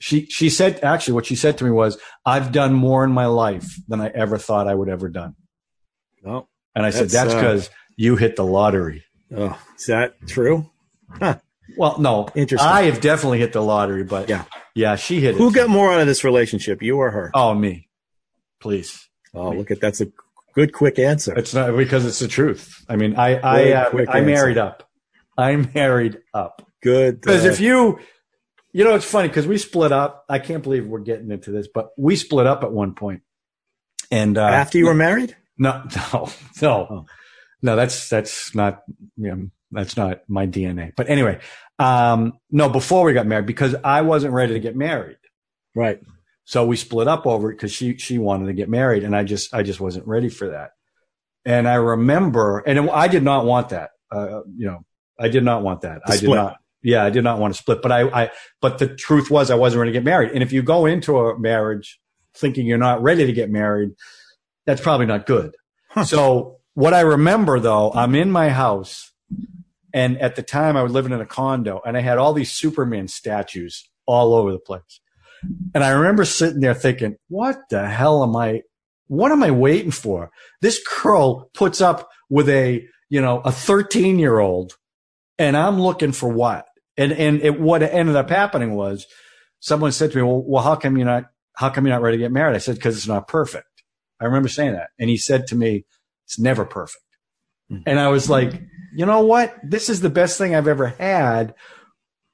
She 0.00 0.26
she 0.26 0.48
said 0.48 0.78
actually 0.84 1.14
what 1.14 1.26
she 1.26 1.34
said 1.34 1.58
to 1.58 1.64
me 1.64 1.70
was, 1.70 1.98
"I've 2.24 2.52
done 2.52 2.72
more 2.74 3.04
in 3.04 3.10
my 3.12 3.26
life 3.26 3.66
than 3.88 4.00
I 4.00 4.08
ever 4.08 4.38
thought 4.38 4.68
I 4.68 4.74
would 4.74 4.88
ever 4.88 5.08
done." 5.08 5.34
Oh, 6.26 6.46
And 6.74 6.84
I 6.86 6.90
said, 6.90 7.08
That's, 7.08 7.12
"That's 7.12 7.34
uh, 7.34 7.36
because 7.36 7.70
you 7.96 8.16
hit 8.16 8.36
the 8.36 8.44
lottery." 8.44 9.04
oh, 9.36 9.58
is 9.76 9.86
that 9.86 10.14
true? 10.26 10.70
Huh. 11.10 11.38
Well, 11.76 11.98
no, 11.98 12.28
Interesting. 12.34 12.68
I 12.68 12.82
have 12.82 13.00
definitely 13.00 13.38
hit 13.40 13.52
the 13.52 13.62
lottery, 13.62 14.02
but 14.04 14.28
Yeah. 14.28 14.44
yeah, 14.74 14.96
she 14.96 15.20
hit 15.20 15.34
it. 15.34 15.38
Who 15.38 15.52
got 15.52 15.68
more 15.68 15.92
out 15.92 16.00
of 16.00 16.06
this 16.06 16.24
relationship, 16.24 16.82
you 16.82 16.96
or 16.96 17.10
her? 17.10 17.30
Oh, 17.34 17.54
me, 17.54 17.88
please. 18.60 19.08
Oh, 19.34 19.50
look 19.50 19.70
at 19.70 19.80
that's 19.80 20.00
a 20.00 20.06
good, 20.54 20.72
quick 20.72 20.98
answer. 20.98 21.36
It's 21.36 21.54
not 21.54 21.76
because 21.76 22.04
it's 22.06 22.18
the 22.18 22.28
truth. 22.28 22.84
I 22.88 22.96
mean, 22.96 23.16
I 23.16 23.36
I 23.36 23.72
uh, 23.72 23.90
I 24.08 24.18
answer. 24.18 24.22
married 24.22 24.58
up. 24.58 24.88
I 25.36 25.54
married 25.56 26.18
up 26.34 26.66
Good. 26.82 27.20
because 27.20 27.44
uh, 27.44 27.48
if 27.50 27.60
you, 27.60 27.98
you 28.72 28.82
know, 28.84 28.94
it's 28.96 29.04
funny 29.04 29.28
because 29.28 29.46
we 29.46 29.56
split 29.58 29.92
up. 29.92 30.24
I 30.28 30.38
can't 30.40 30.62
believe 30.62 30.86
we're 30.86 30.98
getting 31.00 31.30
into 31.30 31.50
this, 31.52 31.68
but 31.72 31.90
we 31.96 32.16
split 32.16 32.46
up 32.46 32.64
at 32.64 32.72
one 32.72 32.94
point. 32.94 33.22
And 34.10 34.36
uh, 34.38 34.42
after 34.42 34.78
you 34.78 34.86
were 34.86 34.94
married, 34.94 35.36
no, 35.58 35.84
no, 36.12 36.28
no, 36.62 36.86
Oh. 36.90 37.06
no. 37.62 37.76
That's 37.76 38.08
that's 38.08 38.54
not 38.54 38.82
you 39.16 39.30
know, 39.34 39.50
that's 39.70 39.96
not 39.96 40.22
my 40.28 40.46
DNA. 40.46 40.92
But 40.96 41.08
anyway, 41.08 41.40
um, 41.78 42.32
no. 42.50 42.68
Before 42.68 43.04
we 43.04 43.12
got 43.12 43.26
married, 43.26 43.46
because 43.46 43.74
I 43.84 44.00
wasn't 44.02 44.32
ready 44.34 44.54
to 44.54 44.60
get 44.60 44.74
married. 44.76 45.18
right? 45.74 46.00
So 46.48 46.64
we 46.64 46.76
split 46.76 47.08
up 47.08 47.26
over 47.26 47.50
it 47.50 47.56
because 47.56 47.72
she 47.72 47.98
she 47.98 48.16
wanted 48.16 48.46
to 48.46 48.54
get 48.54 48.70
married, 48.70 49.04
and 49.04 49.14
I 49.14 49.22
just 49.22 49.52
I 49.52 49.62
just 49.62 49.80
wasn't 49.80 50.06
ready 50.06 50.30
for 50.30 50.48
that. 50.48 50.70
And 51.44 51.68
I 51.68 51.74
remember, 51.74 52.60
and 52.60 52.88
I 52.88 53.06
did 53.06 53.22
not 53.22 53.44
want 53.44 53.68
that. 53.68 53.90
Uh, 54.10 54.40
you 54.56 54.64
know, 54.64 54.82
I 55.20 55.28
did 55.28 55.44
not 55.44 55.62
want 55.62 55.82
that. 55.82 56.00
The 56.06 56.12
I 56.14 56.16
did 56.16 56.30
not. 56.30 56.56
Yeah, 56.82 57.04
I 57.04 57.10
did 57.10 57.22
not 57.22 57.38
want 57.38 57.52
to 57.52 57.58
split. 57.58 57.82
But 57.82 57.92
I, 57.92 58.00
I, 58.08 58.30
but 58.62 58.78
the 58.78 58.88
truth 58.88 59.30
was, 59.30 59.50
I 59.50 59.56
wasn't 59.56 59.80
ready 59.80 59.92
to 59.92 59.98
get 59.98 60.04
married. 60.04 60.30
And 60.30 60.42
if 60.42 60.50
you 60.50 60.62
go 60.62 60.86
into 60.86 61.18
a 61.18 61.38
marriage 61.38 62.00
thinking 62.32 62.64
you're 62.64 62.78
not 62.78 63.02
ready 63.02 63.26
to 63.26 63.32
get 63.34 63.50
married, 63.50 63.90
that's 64.64 64.80
probably 64.80 65.04
not 65.04 65.26
good. 65.26 65.54
Huh. 65.90 66.04
So 66.04 66.60
what 66.72 66.94
I 66.94 67.00
remember 67.00 67.60
though, 67.60 67.92
I'm 67.92 68.14
in 68.14 68.30
my 68.30 68.48
house, 68.48 69.12
and 69.92 70.18
at 70.18 70.34
the 70.34 70.42
time 70.42 70.78
I 70.78 70.82
was 70.82 70.92
living 70.92 71.12
in 71.12 71.20
a 71.20 71.26
condo, 71.26 71.82
and 71.84 71.94
I 71.94 72.00
had 72.00 72.16
all 72.16 72.32
these 72.32 72.52
Superman 72.52 73.06
statues 73.06 73.86
all 74.06 74.32
over 74.32 74.50
the 74.50 74.58
place. 74.58 75.00
And 75.74 75.84
I 75.84 75.90
remember 75.90 76.24
sitting 76.24 76.60
there 76.60 76.74
thinking, 76.74 77.16
what 77.28 77.58
the 77.70 77.88
hell 77.88 78.22
am 78.22 78.36
I, 78.36 78.62
what 79.06 79.32
am 79.32 79.42
I 79.42 79.50
waiting 79.50 79.90
for? 79.90 80.30
This 80.60 80.80
girl 81.02 81.50
puts 81.54 81.80
up 81.80 82.08
with 82.28 82.48
a, 82.48 82.86
you 83.08 83.20
know, 83.20 83.40
a 83.40 83.52
13 83.52 84.18
year 84.18 84.38
old 84.38 84.74
and 85.38 85.56
I'm 85.56 85.80
looking 85.80 86.12
for 86.12 86.28
what? 86.28 86.66
And, 86.96 87.12
and 87.12 87.40
it, 87.42 87.60
what 87.60 87.82
ended 87.82 88.16
up 88.16 88.28
happening 88.28 88.74
was 88.74 89.06
someone 89.60 89.92
said 89.92 90.10
to 90.12 90.16
me, 90.16 90.22
well, 90.22 90.42
well, 90.44 90.62
how 90.62 90.74
come 90.76 90.96
you're 90.96 91.06
not, 91.06 91.24
how 91.54 91.70
come 91.70 91.86
you're 91.86 91.94
not 91.94 92.02
ready 92.02 92.16
to 92.18 92.22
get 92.24 92.32
married? 92.32 92.54
I 92.54 92.58
said, 92.58 92.80
cause 92.80 92.96
it's 92.96 93.06
not 93.06 93.28
perfect. 93.28 93.66
I 94.20 94.24
remember 94.24 94.48
saying 94.48 94.72
that. 94.72 94.90
And 94.98 95.08
he 95.08 95.16
said 95.16 95.46
to 95.48 95.56
me, 95.56 95.84
it's 96.26 96.38
never 96.38 96.64
perfect. 96.64 97.02
Mhm. 97.70 97.84
And 97.86 98.00
I 98.00 98.08
was 98.08 98.28
like, 98.28 98.62
you 98.94 99.06
know 99.06 99.20
what? 99.20 99.54
This 99.62 99.88
is 99.88 100.00
the 100.00 100.10
best 100.10 100.38
thing 100.38 100.54
I've 100.54 100.68
ever 100.68 100.88
had. 100.88 101.54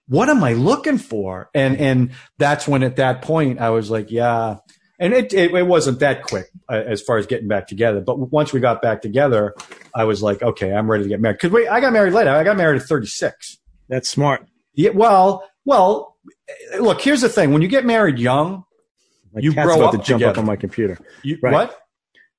What 0.06 0.28
am 0.28 0.44
I 0.44 0.52
looking 0.52 0.98
for? 0.98 1.48
And, 1.54 1.76
and 1.78 2.10
that's 2.38 2.68
when 2.68 2.82
at 2.82 2.96
that 2.96 3.22
point 3.22 3.60
I 3.60 3.70
was 3.70 3.90
like, 3.90 4.10
yeah. 4.10 4.56
And 4.98 5.12
it, 5.12 5.32
it, 5.32 5.52
it 5.54 5.66
wasn't 5.66 6.00
that 6.00 6.22
quick 6.22 6.46
uh, 6.70 6.74
as 6.86 7.02
far 7.02 7.18
as 7.18 7.26
getting 7.26 7.48
back 7.48 7.66
together. 7.66 8.00
But 8.00 8.18
once 8.30 8.52
we 8.52 8.60
got 8.60 8.80
back 8.82 9.02
together, 9.02 9.54
I 9.94 10.04
was 10.04 10.22
like, 10.22 10.42
okay, 10.42 10.72
I'm 10.72 10.90
ready 10.90 11.04
to 11.04 11.08
get 11.08 11.20
married. 11.20 11.38
Cause 11.40 11.50
wait, 11.50 11.68
I 11.68 11.80
got 11.80 11.92
married 11.92 12.12
later. 12.12 12.30
I 12.30 12.44
got 12.44 12.56
married 12.56 12.80
at 12.80 12.86
36. 12.88 13.58
That's 13.88 14.08
smart. 14.08 14.46
Yeah. 14.74 14.90
Well, 14.90 15.48
well, 15.64 16.16
look, 16.78 17.00
here's 17.00 17.22
the 17.22 17.28
thing. 17.28 17.52
When 17.52 17.62
you 17.62 17.68
get 17.68 17.84
married 17.84 18.18
young, 18.18 18.64
My 19.32 19.40
You 19.40 19.52
cat's 19.52 19.66
grow 19.66 19.76
about 19.76 19.94
up 19.94 20.00
to 20.00 20.06
jump 20.06 20.22
up 20.24 20.38
on 20.38 20.46
my 20.46 20.56
computer. 20.56 20.98
you, 21.22 21.38
Right. 21.42 21.52
what? 21.52 21.78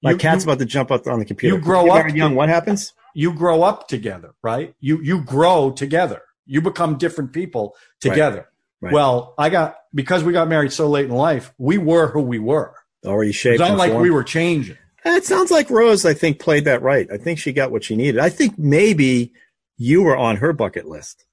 My 0.03 0.11
You- 0.11 0.17
cat's 0.17 0.45
you- 0.45 0.51
about 0.51 0.59
to 0.59 0.65
jump 0.65 0.91
up 0.91 1.07
on 1.07 1.19
the 1.19 1.25
computer. 1.25 1.55
you 1.55 1.61
grow 1.61 1.89
up 1.91 2.13
young. 2.15 2.35
What 2.35 2.49
happens? 2.49 2.93
you 3.17 3.33
grow 3.33 3.63
up 3.63 3.87
together, 3.87 4.31
right? 4.43 4.75
You 4.81 4.99
you 5.01 5.23
grow 5.23 5.71
together. 5.71 6.21
You 6.45 6.61
become 6.61 6.97
different 6.97 7.33
people 7.33 7.75
together. 8.01 8.47
Right. 8.81 8.93
Well, 8.93 9.33
I 9.37 9.49
got 9.49 9.77
because 9.93 10.23
we 10.23 10.33
got 10.33 10.47
married 10.47 10.71
so 10.73 10.87
late 10.89 11.05
in 11.05 11.11
life, 11.11 11.53
we 11.57 11.77
were 11.77 12.07
who 12.07 12.21
we 12.21 12.39
were. 12.39 12.75
Already 13.05 13.29
It's 13.31 13.39
shaped. 13.39 13.59
not 13.59 13.77
like 13.77 13.93
we 13.93 14.09
were 14.09 14.23
changing. 14.23 14.77
It 15.03 15.23
sounds 15.25 15.51
like 15.51 15.69
Rose, 15.69 16.05
I 16.05 16.13
think, 16.15 16.39
played 16.39 16.65
that 16.65 16.81
right. 16.81 17.07
I 17.11 17.17
think 17.17 17.37
she 17.39 17.53
got 17.53 17.71
what 17.71 17.83
she 17.83 17.95
needed. 17.95 18.19
I 18.19 18.29
think 18.29 18.57
maybe 18.57 19.33
you 19.77 20.01
were 20.01 20.17
on 20.17 20.37
her 20.37 20.51
bucket 20.53 20.87
list. 20.87 21.25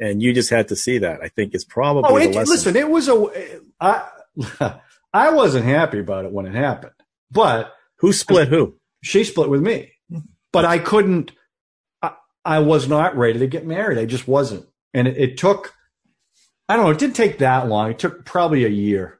And 0.00 0.22
you 0.22 0.32
just 0.32 0.50
had 0.50 0.68
to 0.68 0.76
see 0.76 0.98
that. 0.98 1.20
I 1.22 1.28
think 1.28 1.54
it's 1.54 1.64
probably 1.64 2.10
Oh, 2.10 2.16
it, 2.16 2.34
listen, 2.48 2.74
it 2.74 2.88
was 2.88 3.08
a. 3.08 3.60
I 3.80 4.08
I 5.12 5.30
wasn't 5.30 5.66
happy 5.66 5.98
about 5.98 6.24
it 6.24 6.32
when 6.32 6.46
it 6.46 6.54
happened, 6.54 6.94
but 7.30 7.72
Who 7.96 8.12
split 8.12 8.48
who? 8.48 8.76
she 9.02 9.24
split 9.24 9.50
with 9.50 9.60
me. 9.60 9.92
But 10.52 10.64
I 10.64 10.78
couldn't. 10.78 11.32
I, 12.44 12.58
was 12.60 12.88
not 12.88 13.16
ready 13.16 13.38
to 13.38 13.46
get 13.46 13.66
married. 13.66 13.98
I 13.98 14.04
just 14.06 14.26
wasn't, 14.28 14.66
and 14.94 15.06
it, 15.08 15.16
it 15.16 15.38
took. 15.38 15.74
I 16.68 16.76
don't 16.76 16.84
know. 16.84 16.90
It 16.92 16.98
didn't 16.98 17.16
take 17.16 17.38
that 17.38 17.68
long. 17.68 17.90
It 17.90 17.98
took 17.98 18.24
probably 18.24 18.64
a 18.64 18.68
year. 18.68 19.18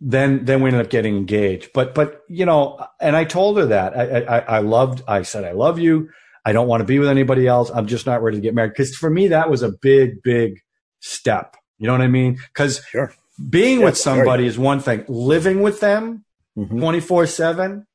Then 0.00 0.44
then 0.44 0.62
we 0.62 0.68
ended 0.70 0.84
up 0.86 0.90
getting 0.90 1.16
engaged. 1.16 1.70
But 1.74 1.94
but 1.94 2.22
you 2.28 2.46
know, 2.46 2.84
and 3.00 3.16
I 3.16 3.24
told 3.24 3.58
her 3.58 3.66
that 3.66 3.96
I 3.98 4.20
I, 4.22 4.38
I 4.38 4.58
loved. 4.60 5.02
I 5.08 5.22
said 5.22 5.44
I 5.44 5.52
love 5.52 5.78
you. 5.78 6.08
I 6.44 6.52
don't 6.52 6.68
want 6.68 6.80
to 6.80 6.84
be 6.86 6.98
with 6.98 7.08
anybody 7.08 7.46
else. 7.46 7.70
I'm 7.74 7.86
just 7.86 8.06
not 8.06 8.22
ready 8.22 8.36
to 8.36 8.40
get 8.40 8.54
married. 8.54 8.70
Because 8.70 8.94
for 8.96 9.10
me, 9.10 9.28
that 9.28 9.50
was 9.50 9.62
a 9.62 9.72
big 9.72 10.22
big 10.22 10.60
step. 11.00 11.56
You 11.78 11.86
know 11.88 11.92
what 11.92 12.02
I 12.02 12.06
mean? 12.08 12.38
Because 12.52 12.80
Sure. 12.86 13.12
being 13.50 13.80
Yeah, 13.80 13.86
with 13.86 13.98
somebody 13.98 14.46
is 14.46 14.58
one 14.58 14.80
thing. 14.80 15.04
Living 15.08 15.62
with 15.62 15.80
them 15.80 16.24
Mhm. 16.56 16.78
24 16.80 17.26
7 17.26 17.86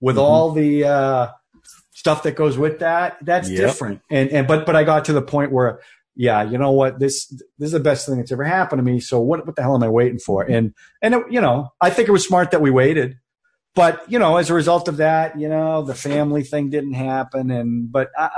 with 0.00 0.16
Mhm. 0.16 0.20
all 0.20 0.50
the 0.52 0.84
uh, 0.84 1.28
stuff 2.02 2.24
that 2.24 2.34
goes 2.34 2.58
with 2.58 2.80
that 2.80 3.16
that's 3.22 3.48
Yep. 3.48 3.60
different. 3.60 4.00
And 4.10 4.28
and 4.30 4.48
but 4.48 4.66
but 4.66 4.74
i 4.74 4.82
got 4.82 5.04
to 5.04 5.12
the 5.12 5.22
point 5.22 5.52
where 5.52 5.78
yeah 6.16 6.42
you 6.42 6.58
know 6.58 6.72
what? 6.72 6.98
This 6.98 7.28
this 7.58 7.66
is 7.66 7.70
the 7.72 7.78
best 7.90 8.06
thing 8.06 8.16
that's 8.18 8.32
ever 8.32 8.42
happened 8.44 8.80
to 8.80 8.82
me. 8.92 8.98
So 8.98 9.20
what 9.20 9.46
what 9.46 9.54
the 9.54 9.62
hell 9.62 9.76
am 9.76 9.84
i 9.84 9.88
waiting 9.88 10.18
for? 10.18 10.42
And 10.42 10.74
and 11.00 11.14
it, 11.14 11.22
you 11.30 11.40
know 11.40 11.68
i 11.80 11.90
think 11.90 12.08
it 12.08 12.12
was 12.12 12.26
smart 12.26 12.50
that 12.50 12.60
we 12.60 12.70
waited. 12.72 13.18
But 13.76 13.94
you 14.10 14.18
know 14.18 14.36
as 14.36 14.50
a 14.50 14.54
result 14.54 14.88
of 14.88 14.96
that 14.96 15.38
you 15.38 15.48
know 15.48 15.82
the 15.82 15.94
family 15.94 16.42
thing 16.42 16.70
didn't 16.70 16.94
happen. 16.94 17.50
And 17.52 17.90
but 17.92 18.10
I, 18.18 18.28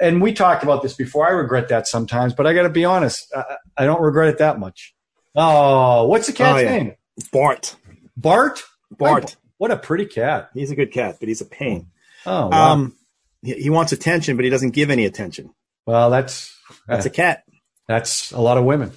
and 0.00 0.22
we 0.22 0.32
talked 0.32 0.62
about 0.62 0.82
this 0.82 0.94
before. 0.94 1.26
I 1.26 1.32
regret 1.32 1.66
that 1.68 1.88
sometimes 1.88 2.34
but 2.34 2.46
i 2.46 2.54
got 2.54 2.62
to 2.62 2.70
be 2.80 2.84
honest 2.84 3.32
I, 3.36 3.56
I 3.78 3.84
don't 3.84 4.00
regret 4.00 4.28
it 4.28 4.38
that 4.38 4.60
much. 4.60 4.94
Oh 5.34 6.06
what's 6.06 6.28
the 6.28 6.32
cat's 6.32 6.60
Oh, 6.60 6.62
yeah. 6.62 6.70
name? 6.78 6.92
Bart. 7.32 7.76
bart? 8.16 8.62
Bart. 8.96 9.36
what 9.58 9.70
a 9.70 9.76
pretty 9.76 10.06
cat. 10.06 10.50
He's 10.54 10.70
a 10.70 10.76
good 10.76 10.92
cat, 10.92 11.16
but 11.20 11.28
he's 11.28 11.40
a 11.42 11.46
pain. 11.60 11.88
Oh, 12.26 12.48
wow. 12.48 12.72
Um, 12.72 12.96
he, 13.42 13.54
he 13.54 13.70
wants 13.70 13.92
attention, 13.92 14.36
but 14.36 14.44
he 14.44 14.50
doesn't 14.50 14.70
give 14.70 14.90
any 14.90 15.04
attention. 15.04 15.50
well, 15.86 16.10
that's 16.10 16.56
That's 16.86 17.06
a 17.06 17.10
cat. 17.10 17.42
that's 17.88 18.30
a 18.32 18.40
lot 18.40 18.56
of 18.58 18.64
women. 18.64 18.92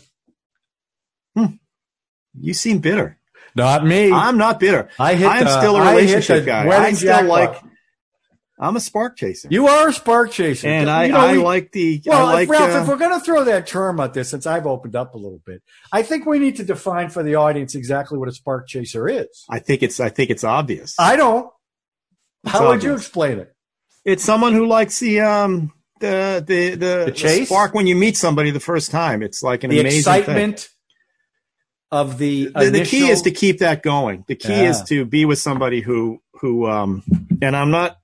You 2.37 2.53
seem 2.53 2.79
bitter. 2.79 3.17
Not 3.55 3.85
me. 3.85 4.11
I'm 4.11 4.37
not 4.37 4.59
bitter. 4.59 4.89
I 4.99 5.15
hit. 5.15 5.27
I'm 5.27 5.45
the- 5.45 5.57
still 5.59 5.77
a 5.77 5.79
relationship 5.79 6.41
the 6.41 6.45
guy. 6.45 6.67
I 6.67 6.91
still 6.91 7.07
jackpot. 7.07 7.27
like. 7.29 7.61
I'm 8.57 8.77
a 8.77 8.79
spark 8.79 9.17
chaser, 9.17 9.49
You 9.51 9.67
are 9.67 9.89
a 9.89 9.93
spark 9.93 10.31
chaser, 10.31 10.69
and 10.69 10.89
I, 10.89 11.07
You 11.07 11.11
know, 11.11 11.19
I 11.19 11.31
we- 11.33 11.37
like 11.39 11.73
the. 11.73 12.01
Well, 12.05 12.25
I 12.27 12.33
like. 12.33 12.49
Ralph, 12.49 12.73
uh, 12.73 12.77
if 12.83 12.87
we're 12.87 12.95
going 12.95 13.17
to 13.19 13.23
throw 13.23 13.43
that 13.43 13.67
term 13.67 13.99
out 13.99 14.13
there, 14.13 14.23
since 14.23 14.45
I've 14.47 14.65
opened 14.65 14.95
up 14.95 15.13
a 15.13 15.17
little 15.17 15.41
bit, 15.45 15.61
I 15.91 16.03
think 16.03 16.25
we 16.25 16.39
need 16.39 16.55
to 16.57 16.63
define 16.63 17.09
for 17.09 17.21
the 17.21 17.35
audience 17.35 17.75
exactly 17.75 18.17
what 18.17 18.29
a 18.29 18.31
spark 18.31 18.67
chaser 18.69 19.09
is. 19.09 19.43
I 19.49 19.59
think 19.59 19.83
it's. 19.83 19.99
I 19.99 20.07
think 20.09 20.29
it's 20.29 20.45
obvious. 20.45 20.95
I 20.97 21.15
don't. 21.17 21.49
It's 22.45 22.51
How 22.51 22.67
would 22.69 22.83
you 22.83 22.93
explain 22.93 23.39
it? 23.39 23.53
It's 24.05 24.23
someone 24.23 24.53
who 24.53 24.67
likes 24.67 24.99
the 24.99 25.19
um 25.21 25.73
the 25.99 26.43
the 26.45 26.75
the, 26.75 27.03
The 27.05 27.11
chase? 27.11 27.47
spark 27.47 27.73
when 27.73 27.87
you 27.87 27.95
meet 27.95 28.17
somebody 28.17 28.51
the 28.51 28.59
first 28.59 28.91
time. 28.91 29.23
It's 29.23 29.41
like 29.41 29.63
an 29.63 29.71
The 29.71 29.79
amazing 29.79 30.01
thing. 30.01 30.19
excitement 30.19 30.69
of 31.91 32.17
the 32.17 32.47
The, 32.47 32.69
the 32.69 32.85
key 32.85 33.07
is 33.09 33.21
to 33.23 33.31
keep 33.31 33.59
that 33.59 33.81
going. 33.81 34.25
The 34.27 34.35
key 34.35 34.63
Yeah. 34.63 34.69
is 34.69 34.83
to 34.83 35.05
be 35.05 35.25
with 35.25 35.39
somebody 35.39 35.81
who 35.81 36.21
who 36.41 36.67
um 36.67 37.03
and 37.41 37.55
I'm 37.55 37.71
not 37.71 37.97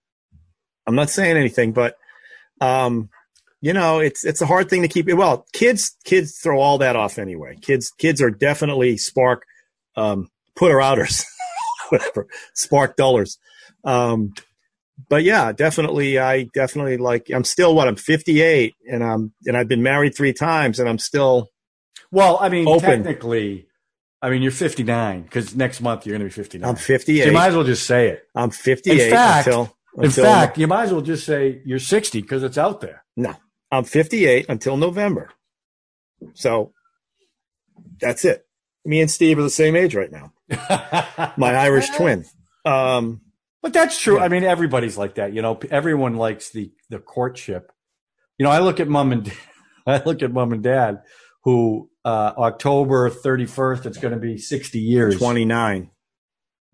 I'm 0.88 0.96
not 0.96 1.10
saying 1.10 1.38
anything, 1.38 1.72
but 1.74 1.96
um 2.60 3.10
you 3.62 3.74
know 3.74 4.00
it's 4.00 4.26
it's 4.26 4.42
a 4.42 4.48
hard 4.48 4.70
thing 4.70 4.82
to 4.82 4.88
keep. 4.88 5.08
Well, 5.14 5.46
kids 5.54 5.96
kids 6.04 6.40
throw 6.40 6.60
all 6.60 6.80
that 6.80 6.96
off 6.96 7.20
anyway. 7.20 7.58
Kids 7.62 7.92
kids 7.92 8.22
are 8.22 8.32
definitely 8.32 8.98
spark 8.98 9.46
um 9.96 10.30
putter 10.56 10.82
outers, 10.82 11.26
whatever 11.90 12.28
spark 12.56 12.98
dullers. 12.98 13.38
Um, 13.84 14.34
but 15.10 15.24
yeah, 15.24 15.52
definitely. 15.52 16.20
I 16.20 16.44
definitely 16.54 16.98
like. 16.98 17.28
I'm 17.34 17.44
still 17.44 17.74
what 17.76 17.88
I'm 17.88 17.96
58, 17.96 18.76
and 18.92 19.04
I'm 19.04 19.34
and 19.46 19.58
I've 19.58 19.68
been 19.68 19.82
married 19.84 20.16
three 20.16 20.34
times, 20.34 20.80
and 20.80 20.88
I'm 20.88 21.00
still 21.00 21.50
Well, 22.12 22.38
I 22.40 22.50
mean, 22.50 22.68
Open. 22.68 22.82
technically, 23.04 23.68
I 24.22 24.30
mean, 24.30 24.42
you're 24.44 24.52
59 24.52 25.24
because 25.24 25.56
next 25.56 25.82
month 25.82 26.06
you're 26.06 26.14
going 26.18 26.30
to 26.30 26.34
be 26.34 26.42
59. 26.42 26.70
I'm 26.70 26.76
So 26.76 26.82
58. 26.84 27.26
you 27.26 27.32
might 27.32 27.48
as 27.48 27.56
well 27.56 27.64
just 27.64 27.88
say 27.88 28.10
it. 28.10 28.24
I'm 28.36 28.52
58 28.52 29.00
In 29.02 29.10
fact- 29.10 29.48
until 29.48 29.76
In 30.00 30.12
fact, 30.12 30.58
you 30.58 30.68
might 30.68 30.84
as 30.84 30.92
well 30.94 31.02
just 31.02 31.26
say 31.26 31.62
you're 31.66 31.80
60 31.80 32.22
because 32.22 32.44
it's 32.44 32.58
out 32.58 32.80
there. 32.82 33.04
no, 33.18 33.34
I'm 33.72 33.84
58 33.84 34.46
until 34.50 34.78
November. 34.78 35.32
So 36.36 36.72
that's 38.00 38.24
it. 38.26 38.46
Me 38.86 39.02
and 39.02 39.10
Steve 39.10 39.40
are 39.40 39.44
the 39.44 39.50
same 39.50 39.76
age 39.76 39.96
right 39.96 40.12
now. 40.12 40.32
My 41.38 41.56
Irish 41.56 41.90
twin. 41.90 42.26
Um, 42.66 43.22
But 43.62 43.74
that's 43.74 44.00
true. 44.00 44.18
Yeah. 44.18 44.24
I 44.24 44.28
mean, 44.30 44.44
everybody's 44.44 44.98
like 44.98 45.16
that. 45.16 45.34
You 45.34 45.42
know, 45.42 45.60
everyone 45.70 46.16
likes 46.16 46.50
the 46.50 46.72
the 46.90 47.00
courtship. 47.00 47.72
You 48.38 48.46
know, 48.46 48.52
I 48.52 48.60
look 48.60 48.80
at 48.80 48.88
mom 48.88 49.12
and 49.12 49.32
I 49.88 50.02
look 50.04 50.24
at 50.24 50.32
mom 50.32 50.52
and 50.54 50.64
dad 50.64 51.02
who 51.44 51.90
uh 52.06 52.34
October 52.38 53.10
31st 53.10 53.86
it's 53.86 53.98
going 53.98 54.14
to 54.14 54.20
be 54.20 54.38
60 54.38 54.80
years. 54.80 55.18
29. 55.18 55.90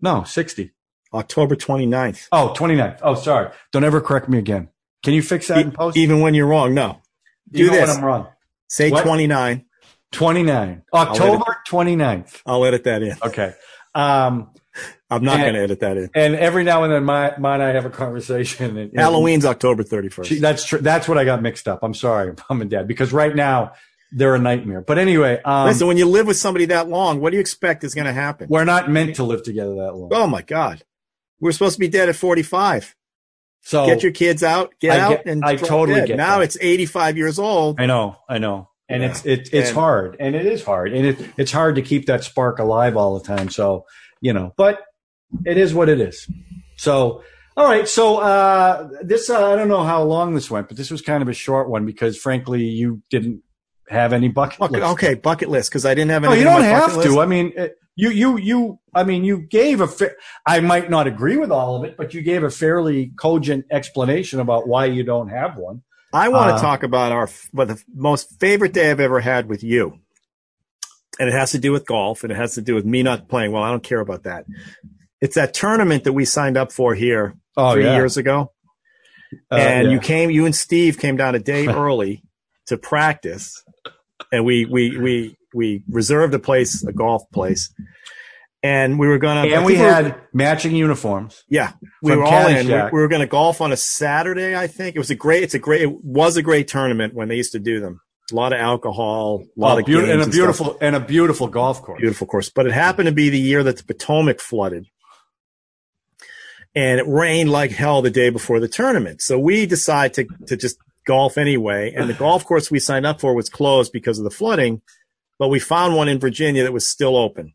No, 0.01 0.23
60. 0.23 0.71
October 1.13 1.55
29th. 1.55 2.27
Oh, 2.31 2.53
29th. 2.55 2.99
Oh, 3.01 3.15
sorry. 3.15 3.49
Don't 3.71 3.83
ever 3.83 4.01
correct 4.01 4.29
me 4.29 4.37
again. 4.37 4.69
Can 5.03 5.13
you 5.13 5.21
fix 5.21 5.47
that 5.47 5.59
in 5.59 5.71
post? 5.71 5.97
Even 5.97 6.19
when 6.19 6.33
you're 6.33 6.47
wrong. 6.47 6.73
No. 6.73 7.01
Do 7.51 7.69
when 7.69 7.79
this. 7.79 7.97
I'm 7.97 8.03
wrong. 8.03 8.27
Say 8.69 8.91
What? 8.91 9.03
29. 9.03 9.65
29. 10.11 10.83
October 10.93 11.57
29th. 11.67 12.41
I'll 12.45 12.63
edit 12.65 12.83
that 12.85 13.01
in. 13.03 13.17
Okay. 13.23 13.53
Um 13.95 14.51
I'm 15.09 15.23
not 15.23 15.37
going 15.39 15.53
to 15.53 15.59
edit 15.61 15.79
that 15.79 15.97
in. 15.97 16.09
and 16.15 16.35
every 16.35 16.63
now 16.63 16.83
and 16.83 16.91
then 16.93 17.03
my 17.03 17.33
my 17.37 17.53
and 17.55 17.63
I 17.63 17.69
have 17.69 17.85
a 17.85 17.89
conversation 17.89 18.65
and, 18.77 18.91
and 18.91 18.99
Halloween's 18.99 19.45
October 19.45 19.83
31st. 19.83 20.25
She, 20.25 20.39
that's 20.39 20.65
true. 20.65 20.79
That's 20.79 21.07
what 21.07 21.17
I 21.17 21.23
got 21.25 21.41
mixed 21.41 21.67
up. 21.67 21.79
I'm 21.83 21.93
sorry, 21.93 22.33
mom 22.49 22.61
and 22.61 22.69
dad, 22.69 22.87
because 22.87 23.13
right 23.13 23.35
now 23.35 23.73
they're 24.11 24.35
a 24.35 24.39
nightmare. 24.39 24.81
But 24.81 24.97
anyway, 24.97 25.41
um, 25.43 25.67
Listen, 25.67 25.87
when 25.87 25.97
you 25.97 26.05
live 26.05 26.27
with 26.27 26.37
somebody 26.37 26.65
that 26.65 26.87
long, 26.89 27.19
what 27.21 27.31
do 27.31 27.37
you 27.37 27.41
expect 27.41 27.83
is 27.83 27.93
going 27.93 28.05
to 28.05 28.13
happen? 28.13 28.47
we're 28.49 28.63
not 28.65 28.89
meant 28.89 29.15
to 29.17 29.23
live 29.23 29.43
together 29.43 29.75
that 29.75 29.93
long. 29.95 30.09
Oh 30.13 30.27
my 30.27 30.41
God. 30.41 30.83
We're 31.39 31.51
supposed 31.51 31.75
to 31.75 31.79
be 31.79 31.87
dead 31.89 32.09
at 32.09 32.15
45. 32.15 32.95
So 33.61 33.85
Get 33.85 34.01
your 34.03 34.11
kids 34.13 34.43
out, 34.43 34.73
get 34.79 34.97
I 34.97 34.99
out 35.15 35.25
and 35.25 35.43
I 35.43 35.55
totally 35.57 35.99
dead. 35.99 36.07
get 36.07 36.17
Now 36.17 36.37
that. 36.39 36.45
it's 36.45 36.57
85 36.59 37.17
years 37.17 37.37
old. 37.37 37.79
I 37.81 37.85
know, 37.85 38.15
I 38.29 38.37
know, 38.37 38.69
and 38.87 39.03
Yeah. 39.03 39.09
it's 39.09 39.25
it, 39.25 39.49
it's 39.51 39.69
And- 39.69 39.77
hard, 39.77 40.15
and 40.21 40.35
it 40.35 40.45
is 40.45 40.63
hard, 40.63 40.93
and 40.93 41.05
it, 41.05 41.19
it's 41.37 41.51
hard 41.51 41.75
to 41.75 41.81
keep 41.81 42.05
that 42.05 42.23
spark 42.23 42.59
alive 42.59 42.95
all 42.95 43.19
the 43.19 43.25
time. 43.25 43.49
So 43.49 43.85
you 44.21 44.33
know, 44.33 44.53
but 44.57 44.81
it 45.45 45.57
is 45.57 45.73
what 45.73 45.89
it 45.89 45.99
is. 45.99 46.27
So 46.77 47.23
all 47.55 47.65
right, 47.65 47.87
so 47.87 48.17
uh, 48.17 48.87
this 49.01 49.29
uh, 49.29 49.51
I 49.51 49.55
don't 49.55 49.67
know 49.67 49.83
how 49.83 50.03
long 50.03 50.35
this 50.35 50.49
went, 50.51 50.67
but 50.67 50.77
this 50.77 50.91
was 50.91 51.01
kind 51.01 51.21
of 51.23 51.27
a 51.29 51.33
short 51.33 51.69
one 51.69 51.85
because 51.85 52.17
frankly, 52.17 52.63
you 52.63 53.01
didn't 53.09 53.41
have 53.89 54.13
any 54.13 54.27
bucket 54.27 54.61
Okay, 54.61 54.79
list. 54.81 54.91
okay, 54.93 55.13
bucket 55.15 55.49
list 55.49 55.71
because 55.71 55.85
I 55.85 55.95
didn't 55.95 56.11
have 56.11 56.23
No, 56.23 56.33
you 56.33 56.43
don't 56.43 56.61
have 56.61 56.91
to. 56.91 56.97
list. 56.99 57.17
I 57.17 57.25
mean, 57.25 57.53
it- 57.55 57.75
you, 57.99 58.11
you, 58.11 58.37
you. 58.37 58.79
I 58.93 59.03
mean, 59.03 59.23
you 59.23 59.39
gave 59.39 59.81
a. 59.81 59.87
Fa- 59.87 60.11
I 60.45 60.59
might 60.59 60.87
not 60.91 61.07
agree 61.07 61.35
with 61.35 61.49
all 61.51 61.77
of 61.77 61.83
it, 61.83 61.97
but 61.97 62.13
you 62.13 62.21
gave 62.21 62.43
a 62.43 62.51
fairly 62.51 63.11
cogent 63.19 63.65
explanation 63.71 64.39
about 64.39 64.67
why 64.67 64.85
you 64.85 65.01
don't 65.03 65.29
have 65.29 65.57
one. 65.57 65.81
I 66.13 66.29
want 66.29 66.49
to 66.51 66.57
Uh, 66.57 66.61
talk 66.61 66.83
about 66.83 67.11
our 67.11 67.27
what 67.53 67.69
the 67.69 67.81
most 67.95 68.39
favorite 68.39 68.71
day 68.73 68.91
I've 68.91 68.99
ever 68.99 69.19
had 69.19 69.49
with 69.49 69.63
you, 69.63 69.97
and 71.19 71.27
it 71.29 71.33
has 71.33 71.51
to 71.51 71.59
do 71.59 71.71
with 71.71 71.85
golf, 71.85 72.23
and 72.23 72.31
it 72.31 72.35
has 72.35 72.55
to 72.55 72.61
do 72.61 72.75
with 72.75 72.85
me 72.85 73.03
not 73.03 73.27
playing 73.29 73.51
well. 73.51 73.63
I 73.63 73.69
don't 73.69 73.83
care 73.83 73.99
about 73.99 74.23
that. 74.23 74.45
It's 75.21 75.35
that 75.35 75.53
tournament 75.53 76.03
that 76.03 76.13
we 76.13 76.25
signed 76.25 76.57
up 76.57 76.71
for 76.71 76.93
here 76.95 77.35
Oh 77.55 77.73
three 77.73 77.85
yeah. 77.85 77.95
years 77.95 78.17
ago, 78.17 78.51
Uh, 79.51 79.55
and 79.55 79.87
yeah. 79.87 79.93
you 79.93 79.99
came, 79.99 80.29
you 80.29 80.45
and 80.45 80.55
Steve 80.55 80.99
came 80.99 81.17
down 81.17 81.33
a 81.35 81.39
day 81.39 81.67
early 81.85 82.23
to 82.67 82.77
practice, 82.77 83.63
and 84.31 84.45
we 84.45 84.65
we 84.65 84.97
we 84.97 85.37
we 85.55 85.83
reserved 85.89 86.33
a 86.33 86.39
place, 86.39 86.83
a 86.83 86.91
golf 86.93 87.23
place, 87.33 87.73
and 88.63 88.99
we 88.99 89.07
were 89.07 89.17
gonna. 89.17 89.47
And 89.47 89.65
we 89.65 89.73
were- 89.73 89.79
had 89.79 90.15
matching 90.33 90.75
uniforms. 90.75 91.43
Yeah, 91.49 91.71
we 92.01 92.15
were 92.15 92.23
all 92.23 92.47
in. 92.47 92.67
We, 92.67 92.73
we 92.73 92.99
were 93.01 93.07
going 93.07 93.21
to 93.21 93.27
golf 93.27 93.61
on 93.61 93.71
a 93.71 93.77
Saturday. 93.77 94.55
I 94.55 94.67
think 94.67 94.95
it 94.95 94.99
was 94.99 95.09
a 95.09 95.15
great. 95.15 95.43
It's 95.43 95.53
a 95.53 95.59
great. 95.59 95.81
It 95.81 96.03
was 96.03 96.37
a 96.37 96.41
great 96.43 96.67
tournament 96.67 97.13
when 97.13 97.27
they 97.27 97.35
used 97.35 97.53
to 97.53 97.59
do 97.59 97.79
them. 97.79 98.01
Oh, 98.31 98.35
a 98.35 98.35
lot 98.35 98.53
of 98.53 98.59
alcohol, 98.59 99.43
a 99.57 99.59
lot 99.59 99.75
Oh, 99.75 99.79
of 99.79 99.85
games 99.85 100.09
and 100.09 100.19
a 100.19 100.23
stuff. 100.23 100.33
beautiful 100.33 100.77
and 100.81 100.95
a 100.95 100.99
beautiful 100.99 101.47
golf 101.47 101.81
course. 101.81 101.99
beautiful 101.99 102.27
course. 102.27 102.49
But 102.49 102.65
it 102.65 102.73
happened 102.73 103.07
to 103.07 103.13
be 103.13 103.29
the 103.29 103.39
year 103.39 103.63
that 103.63 103.77
the 103.77 103.83
Potomac 103.83 104.39
flooded, 104.39 104.87
and 106.75 106.99
it 106.99 107.07
rained 107.07 107.49
like 107.51 107.71
hell 107.71 108.01
the 108.01 108.09
day 108.09 108.29
before 108.29 108.59
the 108.59 108.67
tournament. 108.67 109.21
So 109.21 109.39
we 109.39 109.65
decided 109.65 110.13
to 110.39 110.45
to 110.47 110.57
just 110.57 110.77
golf 111.05 111.37
anyway. 111.37 111.93
And 111.95 112.09
the 112.09 112.13
golf 112.25 112.45
course 112.45 112.69
we 112.69 112.79
signed 112.79 113.05
up 113.05 113.19
for 113.21 113.33
was 113.33 113.49
closed 113.49 113.91
because 113.93 114.17
of 114.17 114.23
the 114.23 114.29
flooding, 114.31 114.81
but 115.39 115.47
we 115.47 115.59
found 115.59 115.95
one 115.95 116.07
in 116.09 116.19
Virginia 116.19 116.63
that 116.63 116.73
was 116.73 116.87
still 116.87 117.15
open. 117.17 117.53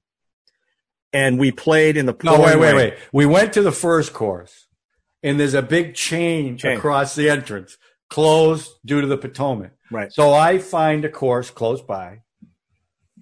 And 1.14 1.38
we 1.38 1.52
played 1.52 1.98
in 1.98 2.06
the 2.06 2.16
No, 2.24 2.40
wait, 2.40 2.58
wait, 2.58 2.66
rain. 2.68 2.76
wait. 2.76 2.94
We 3.12 3.26
went 3.26 3.52
to 3.52 3.60
the 3.62 3.70
first 3.72 4.14
course, 4.14 4.66
and 5.22 5.38
there's 5.38 5.52
a 5.52 5.60
big 5.60 5.94
change, 5.94 6.62
Chain. 6.62 6.78
across 6.78 7.14
the 7.14 7.28
entrance, 7.28 7.76
closed 8.08 8.70
due 8.82 9.02
to 9.02 9.06
the 9.06 9.18
Potomac. 9.18 9.72
Right. 9.92 10.12
So 10.12 10.32
I 10.32 10.58
find 10.58 11.04
a 11.04 11.08
course 11.08 11.50
close 11.50 11.82
by, 11.82 12.20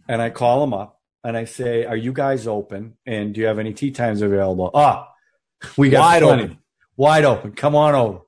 and 0.09 0.23
I 0.23 0.31
call 0.31 0.61
them 0.61 0.73
up, 0.75 1.01
and 1.25 1.37
I 1.37 1.45
say, 1.45 1.85
"Are 1.85 1.97
you 1.97 2.13
guys 2.13 2.47
open? 2.47 2.95
And 3.07 3.35
do 3.35 3.41
you 3.41 3.47
have 3.47 3.59
any 3.59 3.73
tee 3.75 3.91
times 3.91 4.23
available?" 4.23 4.71
Ah, 4.75 5.09
we 5.77 5.91
got 5.91 6.01
Wide 6.01 6.23
plenty. 6.23 6.43
open. 6.45 6.59
wide 6.97 7.25
open. 7.25 7.53
Come 7.53 7.75
on 7.75 7.95
over. 7.95 8.21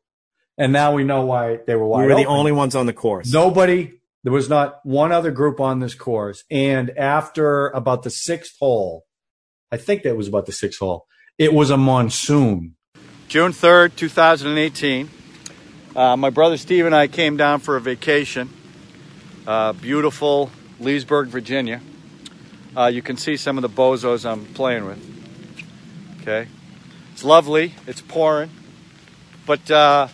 And 0.59 0.72
now 0.72 0.93
we 0.95 1.03
know 1.05 1.24
why 1.24 1.61
they 1.66 1.74
were 1.76 1.86
wide 1.86 2.01
We 2.03 2.07
were 2.09 2.14
the 2.14 2.26
open. 2.26 2.36
only 2.38 2.53
ones 2.53 2.74
on 2.74 2.86
the 2.86 2.93
course. 2.93 3.32
Nobody, 3.32 3.93
there 4.22 4.32
was 4.32 4.49
not 4.51 4.80
one 4.84 5.11
other 5.12 5.30
group 5.30 5.61
on 5.61 5.80
this 5.80 5.95
course. 5.95 6.45
And 6.51 6.90
after 6.99 7.68
about 7.68 8.03
the 8.03 8.11
sixth 8.11 8.57
hole, 8.61 9.05
I 9.70 9.78
think 9.78 10.03
that 10.03 10.16
was 10.16 10.28
about 10.28 10.45
the 10.47 10.53
sixth 10.53 10.78
hole, 10.80 11.07
it 11.38 11.55
was 11.55 11.70
a 11.70 11.78
monsoon. 11.78 12.76
June 13.28 13.53
3rd, 13.53 13.97
2018. 13.97 15.09
Uh, 15.95 16.16
my 16.16 16.30
brother 16.30 16.57
Steve 16.57 16.86
and 16.86 16.95
I 16.95 17.07
came 17.07 17.36
down 17.36 17.61
for 17.61 17.76
a 17.76 17.80
vacation. 17.80 18.49
Uh, 19.47 19.72
beautiful 19.74 20.51
Leesburg, 20.80 21.28
Virginia. 21.28 21.80
Uh, 22.74 22.86
you 22.86 23.03
can 23.03 23.18
see 23.18 23.36
some 23.36 23.59
of 23.59 23.62
the 23.62 23.68
bozos 23.68 24.24
I'm 24.24 24.47
playing 24.47 24.86
with. 24.86 24.99
Okay. 26.22 26.49
It's 27.12 27.24
lovely. 27.24 27.74
It's 27.86 28.01
pouring. 28.01 28.51
But 29.45 29.70
uh, 29.70 30.09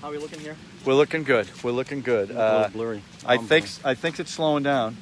How 0.00 0.08
are 0.08 0.10
we 0.10 0.18
looking 0.18 0.40
here? 0.40 0.56
we're 0.84 0.94
looking 0.94 1.22
good. 1.22 1.48
We're 1.62 1.70
looking 1.72 2.00
good. 2.00 2.32
Uh, 2.32 2.68
blurry. 2.72 3.02
I 3.24 3.36
think 3.36 3.68
I 3.84 3.94
think 3.94 4.18
it's 4.18 4.32
slowing 4.32 4.62
down. 4.64 4.96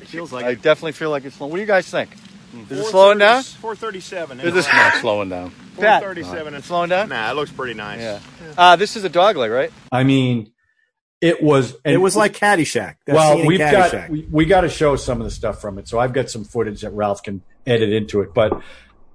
it 0.00 0.06
feels 0.08 0.32
like 0.32 0.44
I 0.44 0.54
definitely 0.54 0.92
feel 0.92 1.10
like 1.10 1.24
it's 1.24 1.36
slowing. 1.36 1.50
What 1.50 1.56
do 1.56 1.62
you 1.62 1.66
guys 1.66 1.88
think? 1.90 2.10
Is 2.70 2.78
it 2.78 2.84
slowing 2.86 3.18
down? 3.18 3.42
437. 3.42 4.40
Is 4.40 4.54
this 4.54 4.66
not 4.66 4.94
slowing 4.94 5.28
down? 5.28 5.50
Pat, 5.76 6.02
437. 6.02 6.54
it's 6.54 6.66
slowing 6.66 6.90
down. 6.90 7.08
Nah, 7.08 7.30
it 7.30 7.34
looks 7.34 7.52
pretty 7.52 7.74
nice. 7.74 8.00
Yeah. 8.00 8.20
Uh, 8.56 8.76
this 8.76 8.96
is 8.96 9.04
a 9.04 9.08
dog 9.08 9.36
leg, 9.36 9.50
right? 9.50 9.72
I 9.92 10.04
mean, 10.04 10.52
it 11.20 11.42
was. 11.42 11.76
it 11.84 11.98
was 11.98 12.16
like 12.16 12.32
Caddyshack. 12.34 12.96
That 13.06 13.14
well, 13.14 13.32
scene 13.32 13.40
in 13.42 13.46
we've 13.46 13.60
Caddyshack. 13.60 13.92
got 13.92 14.10
we, 14.10 14.28
we 14.30 14.44
got 14.44 14.62
to 14.62 14.68
show 14.68 14.96
some 14.96 15.20
of 15.20 15.24
the 15.24 15.30
stuff 15.30 15.60
from 15.60 15.78
it. 15.78 15.88
So 15.88 15.98
I've 15.98 16.12
got 16.12 16.30
some 16.30 16.44
footage 16.44 16.80
that 16.82 16.92
Ralph 16.92 17.22
can 17.22 17.42
edit 17.66 17.92
into 17.92 18.20
it. 18.22 18.34
But 18.34 18.60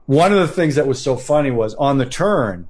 one 0.05 0.31
of 0.31 0.39
the 0.39 0.47
things 0.47 0.75
that 0.75 0.87
was 0.87 1.01
so 1.01 1.15
funny 1.15 1.51
was 1.51 1.75
on 1.75 1.97
the 1.97 2.05
turn 2.05 2.67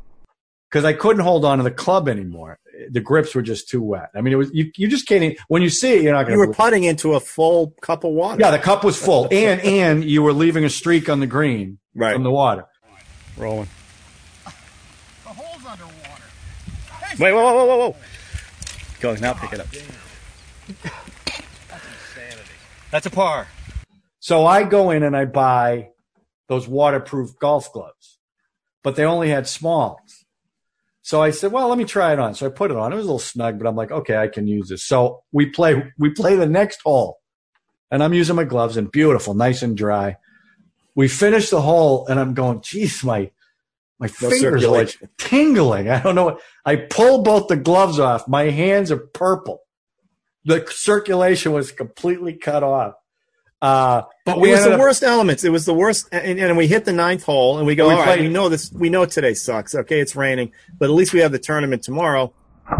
because 0.74 0.86
I 0.86 0.94
couldn't 0.94 1.22
hold 1.22 1.46
on 1.46 1.60
to 1.60 1.64
the 1.64 1.70
club 1.70 2.10
anymore. 2.10 2.58
The 2.90 3.00
grips 3.00 3.36
were 3.36 3.44
just 3.44 3.70
too 3.70 3.80
wet. 3.80 4.10
I 4.16 4.22
mean, 4.22 4.34
it 4.34 4.38
was 4.38 4.50
you. 4.52 4.72
You 4.76 4.88
just 4.88 5.08
can't. 5.08 5.38
When 5.48 5.62
you 5.62 5.70
see 5.70 5.94
it, 5.94 6.02
you're 6.02 6.14
not 6.14 6.24
going 6.24 6.34
you 6.34 6.40
were 6.40 6.52
putting 6.52 6.84
into 6.84 7.14
a 7.14 7.20
full 7.20 7.76
cup 7.80 8.04
of 8.04 8.12
water. 8.12 8.42
yeah, 8.42 8.50
the 8.50 8.58
cup 8.58 8.84
was 8.84 8.98
full, 8.98 9.28
and 9.32 9.62
and 9.62 10.04
you 10.04 10.24
were 10.24 10.34
leaving 10.34 10.66
a 10.66 10.72
streak 10.72 11.10
on 11.10 11.20
the 11.20 11.28
green 11.28 11.78
Right. 11.94 12.14
from 12.14 12.24
the 12.24 12.32
water. 12.32 12.66
rolling. 13.38 13.68
The 14.46 15.30
hole's 15.30 15.64
underwater. 15.64 16.24
Wait, 17.20 17.34
whoa, 17.34 17.44
whoa, 17.44 17.54
whoa, 17.54 17.66
whoa, 17.66 17.78
whoa. 17.78 17.88
Oh, 17.90 17.96
go 19.00 19.14
now, 19.16 19.34
pick 19.34 19.54
it 19.54 19.60
up. 19.60 19.68
That's 19.70 19.84
insanity. 22.18 22.50
That's 22.90 23.06
a 23.06 23.12
par. 23.12 23.48
So 24.20 24.48
I 24.48 24.64
go 24.64 24.90
in 24.90 25.04
and 25.04 25.16
I 25.16 25.26
buy 25.26 25.90
those 26.48 26.68
waterproof 26.68 27.38
golf 27.38 27.72
gloves, 27.72 28.18
but 28.84 28.96
they 28.96 29.04
only 29.04 29.30
had 29.30 29.48
smalls. 29.48 30.00
So 31.04 31.22
I 31.22 31.32
said, 31.32 31.52
well, 31.52 31.68
let 31.68 31.78
me 31.78 31.84
try 31.84 32.14
it 32.14 32.20
on. 32.20 32.34
So 32.34 32.48
I 32.48 32.50
put 32.50 32.72
it 32.72 32.78
on. 32.78 32.94
It 32.94 32.96
was 32.96 33.04
a 33.04 33.08
little 33.08 33.20
snug, 33.20 33.60
but 33.60 33.68
I'm 33.68 33.76
like, 33.76 33.92
okay, 33.92 34.16
I 34.18 34.30
can 34.30 34.48
use 34.48 34.70
this. 34.70 34.86
So 34.86 35.24
we 35.34 35.48
play, 35.48 35.92
we 36.00 36.10
play 36.12 36.36
the 36.38 36.48
next 36.48 36.82
hole 36.82 37.20
and 37.92 38.02
I'm 38.02 38.14
using 38.14 38.38
my 38.38 38.46
gloves 38.46 38.78
and 38.78 38.90
beautiful, 38.90 39.34
nice 39.34 39.62
and 39.62 39.76
dry. 39.76 40.16
We 40.96 41.10
finish 41.10 41.50
the 41.50 41.62
hole 41.62 42.08
and 42.08 42.20
I'm 42.20 42.34
going, 42.34 42.62
geez, 42.62 43.04
my, 43.04 43.32
my 44.00 44.08
No 44.22 44.30
fingers 44.30 44.64
are 44.64 44.70
like 44.70 44.98
tingling. 45.18 45.90
I 45.90 46.02
don't 46.02 46.16
know. 46.16 46.26
what 46.26 46.42
I 46.66 46.78
pull 46.78 47.22
both 47.22 47.50
the 47.50 47.58
gloves 47.58 48.00
off. 48.00 48.26
My 48.28 48.46
hands 48.46 48.90
are 48.90 48.98
purple. 48.98 49.60
The 50.46 50.66
circulation 50.72 51.52
was 51.52 51.74
completely 51.74 52.34
cut 52.34 52.64
off. 52.64 52.94
Uh, 53.64 54.02
but 54.26 54.38
It 54.38 54.42
we 54.42 54.52
was 54.52 54.66
the 54.66 54.74
up- 54.74 54.80
worst 54.80 55.04
elements. 55.04 55.46
It 55.46 55.50
was 55.50 55.66
the 55.66 55.74
worst, 55.74 56.10
and, 56.12 56.38
and 56.38 56.58
we 56.58 56.68
hit 56.68 56.84
the 56.84 56.92
ninth 56.92 57.24
hole, 57.24 57.58
and 57.60 57.66
we 57.66 57.76
go, 57.76 57.88
We 57.88 57.94
all 57.94 58.02
right, 58.02 58.20
we 58.20 58.28
know 58.28 58.50
this. 58.50 58.70
We 58.74 58.90
know 58.90 59.06
today 59.06 59.34
sucks. 59.34 59.74
Okay, 59.74 60.02
it's 60.02 60.16
raining, 60.18 60.52
but 60.78 60.86
at 60.90 60.92
least 60.92 61.14
we 61.14 61.22
have 61.22 61.32
the 61.32 61.40
tournament 61.40 61.82
tomorrow. 61.82 62.34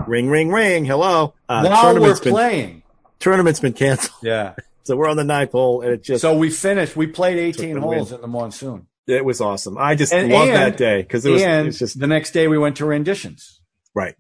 Ring, 0.08 0.30
ring, 0.30 0.50
ring. 0.50 0.84
Hello. 0.84 1.36
Uh, 1.48 1.64
while 1.64 1.64
we're 1.64 1.94
tournament's 1.94 2.20
been, 2.20 2.34
playing. 2.34 2.84
tournament's 3.20 3.60
been 3.62 3.74
canceled, 3.74 4.12
Yeah. 4.24 4.56
so 4.84 4.98
we're 4.98 5.08
on 5.10 5.16
the 5.18 5.24
ninth 5.24 5.54
hole, 5.54 5.82
and 5.82 5.92
it 5.94 6.04
just 6.04 6.22
So 6.22 6.38
we 6.38 6.50
finished. 6.50 6.98
We 6.98 7.08
played 7.08 7.38
18 7.38 7.78
holes 7.78 8.12
in 8.12 8.20
the 8.20 8.28
monsoon. 8.28 8.88
it 9.08 9.24
was 9.24 9.40
awesome. 9.40 9.78
I 9.78 9.96
just 9.96 10.12
And- 10.14 10.32
love 10.34 10.50
and- 10.50 10.56
that 10.58 10.76
day 10.78 11.02
because 11.02 11.26
it 11.26 11.32
was, 11.32 11.42
it 11.42 11.66
was 11.66 11.80
just 11.80 11.98
the 12.00 12.08
next 12.08 12.32
day 12.32 12.48
we 12.50 12.58
went 12.58 12.76
to 12.78 12.86
renditions 12.86 13.62
right. 13.96 14.16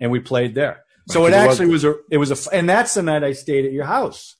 and 0.00 0.12
we 0.12 0.20
played 0.20 0.54
there. 0.54 0.84
So 1.08 1.22
Right, 1.22 1.28
it 1.28 1.32
'cause 1.34 1.44
it 1.46 1.50
actually 1.50 1.66
was 1.72 1.84
a. 1.84 1.94
It 2.12 2.18
was 2.18 2.30
a 2.46 2.54
And 2.54 2.68
that's 2.68 2.94
the 2.94 3.02
night 3.02 3.22
I 3.24 3.32
stayed 3.32 3.64
at 3.64 3.72
your 3.72 3.84
house. 3.86 4.36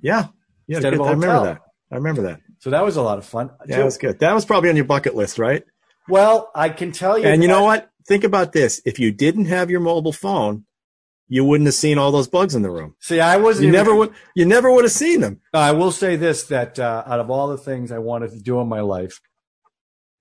Yeah, 0.00 0.26
yeah. 0.66 0.76
Instead 0.76 0.92
good. 0.92 1.00
of 1.00 1.06
a 1.06 1.08
I 1.08 1.12
remember 1.12 1.44
that. 1.44 1.62
I 1.90 1.94
remember 1.96 2.22
that. 2.22 2.40
So 2.58 2.70
that 2.70 2.84
was 2.84 2.96
a 2.96 3.02
lot 3.02 3.18
of 3.18 3.24
fun. 3.24 3.50
Yeah, 3.68 3.78
that 3.78 3.84
was 3.84 3.98
good. 3.98 4.18
That 4.18 4.34
was 4.34 4.44
probably 4.44 4.70
on 4.70 4.76
your 4.76 4.84
bucket 4.84 5.14
list, 5.14 5.38
right? 5.38 5.62
Well, 6.08 6.50
I 6.54 6.68
can 6.68 6.92
tell 6.92 7.18
you. 7.18 7.26
And 7.26 7.42
you 7.42 7.48
know 7.48 7.64
what? 7.64 7.90
Think 8.06 8.24
about 8.24 8.52
this. 8.52 8.80
If 8.84 8.98
you 8.98 9.12
didn't 9.12 9.46
have 9.46 9.70
your 9.70 9.80
mobile 9.80 10.12
phone, 10.12 10.64
you 11.28 11.44
wouldn't 11.44 11.66
have 11.66 11.74
seen 11.74 11.98
all 11.98 12.12
those 12.12 12.28
bugs 12.28 12.54
in 12.54 12.62
the 12.62 12.70
room. 12.70 12.94
See, 13.00 13.20
I 13.20 13.36
wasn't. 13.36 13.64
You 13.64 13.68
even- 13.70 13.78
never 13.78 13.94
would. 13.94 14.12
You 14.34 14.44
never 14.46 14.70
would 14.70 14.84
have 14.84 14.92
seen 14.92 15.20
them. 15.20 15.40
I 15.52 15.72
will 15.72 15.92
say 15.92 16.16
this: 16.16 16.44
that 16.44 16.78
uh, 16.78 17.02
out 17.06 17.20
of 17.20 17.30
all 17.30 17.48
the 17.48 17.58
things 17.58 17.90
I 17.90 17.98
wanted 17.98 18.30
to 18.30 18.38
do 18.38 18.60
in 18.60 18.68
my 18.68 18.80
life, 18.80 19.20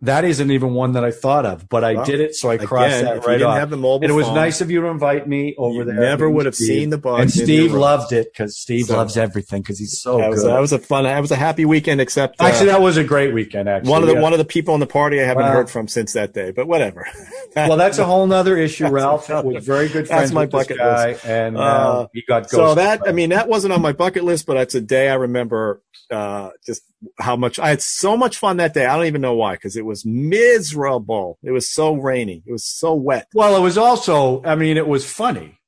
that 0.01 0.25
isn't 0.25 0.51
even 0.51 0.73
one 0.73 0.91
that 0.93 1.05
I 1.05 1.11
thought 1.11 1.45
of, 1.45 1.69
but 1.69 1.83
I 1.83 2.03
did 2.03 2.19
it, 2.19 2.35
so 2.35 2.49
I 2.49 2.57
crossed 2.57 2.97
Again, 2.97 3.05
that 3.05 3.25
right 3.25 3.33
didn't 3.37 3.47
off. 3.47 3.57
have 3.59 3.69
the 3.69 3.77
mobile 3.77 4.03
and 4.03 4.11
it 4.11 4.13
was 4.13 4.25
phone, 4.27 4.35
nice 4.35 4.59
of 4.61 4.69
you 4.69 4.81
to 4.81 4.87
invite 4.87 5.25
me 5.27 5.55
over 5.57 5.79
You 5.79 5.83
there. 5.85 5.95
never 5.95 6.29
would 6.29 6.45
have 6.45 6.53
Steve. 6.53 6.67
seen 6.67 6.89
the 6.89 6.97
bug 6.97 7.21
And 7.21 7.31
Steve 7.31 7.73
loved 7.73 8.11
it 8.11 8.27
because 8.31 8.57
Steve 8.57 8.87
So- 8.87 8.97
loves 8.97 9.15
everything 9.17 9.61
because 9.61 9.79
he's 9.79 9.99
so 9.99 10.17
That 10.17 10.29
was, 10.29 10.41
good. 10.43 10.51
that 10.51 10.59
was 10.59 10.73
a 10.73 10.79
fun. 10.79 11.05
That 11.05 11.19
was 11.21 11.31
a 11.31 11.35
happy 11.37 11.63
weekend. 11.65 12.01
Except 12.01 12.39
uh, 12.41 12.45
actually, 12.45 12.67
that 12.67 12.81
was 12.81 12.97
a 12.97 13.03
great 13.05 13.33
weekend. 13.33 13.69
Actually, 13.69 13.89
one 13.89 14.01
of 14.03 14.09
the 14.09 14.15
yeah. 14.15 14.21
one 14.21 14.33
of 14.33 14.37
the 14.39 14.45
people 14.45 14.73
in 14.73 14.79
the 14.81 14.85
party 14.87 15.19
I 15.21 15.23
haven't 15.23 15.43
Wow. 15.43 15.51
heard 15.53 15.69
from 15.69 15.87
since 15.87 16.11
that 16.13 16.33
day. 16.33 16.51
But 16.51 16.67
whatever. 16.67 17.07
well, 17.55 17.77
that's 17.77 17.97
a 17.97 18.05
whole 18.05 18.31
other 18.33 18.57
issue. 18.57 18.87
Ralph 18.89 19.29
another- 19.29 19.47
was 19.47 19.65
very 19.65 19.87
good 19.87 20.05
that's 20.09 20.31
my 20.33 20.45
bucket 20.45 20.77
guy, 20.77 21.15
and 21.25 21.57
uh, 21.57 21.61
Uh, 21.61 22.07
he 22.13 22.21
got 22.27 22.49
so 22.49 22.75
that 22.75 23.01
I 23.07 23.11
mean 23.13 23.29
that 23.29 23.47
wasn't 23.47 23.71
on 23.73 23.81
my 23.81 23.93
bucket 23.93 24.23
list, 24.25 24.45
but 24.45 24.57
it's 24.57 24.75
a 24.75 24.81
day 24.81 25.09
I 25.09 25.15
remember 25.15 25.81
uh, 26.11 26.49
just 26.65 26.81
how 27.19 27.35
much 27.35 27.59
I 27.59 27.69
had 27.69 27.81
so 27.81 28.17
much 28.17 28.37
fun 28.37 28.57
that 28.57 28.73
day. 28.73 28.85
I 28.85 28.95
don't 28.97 29.05
even 29.05 29.21
know 29.21 29.35
why 29.35 29.53
because 29.53 29.75
it 29.77 29.84
was 29.86 30.05
miserable. 30.05 31.38
It 31.43 31.51
was 31.51 31.69
so 31.71 31.93
rainy. 31.93 32.43
It 32.45 32.51
was 32.51 32.65
so 32.65 32.93
wet. 32.93 33.27
well, 33.33 33.55
it 33.55 33.61
was 33.61 33.77
also. 33.77 34.43
I 34.43 34.55
mean, 34.55 34.77
it 34.77 34.88
was 34.88 35.09
funny. 35.09 35.59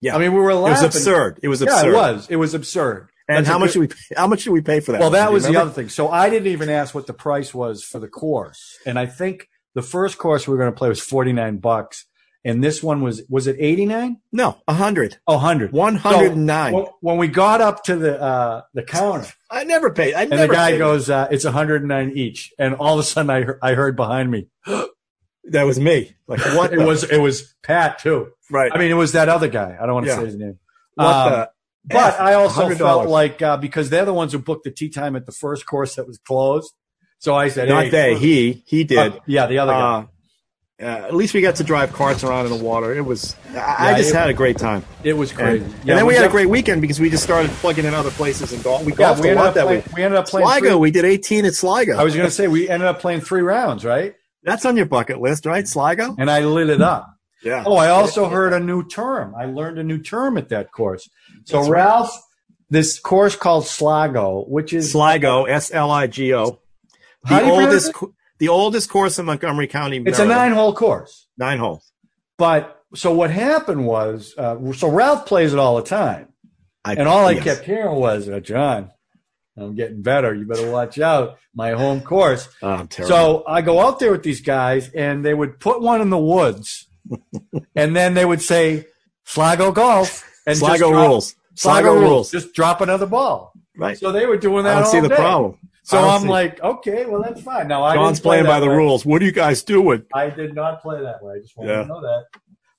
Yeah. 0.00 0.14
I 0.14 0.18
mean, 0.18 0.32
we 0.32 0.40
were 0.40 0.50
It 0.50 0.60
was 0.60 0.82
absurd. 0.82 1.40
It 1.42 1.48
was 1.48 1.62
absurd. 1.62 1.86
Yeah, 1.86 1.90
it 1.90 1.94
was. 1.94 2.26
It 2.28 2.36
was 2.36 2.54
absurd. 2.54 3.08
And 3.28 3.38
That's 3.38 3.48
how 3.48 3.58
much 3.58 3.74
good- 3.74 3.88
did 3.90 3.98
we? 4.10 4.16
How 4.16 4.26
much 4.28 4.44
did 4.44 4.50
we 4.50 4.60
pay 4.60 4.80
for 4.80 4.92
that? 4.92 5.00
Well, 5.00 5.10
that 5.10 5.32
was 5.32 5.46
the 5.46 5.56
other 5.56 5.70
thing. 5.70 5.88
So 5.88 6.08
I 6.08 6.30
didn't 6.30 6.46
even 6.48 6.68
ask 6.70 6.94
what 6.94 7.06
the 7.08 7.12
price 7.12 7.52
was 7.52 7.82
for 7.82 7.98
the 7.98 8.06
course, 8.08 8.78
and 8.86 8.98
I 8.98 9.06
think 9.06 9.48
the 9.74 9.82
first 9.82 10.16
course 10.16 10.46
we 10.46 10.52
were 10.52 10.58
going 10.58 10.72
to 10.72 10.76
play 10.78 10.88
was 10.88 11.00
forty 11.00 11.32
nine 11.32 11.56
bucks, 11.56 12.06
and 12.44 12.62
this 12.62 12.82
one 12.82 13.02
was 13.02 13.22
was 13.28 13.46
it 13.46 13.56
eighty 13.58 13.86
nine? 13.86 14.20
No, 14.32 14.58
a 14.68 14.74
hundred. 14.74 15.18
Oh, 15.26 15.38
hundred. 15.38 15.72
One 15.72 15.96
hundred 15.96 16.32
and 16.32 16.46
nine. 16.46 16.74
When, 17.00 17.16
we 17.16 17.28
got 17.28 17.60
up 17.60 17.84
to 17.84 17.96
the 17.96 18.20
uh, 18.20 18.62
the 18.74 18.82
counter, 18.82 19.26
I 19.50 19.64
never 19.64 19.90
paid. 19.92 20.14
I 20.14 20.22
and 20.22 20.30
never 20.30 20.46
the 20.48 20.54
guy 20.54 20.70
paid. 20.72 20.78
goes, 20.78 21.10
uh, 21.10 21.28
"It's 21.30 21.44
109 21.44 22.12
each," 22.14 22.52
and 22.58 22.74
all 22.74 22.94
of 22.94 23.00
a 23.00 23.02
sudden 23.02 23.30
I 23.30 23.42
heard, 23.42 23.58
I 23.62 23.74
heard 23.74 23.96
behind 23.96 24.30
me, 24.30 24.48
That 25.50 25.62
was 25.64 25.78
me. 25.78 26.16
Like 26.26 26.40
what? 26.56 26.72
it 26.72 26.78
the- 26.80 26.84
was 26.86 27.04
it 27.04 27.18
was 27.18 27.54
Pat 27.62 27.98
too. 28.00 28.32
right. 28.50 28.70
I 28.74 28.78
mean, 28.78 28.90
it 28.90 28.94
was 28.94 29.12
that 29.12 29.28
other 29.28 29.48
guy. 29.48 29.76
I 29.80 29.86
don't 29.86 29.94
want 29.94 30.06
to 30.06 30.12
Yeah. 30.12 30.18
say 30.18 30.24
his 30.26 30.36
name. 30.36 30.58
what 30.94 31.06
um, 31.06 31.30
the? 31.32 31.50
But 31.88 32.14
F? 32.14 32.20
I 32.20 32.34
also 32.34 32.68
$100. 32.68 32.78
felt 32.78 33.08
like 33.08 33.40
uh, 33.42 33.56
because 33.58 33.90
they're 33.90 34.04
the 34.04 34.12
ones 34.12 34.32
who 34.32 34.40
booked 34.40 34.64
the 34.64 34.72
tee 34.72 34.88
time 34.88 35.14
at 35.14 35.24
the 35.24 35.30
first 35.30 35.64
course 35.66 35.94
that 35.94 36.04
was 36.06 36.18
closed. 36.18 36.74
So 37.20 37.34
I 37.36 37.48
said, 37.48 37.68
Not 37.68 37.84
hey, 37.84 37.90
they. 37.90 38.18
He. 38.18 38.64
He 38.66 38.82
did. 38.82 38.98
uh, 38.98 39.18
yeah, 39.26 39.46
the 39.46 39.58
other 39.58 39.72
guy. 39.72 39.80
Uh, 40.00 40.06
uh, 40.80 40.84
at 40.84 41.14
least 41.14 41.32
we 41.34 41.40
got 41.40 41.56
to 41.56 41.64
drive 41.64 41.92
carts 41.92 42.22
around 42.22 42.46
in 42.46 42.52
the 42.56 42.62
water. 42.62 42.94
It 42.94 43.00
was. 43.04 43.34
I, 43.54 43.94
I 43.94 43.96
just 43.98 44.10
it- 44.10 44.16
had 44.16 44.28
a 44.28 44.34
great 44.34 44.58
time. 44.58 44.84
It 45.04 45.14
was 45.14 45.30
And, 45.30 45.38
crazy. 45.38 45.64
and 45.64 45.74
Yeah, 45.84 45.94
then 45.96 46.06
we, 46.06 46.14
had 46.14 46.24
a 46.24 46.28
great 46.28 46.48
weekend 46.50 46.80
because 46.82 47.00
we 47.00 47.08
just 47.08 47.22
started 47.22 47.50
plugging 47.52 47.84
in 47.86 47.94
other 47.94 48.10
places 48.10 48.52
and 48.52 48.62
golf. 48.62 48.84
We 48.84 48.92
Yeah, 48.94 49.12
we 49.18 49.28
a 49.28 49.30
ended, 49.30 49.36
lot 49.36 49.46
up 49.48 49.54
that 49.54 49.64
playing, 49.64 49.82
week. 49.86 49.96
we 49.96 50.02
ended 50.02 50.18
up 50.18 50.26
playing. 50.28 50.46
Sligo. 50.48 50.68
three- 50.68 50.76
We 50.76 50.90
did 50.90 51.04
18 51.06 51.44
at 51.46 51.54
Sligo. 51.54 51.96
I 51.96 52.04
was 52.04 52.14
going 52.14 52.26
to 52.26 52.30
say 52.30 52.46
we 52.48 52.68
ended 52.68 52.88
up 52.88 53.00
playing 53.00 53.20
three 53.22 53.40
rounds, 53.42 53.84
right? 53.84 54.14
That's 54.42 54.64
on 54.66 54.76
your 54.76 54.86
bucket 54.86 55.20
list, 55.20 55.46
right? 55.46 55.66
Sligo. 55.66 56.14
And 56.18 56.30
I 56.30 56.40
lit 56.40 56.68
it 56.70 56.82
up. 56.82 57.08
Yeah. 57.42 57.64
Oh, 57.66 57.76
I 57.76 57.88
also 57.90 58.28
heard 58.28 58.52
a 58.52 58.60
new 58.60 58.86
term. 58.86 59.34
I 59.34 59.44
learned 59.46 59.78
a 59.78 59.82
new 59.84 59.98
term 60.02 60.36
at 60.38 60.48
that 60.50 60.72
course. 60.72 61.08
So 61.44 61.58
That's 61.58 61.68
right. 61.70 61.78
Ralph, 61.84 62.22
this 62.70 62.98
course 62.98 63.34
called 63.36 63.66
Sligo, 63.66 64.44
which 64.48 64.72
is 64.72 64.92
Sligo. 64.92 65.44
S 65.44 65.70
L 65.72 65.90
I 65.90 66.06
G 66.06 66.34
O. 66.34 66.60
The 67.24 67.28
do 67.28 67.34
you 67.34 67.40
pronounce 67.40 67.88
oldest. 67.90 67.94
The 68.38 68.48
oldest 68.48 68.88
course 68.90 69.18
in 69.18 69.26
Montgomery 69.26 69.66
County. 69.66 70.02
it's 70.04 70.18
a 70.18 70.26
nine-hole 70.26 70.74
course. 70.74 71.26
Nine 71.38 71.58
holes. 71.58 71.90
But 72.38 72.82
so 72.94 73.12
what 73.14 73.30
happened 73.30 73.86
was, 73.86 74.34
uh, 74.36 74.56
so 74.72 74.88
Ralph 74.90 75.26
plays 75.26 75.52
it 75.52 75.58
all 75.58 75.76
the 75.76 75.82
time, 75.82 76.28
I, 76.84 76.94
and 76.94 77.08
all 77.08 77.24
I 77.26 77.34
kept 77.38 77.64
hearing 77.64 77.96
was, 77.96 78.28
uh, 78.28 78.40
"John, 78.40 78.90
I'm 79.56 79.74
getting 79.74 80.02
better. 80.02 80.34
You 80.34 80.46
better 80.46 80.70
watch 80.70 80.98
out. 80.98 81.38
My 81.54 81.70
home 81.72 82.00
course." 82.02 82.48
Oh. 82.62 82.86
So 82.90 83.42
I 83.48 83.62
go 83.62 83.80
out 83.80 83.98
there 84.00 84.12
with 84.12 84.22
these 84.22 84.40
guys, 84.42 84.90
and 84.90 85.24
they 85.24 85.32
would 85.34 85.58
put 85.58 85.80
one 85.80 86.00
in 86.02 86.10
the 86.10 86.18
woods, 86.18 86.86
and 87.74 87.96
then 87.96 88.14
they 88.14 88.24
would 88.24 88.42
say, 88.42 88.86
"Sligo 89.24 89.72
golf," 89.72 90.22
and 90.46 90.56
Sligo 90.58 90.90
drop- 90.90 91.08
rules. 91.08 91.34
Sligo, 91.54 91.80
Sligo 91.80 91.94
rules. 91.94 92.02
rules. 92.10 92.30
Just 92.30 92.54
drop 92.54 92.82
another 92.82 93.06
ball. 93.06 93.52
Right. 93.78 93.96
So 93.98 94.12
they 94.12 94.26
were 94.26 94.36
doing 94.36 94.64
that. 94.64 94.72
I 94.72 94.74
don't 94.80 94.84
all 94.84 94.90
see 94.92 95.00
the 95.00 95.08
day. 95.08 95.16
problem. 95.16 95.58
So 95.86 95.98
Honestly. 95.98 96.24
I'm 96.26 96.30
like, 96.30 96.60
okay, 96.60 97.06
well 97.06 97.22
that's 97.22 97.40
fine. 97.42 97.68
Now 97.68 97.84
I 97.84 97.94
John's 97.94 98.18
play 98.18 98.38
playing 98.38 98.46
by 98.46 98.58
the 98.58 98.66
way. 98.68 98.74
rules. 98.74 99.06
What 99.06 99.22
are 99.22 99.24
you 99.24 99.30
guys 99.30 99.62
doing? 99.62 100.02
I 100.12 100.30
did 100.30 100.52
not 100.52 100.82
play 100.82 101.00
that 101.00 101.22
way. 101.22 101.34
I 101.36 101.38
just 101.38 101.56
wanted 101.56 101.70
Yeah. 101.70 101.82
to 101.82 101.86
know 101.86 102.00
that. 102.00 102.24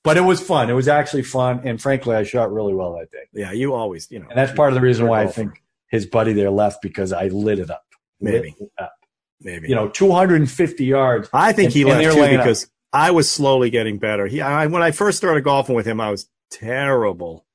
But 0.04 0.18
it 0.18 0.22
was 0.22 0.42
fun. 0.46 0.70
It 0.70 0.74
was 0.74 0.90
actually 0.90 1.24
fun, 1.24 1.62
and 1.64 1.82
frankly, 1.82 2.16
I 2.16 2.24
shot 2.24 2.52
really 2.52 2.74
well 2.74 2.98
that 3.00 3.10
day. 3.10 3.24
Yeah, 3.34 3.54
you 3.54 3.74
always, 3.74 4.12
you 4.12 4.20
know. 4.20 4.28
And 4.30 4.38
that's 4.38 4.52
part 4.52 4.70
of 4.70 4.76
the 4.76 4.82
reason 4.82 5.08
why 5.08 5.22
I 5.24 5.28
think 5.28 5.64
his 5.90 6.06
buddy 6.06 6.34
there 6.34 6.50
left 6.52 6.82
because 6.82 7.14
I 7.14 7.28
lit 7.30 7.60
it 7.60 7.70
up. 7.72 7.86
Maybe. 8.20 8.54
It 8.60 8.70
up. 8.78 8.94
Maybe. 9.40 9.70
You 9.70 9.76
know, 9.76 9.88
250 9.88 10.84
yards. 10.86 11.30
I 11.32 11.54
think 11.54 11.72
he 11.72 11.82
and- 11.84 11.90
left 11.92 12.14
too 12.14 12.22
laying 12.22 12.38
up. 12.38 12.44
because 12.44 12.70
I 12.92 13.12
was 13.12 13.32
slowly 13.32 13.70
getting 13.70 14.00
better. 14.00 14.28
He, 14.28 14.42
I, 14.42 14.68
when 14.68 14.82
I 14.84 14.92
first 14.92 15.18
started 15.18 15.46
golfing 15.46 15.76
with 15.76 15.86
him, 15.88 16.02
I 16.02 16.12
was 16.12 16.30
terrible, 16.52 17.46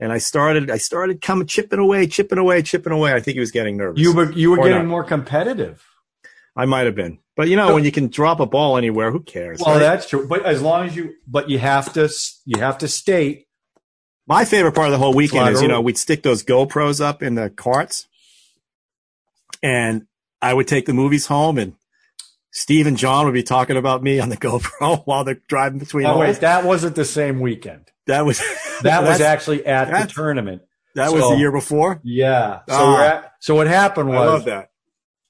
and 0.00 0.10
I 0.12 0.18
started, 0.18 0.70
I 0.70 0.78
started 0.78 1.20
coming 1.20 1.46
chipping 1.46 1.78
away, 1.78 2.06
chipping 2.06 2.38
away, 2.38 2.62
chipping 2.62 2.92
away. 2.92 3.12
I 3.12 3.20
think 3.20 3.34
he 3.34 3.40
was 3.40 3.50
getting 3.50 3.76
nervous. 3.76 4.00
You 4.00 4.12
were 4.14 4.32
you 4.32 4.50
were 4.50 4.58
Or 4.58 4.64
getting 4.64 4.78
not. 4.84 4.86
more 4.88 5.04
competitive. 5.04 5.86
I 6.56 6.64
might 6.66 6.86
have 6.86 6.94
been, 6.96 7.18
but 7.36 7.48
you 7.48 7.56
know, 7.56 7.68
So- 7.68 7.74
when 7.74 7.84
you 7.84 7.92
can 7.92 8.08
drop 8.08 8.40
a 8.40 8.46
ball 8.46 8.76
anywhere, 8.76 9.10
who 9.12 9.20
cares? 9.20 9.60
Well, 9.64 9.74
right? 9.74 9.78
that's 9.80 10.08
true. 10.08 10.26
But 10.26 10.44
as 10.44 10.60
long 10.62 10.86
as 10.86 10.96
you, 10.96 11.14
but 11.28 11.48
you 11.48 11.58
have 11.60 11.92
to, 11.92 12.08
you 12.44 12.60
have 12.60 12.78
to 12.78 12.88
state. 12.88 13.46
My 14.26 14.44
favorite 14.44 14.72
part 14.72 14.86
of 14.88 14.92
the 14.92 14.98
whole 14.98 15.14
weekend 15.14 15.48
is, 15.54 15.62
you 15.62 15.68
know, 15.68 15.80
we'd 15.80 15.98
stick 15.98 16.22
those 16.22 16.42
GoPros 16.44 17.00
up 17.00 17.22
in 17.22 17.34
the 17.34 17.50
carts 17.50 18.06
and 19.62 20.06
I 20.42 20.54
would 20.54 20.68
take 20.68 20.86
the 20.86 20.92
movies 20.94 21.26
home 21.26 21.58
and 21.58 21.74
Steve 22.52 22.86
and 22.86 22.96
John 22.96 23.24
would 23.26 23.34
be 23.34 23.42
talking 23.42 23.76
about 23.76 24.02
me 24.02 24.18
on 24.20 24.28
the 24.28 24.36
GoPro 24.38 25.02
while 25.04 25.24
they're 25.24 25.40
driving 25.48 25.78
between 25.78 26.06
Oh, 26.06 26.18
wait, 26.18 26.40
that 26.40 26.64
wasn't 26.64 26.96
the 26.96 27.04
same 27.04 27.40
weekend. 27.40 27.90
That 28.10 28.24
was, 28.26 28.38
That 28.82 29.02
was 29.02 29.20
actually 29.20 29.64
at 29.66 29.90
the 29.90 30.12
tournament. 30.12 30.62
that 30.94 31.12
was 31.12 31.22
the 31.30 31.36
year 31.36 31.52
before. 31.52 32.00
Yeah. 32.02 32.60
So, 32.68 32.74
Ah. 32.74 32.94
we're 32.94 33.04
at, 33.04 33.32
so 33.40 33.54
what 33.54 33.66
happened 33.66 34.08
was 34.08 34.16
I 34.18 34.26
love 34.26 34.44
that. 34.46 34.70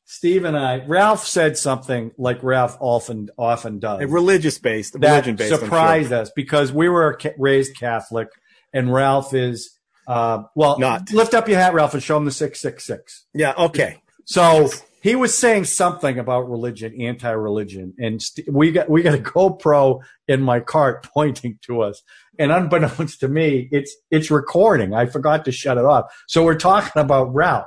Steve 0.05 0.45
and 0.45 0.57
I, 0.59 0.85
Ralph 0.87 1.25
said 1.25 1.57
something 1.57 2.11
like 2.19 2.43
Ralph 2.43 2.77
often 2.81 3.29
often 3.39 3.79
does. 3.79 4.05
Religious 4.11 4.59
based, 4.59 4.95
religion 4.95 5.37
based. 5.37 5.55
surprised 5.55 6.13
us 6.13 6.33
because 6.35 6.73
we 6.73 6.89
were 6.89 7.17
ca- 7.21 7.35
raised 7.39 7.77
Catholic, 7.79 8.29
and 8.73 8.93
Ralph 8.93 9.33
is 9.35 9.71
uh, 10.09 10.43
well. 10.57 10.81
Not. 10.81 11.13
lift 11.13 11.33
up 11.35 11.49
your 11.49 11.59
hat, 11.59 11.75
Ralph, 11.75 11.95
and 11.95 12.03
show 12.03 12.17
him 12.17 12.25
the 12.25 12.33
six 12.33 12.61
six 12.61 12.85
six. 12.85 13.27
Yeah. 13.33 13.55
Okay. 13.57 14.03
So 14.25 14.69
he 15.01 15.15
was 15.15 15.37
saying 15.39 15.65
something 15.67 16.19
about 16.19 16.51
religion, 16.51 17.01
anti-religion, 17.01 17.95
and 17.99 18.21
st- 18.21 18.53
we 18.53 18.73
got 18.73 18.91
we 18.91 19.03
got 19.03 19.15
a 19.15 19.23
GoPro 19.23 20.01
in 20.27 20.43
my 20.43 20.59
cart 20.59 21.07
pointing 21.15 21.61
to 21.67 21.83
us, 21.83 22.03
and 22.41 22.51
unbeknownst 22.51 23.21
to 23.21 23.29
me, 23.29 23.69
it's 23.71 23.95
it's 24.11 24.31
recording. 24.31 24.95
I 24.95 25.07
forgot 25.07 25.45
to 25.45 25.53
shut 25.53 25.79
it 25.79 25.85
off, 25.85 26.07
so 26.27 26.43
we're 26.43 26.57
talking 26.59 27.01
about 27.01 27.33
Ralph. 27.35 27.67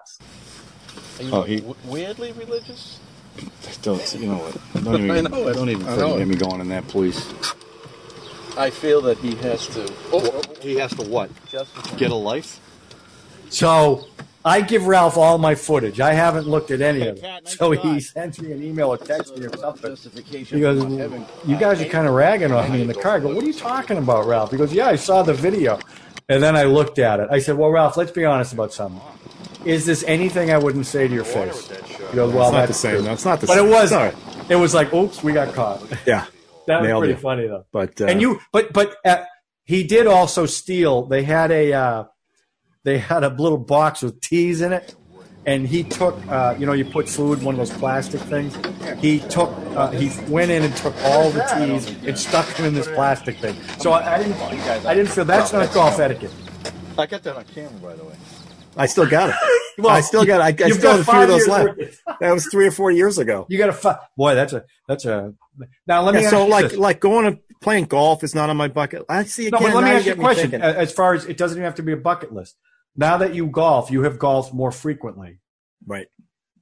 Are 1.19 1.23
you 1.23 1.31
Oh, 1.31 1.41
he- 1.43 1.57
w- 1.57 1.75
weirdly 1.85 2.31
religious? 2.33 2.99
Don't 3.83 4.13
you 4.19 4.27
know 4.27 4.37
what? 4.37 4.83
Don't 4.83 5.03
even, 5.03 5.11
I 5.27 5.29
know 5.29 5.47
it. 5.47 5.53
don't 5.53 5.69
even 5.69 5.87
I 5.87 5.95
know 5.95 6.09
freaking 6.09 6.15
it. 6.15 6.19
get 6.19 6.27
me 6.27 6.35
going 6.35 6.61
in 6.61 6.69
that, 6.69 6.87
please. 6.87 7.17
I 8.57 8.69
feel 8.69 9.01
that 9.01 9.17
he 9.19 9.35
has 9.35 9.67
to. 9.69 9.91
Oh, 10.11 10.41
He 10.61 10.75
has 10.75 10.91
to 10.95 11.03
what? 11.09 11.29
justify. 11.47 11.97
Get 11.97 12.11
a 12.11 12.15
life? 12.15 12.59
So 13.49 14.05
I 14.45 14.61
give 14.61 14.87
Ralph 14.87 15.17
all 15.17 15.37
my 15.37 15.55
footage. 15.55 15.99
I 15.99 16.13
haven't 16.13 16.47
looked 16.47 16.69
at 16.71 16.81
any 16.81 17.07
of 17.07 17.17
it. 17.23 17.47
So 17.47 17.71
he 17.71 17.79
try. 17.79 17.99
sends 17.99 18.41
me 18.41 18.51
an 18.51 18.61
email 18.63 18.89
or 18.93 18.97
text 18.97 19.37
me 19.37 19.45
or 19.45 19.55
something. 19.57 19.95
He 19.95 20.59
goes, 20.59 20.83
for 20.83 20.89
not 20.89 20.99
having- 20.99 21.25
"You 21.45 21.55
guys 21.57 21.81
are 21.81 21.85
kind 21.85 22.07
of 22.07 22.13
ragging 22.13 22.51
on 22.51 22.71
me 22.71 22.81
in 22.81 22.87
the 22.87 22.93
car." 22.93 23.15
I 23.17 23.19
go, 23.19 23.33
"What 23.33 23.43
are 23.43 23.47
you 23.47 23.53
talking 23.53 23.97
about, 23.97 24.25
Ralph?" 24.25 24.51
He 24.51 24.57
goes, 24.57 24.73
"Yeah, 24.73 24.87
I 24.87 24.95
saw 24.97 25.23
the 25.23 25.33
video." 25.33 25.79
And 26.29 26.41
then 26.41 26.55
I 26.55 26.63
looked 26.63 26.99
at 26.99 27.19
it. 27.19 27.27
I 27.31 27.39
said, 27.39 27.57
"Well, 27.57 27.69
Ralph, 27.69 27.97
let's 27.97 28.11
be 28.11 28.25
honest 28.25 28.53
about 28.53 28.73
something. 28.73 29.01
Is 29.65 29.85
this 29.85 30.03
anything 30.07 30.51
I 30.51 30.57
wouldn't 30.57 30.85
say 30.87 31.07
to 31.07 31.13
your 31.13 31.23
face?" 31.23 31.69
He 32.09 32.15
goes, 32.15 32.33
"Well, 32.33 32.47
It's 32.47 32.53
not 32.53 32.67
the 32.67 32.73
same. 32.73 32.95
true." 32.97 33.03
No, 33.05 33.13
it's 33.13 33.25
not 33.25 33.39
the 33.41 33.47
But 33.47 33.55
same. 33.57 33.67
it 33.67 33.69
was. 33.71 33.91
It's. 33.91 34.15
It 34.49 34.55
was 34.55 34.73
like, 34.73 34.93
"Oops, 34.93 35.23
we 35.23 35.31
got 35.33 35.53
caught." 35.53 35.81
Yeah. 36.05 36.25
That 36.65 36.79
was 36.79 36.87
Nailed 36.87 37.01
pretty 37.01 37.13
it. 37.15 37.19
funny 37.19 37.47
though. 37.47 37.65
But 37.73 37.99
uh, 37.99 38.05
and 38.05 38.21
you, 38.21 38.39
but 38.53 38.71
but 38.71 38.95
uh, 39.03 39.23
he 39.65 39.83
did 39.83 40.07
also 40.07 40.45
steal. 40.45 41.03
They 41.07 41.23
had 41.23 41.51
a 41.51 41.73
uh, 41.73 42.03
they 42.83 42.97
had 42.97 43.23
a 43.23 43.29
little 43.29 43.57
box 43.57 44.01
with 44.01 44.19
tees 44.21 44.61
in 44.61 44.73
it, 44.73 44.95
and 45.45 45.67
he 45.67 45.83
took. 45.83 46.17
Uh, 46.29 46.55
you 46.57 46.65
know, 46.65 46.73
you 46.73 46.85
put 46.85 47.07
food 47.07 47.39
in 47.39 47.45
one 47.45 47.55
of 47.55 47.59
those 47.59 47.77
plastic 47.77 48.21
things. 48.21 48.55
He 48.99 49.19
took. 49.19 49.49
Uh, 49.75 49.89
he 49.91 50.11
went 50.31 50.51
in 50.51 50.63
and 50.63 50.75
took 50.77 50.93
all 51.03 51.29
the 51.31 51.41
tees 51.55 51.87
and 52.05 52.17
stuck 52.17 52.47
them 52.55 52.65
in 52.65 52.73
this 52.73 52.87
plastic 52.87 53.37
thing. 53.37 53.55
So 53.79 53.91
I, 53.91 54.15
I 54.15 54.17
didn't. 54.23 54.41
I 54.85 54.93
didn't 54.93 55.09
feel 55.09 55.25
that's 55.25 55.53
not 55.53 55.73
golf 55.73 55.99
etiquette. 55.99 56.31
I 56.97 57.05
got 57.07 57.23
that 57.23 57.35
on 57.35 57.45
camera, 57.45 57.71
by 57.81 57.95
the 57.95 58.03
way. 58.03 58.15
I 58.77 58.85
still 58.85 59.07
got 59.07 59.29
it. 59.29 59.35
Well, 59.75 59.89
I 59.89 60.01
still 60.01 60.23
got 60.23 60.35
it. 60.47 60.61
I, 60.61 60.65
I 60.67 60.69
still 60.69 60.81
got 60.83 60.97
have 60.97 60.99
a 60.99 61.11
few 61.11 61.21
of 61.23 61.27
those 61.27 61.47
left. 61.47 61.79
That 62.19 62.31
was 62.31 62.45
three 62.45 62.67
or 62.67 62.71
four 62.71 62.91
years 62.91 63.17
ago. 63.17 63.47
You 63.49 63.57
got 63.57 63.69
a 63.69 63.73
fi- 63.73 63.97
boy. 64.15 64.35
That's 64.35 64.53
a 64.53 64.65
that's 64.87 65.03
a. 65.05 65.33
Now 65.87 66.03
let 66.03 66.13
me 66.13 66.19
Yeah, 66.21 66.27
ask 66.27 66.35
so 66.35 66.43
you 66.45 66.51
like 66.51 66.69
this. 66.69 66.77
like 66.77 66.99
going 66.99 67.33
to 67.33 67.39
playing 67.59 67.85
golf 67.85 68.23
is 68.23 68.35
not 68.35 68.51
on 68.51 68.55
my 68.55 68.67
bucket. 68.67 69.03
I 69.09 69.23
see 69.23 69.49
No, 69.49 69.57
but 69.57 69.73
let 69.73 69.83
me 69.83 69.89
ask 69.89 70.05
you 70.05 70.11
a 70.11 70.15
question. 70.15 70.51
thinking. 70.51 70.61
As 70.61 70.93
far 70.93 71.15
as 71.15 71.25
it 71.25 71.37
doesn't 71.37 71.57
even 71.57 71.63
have 71.65 71.73
to 71.73 71.81
be 71.81 71.91
a 71.91 71.97
bucket 71.97 72.31
list. 72.31 72.55
Now 72.95 73.17
that 73.17 73.33
you 73.35 73.47
golf, 73.47 73.89
you 73.91 74.03
have 74.03 74.19
golfed 74.19 74.53
more 74.53 74.71
frequently. 74.71 75.39
Right. 75.85 76.07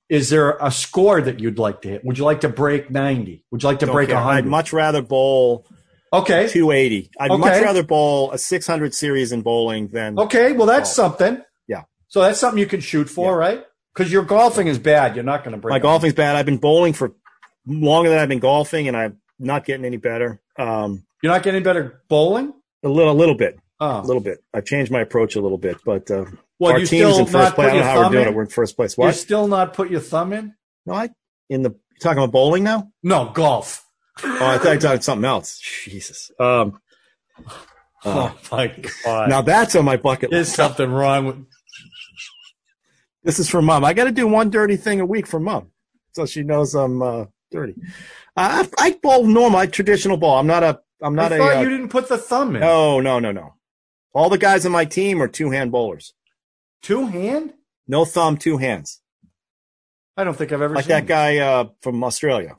is 0.10 0.30
there 0.30 0.58
a 0.60 0.72
score 0.72 1.22
that 1.22 1.40
you'd 1.40 1.60
like 1.60 1.82
to 1.84 1.90
hit? 1.90 2.04
Would 2.04 2.18
you 2.18 2.26
like 2.26 2.42
to 2.42 2.50
break 2.50 2.90
90? 2.92 3.46
Would 3.52 3.64
you 3.64 3.70
like 3.70 3.80
to 3.80 3.86
Don't 3.86 3.94
break 3.96 4.10
care. 4.10 4.18
I'd 4.18 4.46
much 4.46 4.74
rather 4.74 5.02
bowl 5.02 5.66
okay. 6.12 6.48
280. 6.50 7.12
I'd 7.20 7.30
much 7.40 7.62
rather 7.62 7.84
bowl 7.84 8.32
a 8.32 8.38
600 8.38 8.94
series 8.96 9.32
in 9.32 9.42
bowling 9.42 9.88
than 9.90 10.18
Okay. 10.20 10.52
Well, 10.54 10.68
that's 10.68 10.90
Oh. 10.92 11.04
something. 11.04 11.42
Yeah. 11.68 11.84
So 12.08 12.22
that's 12.22 12.40
something 12.40 12.60
you 12.60 12.66
can 12.66 12.82
shoot 12.82 13.10
for, 13.10 13.38
right? 13.38 13.64
Because 13.94 14.12
your 14.12 14.24
golfing 14.24 14.68
is 14.68 14.80
bad. 14.80 15.16
You're 15.16 15.24
not 15.24 15.44
going 15.44 15.54
to 15.56 15.62
break 15.62 15.70
my 15.72 15.76
100. 15.76 15.82
golfing's 15.84 16.14
bad. 16.14 16.36
I've 16.36 16.46
been 16.46 16.58
bowling 16.58 16.94
for 16.94 17.14
longer 17.68 18.10
than 18.10 18.20
I've 18.20 18.30
been 18.30 18.40
golfing, 18.40 18.88
and 18.88 18.98
I'm 18.98 19.18
not 19.40 19.66
getting 19.66 19.86
any 19.86 19.98
better. 19.98 20.42
Um, 20.58 21.06
You're 21.22 21.32
not 21.32 21.44
getting 21.44 21.62
better 21.64 22.02
bowling? 22.10 22.54
a 22.84 22.90
little, 22.90 23.12
a 23.12 23.20
little 23.22 23.36
bit, 23.36 23.60
Oh. 23.84 24.00
a 24.00 24.06
little 24.06 24.22
bit. 24.22 24.44
I've 24.54 24.66
changed 24.66 24.92
my 24.92 25.02
approach 25.02 25.36
a 25.36 25.42
little 25.42 25.58
bit, 25.58 25.78
but 25.84 26.10
uh, 26.12 26.26
Well, 26.60 26.74
our 26.74 26.80
team's 26.86 27.18
in 27.18 27.26
first 27.26 27.56
place. 27.56 27.70
I 27.70 27.74
don't 27.74 27.80
know 27.80 27.84
how 27.84 27.98
we're 28.04 28.10
doing 28.12 28.22
in? 28.24 28.28
it. 28.30 28.36
We're 28.36 28.44
in 28.44 28.48
first 28.50 28.76
place. 28.76 28.96
You 28.98 29.12
still 29.12 29.48
not 29.48 29.74
put 29.74 29.90
your 29.90 30.02
thumb 30.02 30.34
in? 30.34 30.54
No, 30.86 30.94
I 30.94 31.10
in 31.50 31.64
the 31.64 31.72
you 31.72 32.00
talking 32.00 32.20
about 32.20 32.32
bowling 32.32 32.64
now? 32.64 32.92
No, 33.02 33.32
golf. 33.34 33.84
Oh, 34.24 34.38
I 34.48 34.60
thought 34.60 34.74
you 34.74 34.80
talking 34.80 35.02
something 35.02 35.26
else. 35.26 35.60
Jesus. 35.86 36.32
Um, 36.40 36.80
oh 38.06 38.38
my 38.52 38.68
God. 39.04 39.30
now 39.30 39.42
that's 39.42 39.76
on 39.76 39.84
my 39.86 39.98
bucket 39.98 40.30
There's 40.30 40.48
list. 40.48 40.58
There's 40.58 40.68
something 40.70 40.92
wrong 40.92 41.26
with 41.26 41.46
This 43.24 43.40
is 43.40 43.50
for 43.50 43.62
mom. 43.64 43.84
I 43.84 43.94
got 43.94 44.04
to 44.06 44.12
do 44.12 44.28
one 44.28 44.52
dirty 44.52 44.78
thing 44.78 45.00
a 45.02 45.06
week 45.06 45.26
for 45.26 45.40
mom, 45.40 45.72
so 46.12 46.28
she 46.28 46.44
knows 46.44 46.76
I'm 46.76 47.02
uh, 47.02 47.26
dirty. 47.52 47.76
I, 48.36 48.70
I 48.78 48.92
bowl 49.02 49.26
normal, 49.26 49.60
I 49.60 49.66
traditional 49.66 50.18
ball. 50.18 50.40
I'm 50.40 50.48
not 50.48 50.62
a. 50.64 50.80
I'm 51.02 51.16
not 51.16 51.32
I 51.34 51.36
a. 51.36 51.40
thought 51.40 51.58
uh, 51.58 51.62
you 51.62 51.70
didn't 51.70 51.90
put 51.90 52.10
the 52.10 52.18
thumb 52.20 52.56
in. 52.56 52.62
no, 52.62 53.00
no, 53.00 53.18
no, 53.20 53.32
no. 53.32 53.56
All 54.14 54.30
the 54.30 54.38
guys 54.38 54.66
on 54.66 54.72
my 54.72 54.86
team 54.86 55.22
are 55.22 55.28
two 55.28 55.52
hand 55.52 55.72
bowlers. 55.72 56.14
Two 56.82 57.06
hand? 57.06 57.54
No 57.88 58.06
thumb, 58.06 58.38
two 58.38 58.58
hands. 58.58 59.02
I 60.18 60.24
don't 60.24 60.36
think 60.38 60.52
I've 60.52 60.62
ever 60.62 60.76
Like 60.76 60.86
seen 60.86 60.90
that 60.90 61.06
guy 61.08 61.38
uh, 61.38 61.66
from 61.82 62.04
Australia. 62.04 62.56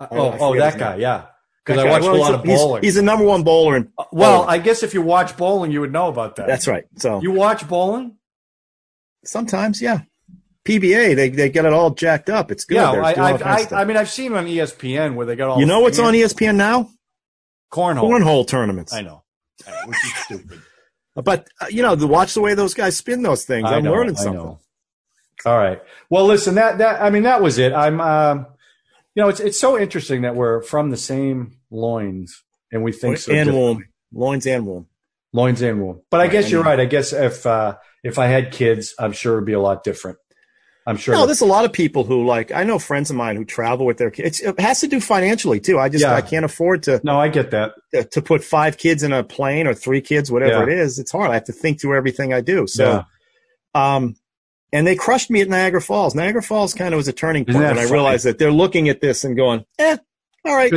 Oh, 0.00 0.36
oh, 0.38 0.56
that 0.58 0.78
guy, 0.78 0.96
yeah. 0.96 1.26
Because 1.64 1.82
I 1.84 1.88
watched 1.88 2.04
Well, 2.04 2.14
a 2.14 2.18
he's 2.18 2.20
lot 2.26 2.34
of 2.34 2.44
bowling. 2.44 2.82
He's, 2.82 2.94
the 2.94 3.02
number 3.02 3.24
one 3.24 3.42
bowler 3.42 3.76
in. 3.76 3.92
well, 4.12 4.42
bowling. 4.42 4.48
I 4.48 4.58
guess 4.58 4.82
if 4.82 4.94
you 4.94 5.02
watch 5.02 5.36
bowling, 5.36 5.72
you 5.72 5.80
would 5.80 5.92
know 5.92 6.08
about 6.08 6.36
that. 6.36 6.46
That's 6.46 6.68
right. 6.68 6.84
So 6.96 7.20
you 7.22 7.32
watch 7.32 7.66
bowling? 7.66 8.16
sometimes, 9.24 9.82
yeah. 9.82 10.00
PBA, 10.64 11.14
they 11.14 11.28
they 11.28 11.48
get 11.48 11.64
it 11.64 11.72
all 11.72 11.90
jacked 11.90 12.28
up. 12.28 12.50
It's 12.50 12.64
good. 12.64 12.74
Yeah, 12.76 12.90
I, 12.90 13.12
I, 13.12 13.32
I. 13.36 13.66
I 13.82 13.84
mean, 13.84 13.96
I've 13.96 14.10
seen 14.10 14.32
on 14.34 14.46
ESPN 14.46 15.14
where 15.14 15.24
they 15.24 15.36
got 15.36 15.48
all. 15.48 15.60
you 15.60 15.66
know 15.66 15.78
what's 15.80 16.00
on 16.00 16.12
ESPN 16.12 16.56
now? 16.56 16.90
Cornhole. 17.72 18.02
Cornhole 18.02 18.46
tournaments. 18.46 18.92
I 18.92 19.02
know, 19.02 19.22
I 19.66 19.70
know, 19.70 19.76
which 19.86 20.04
is 20.04 20.14
stupid. 20.24 20.62
But 21.24 21.48
uh, 21.60 21.66
you 21.70 21.82
know, 21.82 21.94
the, 21.94 22.06
watch 22.06 22.34
the 22.34 22.40
way 22.40 22.54
those 22.54 22.74
guys 22.74 22.96
spin 22.96 23.22
those 23.22 23.44
things. 23.44 23.68
I 23.68 23.76
I'm 23.76 23.84
know, 23.84 23.92
learning 23.92 24.16
something. 24.16 24.58
All 25.44 25.58
right. 25.58 25.80
Well, 26.10 26.26
listen. 26.26 26.54
That 26.56 26.78
that 26.78 27.02
I 27.02 27.10
mean, 27.10 27.24
that 27.24 27.42
was 27.42 27.58
it. 27.58 27.72
I'm. 27.72 28.00
Um, 28.00 28.46
you 29.14 29.22
know, 29.22 29.28
it's 29.30 29.40
it's 29.40 29.58
so 29.58 29.78
interesting 29.78 30.22
that 30.22 30.36
we're 30.36 30.60
from 30.62 30.90
the 30.90 30.96
same 30.98 31.56
loins 31.70 32.42
and 32.70 32.84
we 32.84 32.92
think 32.92 33.16
so. 33.16 33.32
and 33.32 33.52
womb, 33.52 33.84
loins 34.12 34.46
and 34.46 34.66
womb. 34.66 34.86
Loins 35.32 35.62
and 35.62 35.82
womb. 35.82 36.02
But 36.10 36.20
I 36.20 36.28
guess 36.28 36.50
you're 36.50 36.62
right. 36.62 36.78
I 36.78 36.84
guess 36.84 37.12
if 37.12 37.46
uh, 37.46 37.76
if 38.04 38.18
I 38.18 38.26
had 38.26 38.52
kids, 38.52 38.94
I'm 38.98 39.12
sure 39.12 39.34
it'd 39.34 39.46
be 39.46 39.54
a 39.54 39.60
lot 39.60 39.84
different. 39.84 40.18
I'm 40.88 40.96
sure. 40.96 41.14
No, 41.14 41.26
there's 41.26 41.40
a 41.40 41.46
lot 41.46 41.64
of 41.64 41.72
people 41.72 42.04
who 42.04 42.24
like. 42.24 42.52
I 42.52 42.62
know 42.62 42.78
friends 42.78 43.10
of 43.10 43.16
mine 43.16 43.34
who 43.36 43.44
travel 43.44 43.84
with 43.86 43.96
their 43.98 44.10
kids. 44.10 44.40
It 44.40 44.60
has 44.60 44.80
to 44.80 44.86
do 44.86 45.00
financially 45.00 45.58
too. 45.58 45.78
I 45.80 45.88
just 45.88 46.02
Yeah. 46.02 46.14
I 46.14 46.20
can't 46.20 46.44
afford 46.44 46.84
to 46.84 47.00
no, 47.02 47.18
I 47.18 47.26
get 47.28 47.50
that. 47.50 47.72
to 48.12 48.22
put 48.22 48.44
five 48.44 48.78
kids 48.78 49.02
in 49.02 49.12
a 49.12 49.24
plane 49.24 49.66
or 49.66 49.74
three 49.74 50.00
kids, 50.00 50.30
whatever 50.30 50.64
Yeah. 50.70 50.74
it 50.74 50.78
is. 50.80 50.98
It's 51.00 51.10
hard. 51.10 51.30
I 51.30 51.34
have 51.34 51.44
to 51.44 51.52
think 51.52 51.80
through 51.80 51.96
everything 51.96 52.32
I 52.32 52.40
do. 52.40 52.66
So, 52.68 53.02
um, 53.74 54.14
and 54.72 54.86
they 54.86 54.94
crushed 54.96 55.30
me 55.30 55.40
at 55.40 55.48
Niagara 55.48 55.80
Falls. 55.80 56.14
Niagara 56.14 56.42
Falls 56.42 56.74
kind 56.74 56.94
of 56.94 56.98
was 56.98 57.08
a 57.08 57.12
turning 57.12 57.44
point 57.44 57.58
when 57.58 57.78
I 57.78 57.84
realized 57.84 58.24
that 58.24 58.38
they're 58.38 58.52
looking 58.52 58.88
at 58.88 59.00
this 59.00 59.24
and 59.24 59.36
going, 59.36 59.64
"Eh, 59.78 59.96
all 60.44 60.54
right." 60.56 60.72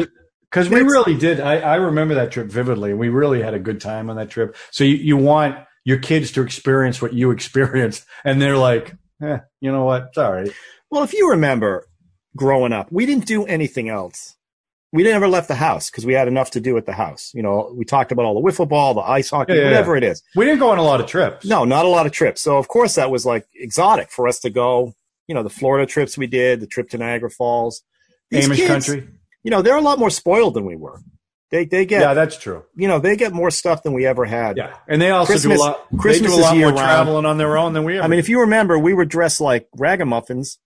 Because 0.49 0.69
we 0.69 0.81
really 0.81 1.15
did. 1.15 1.39
I, 1.39 1.57
I 1.59 1.75
remember 1.75 2.15
that 2.15 2.31
trip 2.31 2.47
vividly. 2.47 2.93
We 2.95 3.09
really 3.09 3.41
had 3.43 3.53
a 3.53 3.59
good 3.59 3.79
time 3.79 4.09
on 4.09 4.15
that 4.15 4.31
trip. 4.31 4.55
So 4.71 4.83
you, 4.83 4.95
you 4.95 5.17
want 5.17 5.55
your 5.85 5.99
kids 5.99 6.31
to 6.31 6.41
experience 6.41 6.99
what 7.01 7.13
you 7.13 7.29
experienced, 7.37 8.05
and 8.23 8.41
they're 8.41 8.57
like, 8.57 8.95
eh, 9.21 9.39
you 9.61 9.71
know 9.71 9.85
what? 9.85 10.13
Sorry. 10.13 10.51
Well, 10.89 11.03
if 11.03 11.13
you 11.13 11.29
remember 11.31 11.87
growing 12.35 12.73
up, 12.73 12.91
we 12.91 13.05
didn't 13.05 13.25
do 13.25 13.45
anything 13.45 13.89
else. 13.89 14.35
We 14.91 15.03
never 15.03 15.27
left 15.27 15.47
the 15.47 15.55
house 15.55 15.91
because 15.91 16.05
we 16.05 16.13
had 16.13 16.27
enough 16.27 16.49
to 16.51 16.59
do 16.59 16.75
at 16.77 16.87
the 16.87 16.93
house. 16.93 17.31
You 17.35 17.43
know, 17.43 17.71
we 17.75 17.85
talked 17.85 18.11
about 18.11 18.25
all 18.25 18.33
the 18.33 18.41
wiffle 18.41 18.67
ball, 18.67 18.95
the 18.95 19.01
ice 19.01 19.29
hockey, 19.29 19.53
Yeah, 19.53 19.59
yeah, 19.59 19.65
whatever 19.65 19.95
it 19.95 20.03
is. 20.03 20.23
We 20.35 20.45
didn't 20.45 20.59
go 20.59 20.71
on 20.71 20.79
a 20.79 20.83
lot 20.83 20.99
of 20.99 21.05
trips. 21.05 21.45
No, 21.45 21.63
not 21.63 21.85
a 21.85 21.89
lot 21.89 22.07
of 22.07 22.11
trips. 22.11 22.41
So 22.41 22.57
of 22.57 22.67
course 22.67 22.95
that 22.95 23.11
was 23.11 23.23
like 23.23 23.45
exotic 23.53 24.09
for 24.11 24.27
us 24.27 24.39
to 24.39 24.49
go. 24.49 24.93
You 25.27 25.35
know, 25.35 25.43
the 25.43 25.49
Florida 25.49 25.85
trips 25.85 26.17
we 26.17 26.25
did, 26.25 26.59
the 26.59 26.65
trip 26.65 26.89
to 26.89 26.97
Niagara 26.97 27.29
Falls. 27.29 27.83
These 28.31 28.47
Amish 28.47 28.55
kids, 28.55 28.67
country. 28.67 29.07
You 29.43 29.51
know, 29.51 29.61
they're 29.61 29.77
a 29.77 29.81
lot 29.81 29.99
more 29.99 30.09
spoiled 30.09 30.55
than 30.55 30.65
we 30.65 30.75
were. 30.75 30.99
They 31.51 31.65
they 31.65 31.85
get 31.85 32.01
Yeah, 32.01 32.13
that's 32.13 32.37
true. 32.37 32.63
you 32.75 32.87
know 32.87 32.99
they 32.99 33.15
get 33.15 33.33
more 33.33 33.49
stuff 33.49 33.81
than 33.83 33.93
we 33.93 34.05
ever 34.05 34.25
had. 34.25 34.57
Yeah, 34.57 34.75
and 34.87 35.01
they 35.01 35.09
also 35.09 35.33
Christmas- 35.33 35.57
do 35.57 35.63
a 35.63 35.65
lot. 35.65 35.87
Christmas 35.97 36.31
they 36.31 36.35
do 36.35 36.35
a 36.35 36.37
is 36.37 36.43
lot 36.43 36.51
more 36.51 36.59
year-round. 36.59 36.77
traveling 36.77 37.25
on 37.25 37.37
their 37.37 37.57
own 37.57 37.73
than 37.73 37.83
we. 37.83 37.97
Ever 37.97 38.03
I 38.03 38.07
mean, 38.07 38.19
if 38.19 38.29
you 38.29 38.41
remember, 38.41 38.77
we 38.77 38.93
were 38.93 39.05
dressed 39.05 39.41
like 39.41 39.67
ragamuffins 39.75 40.59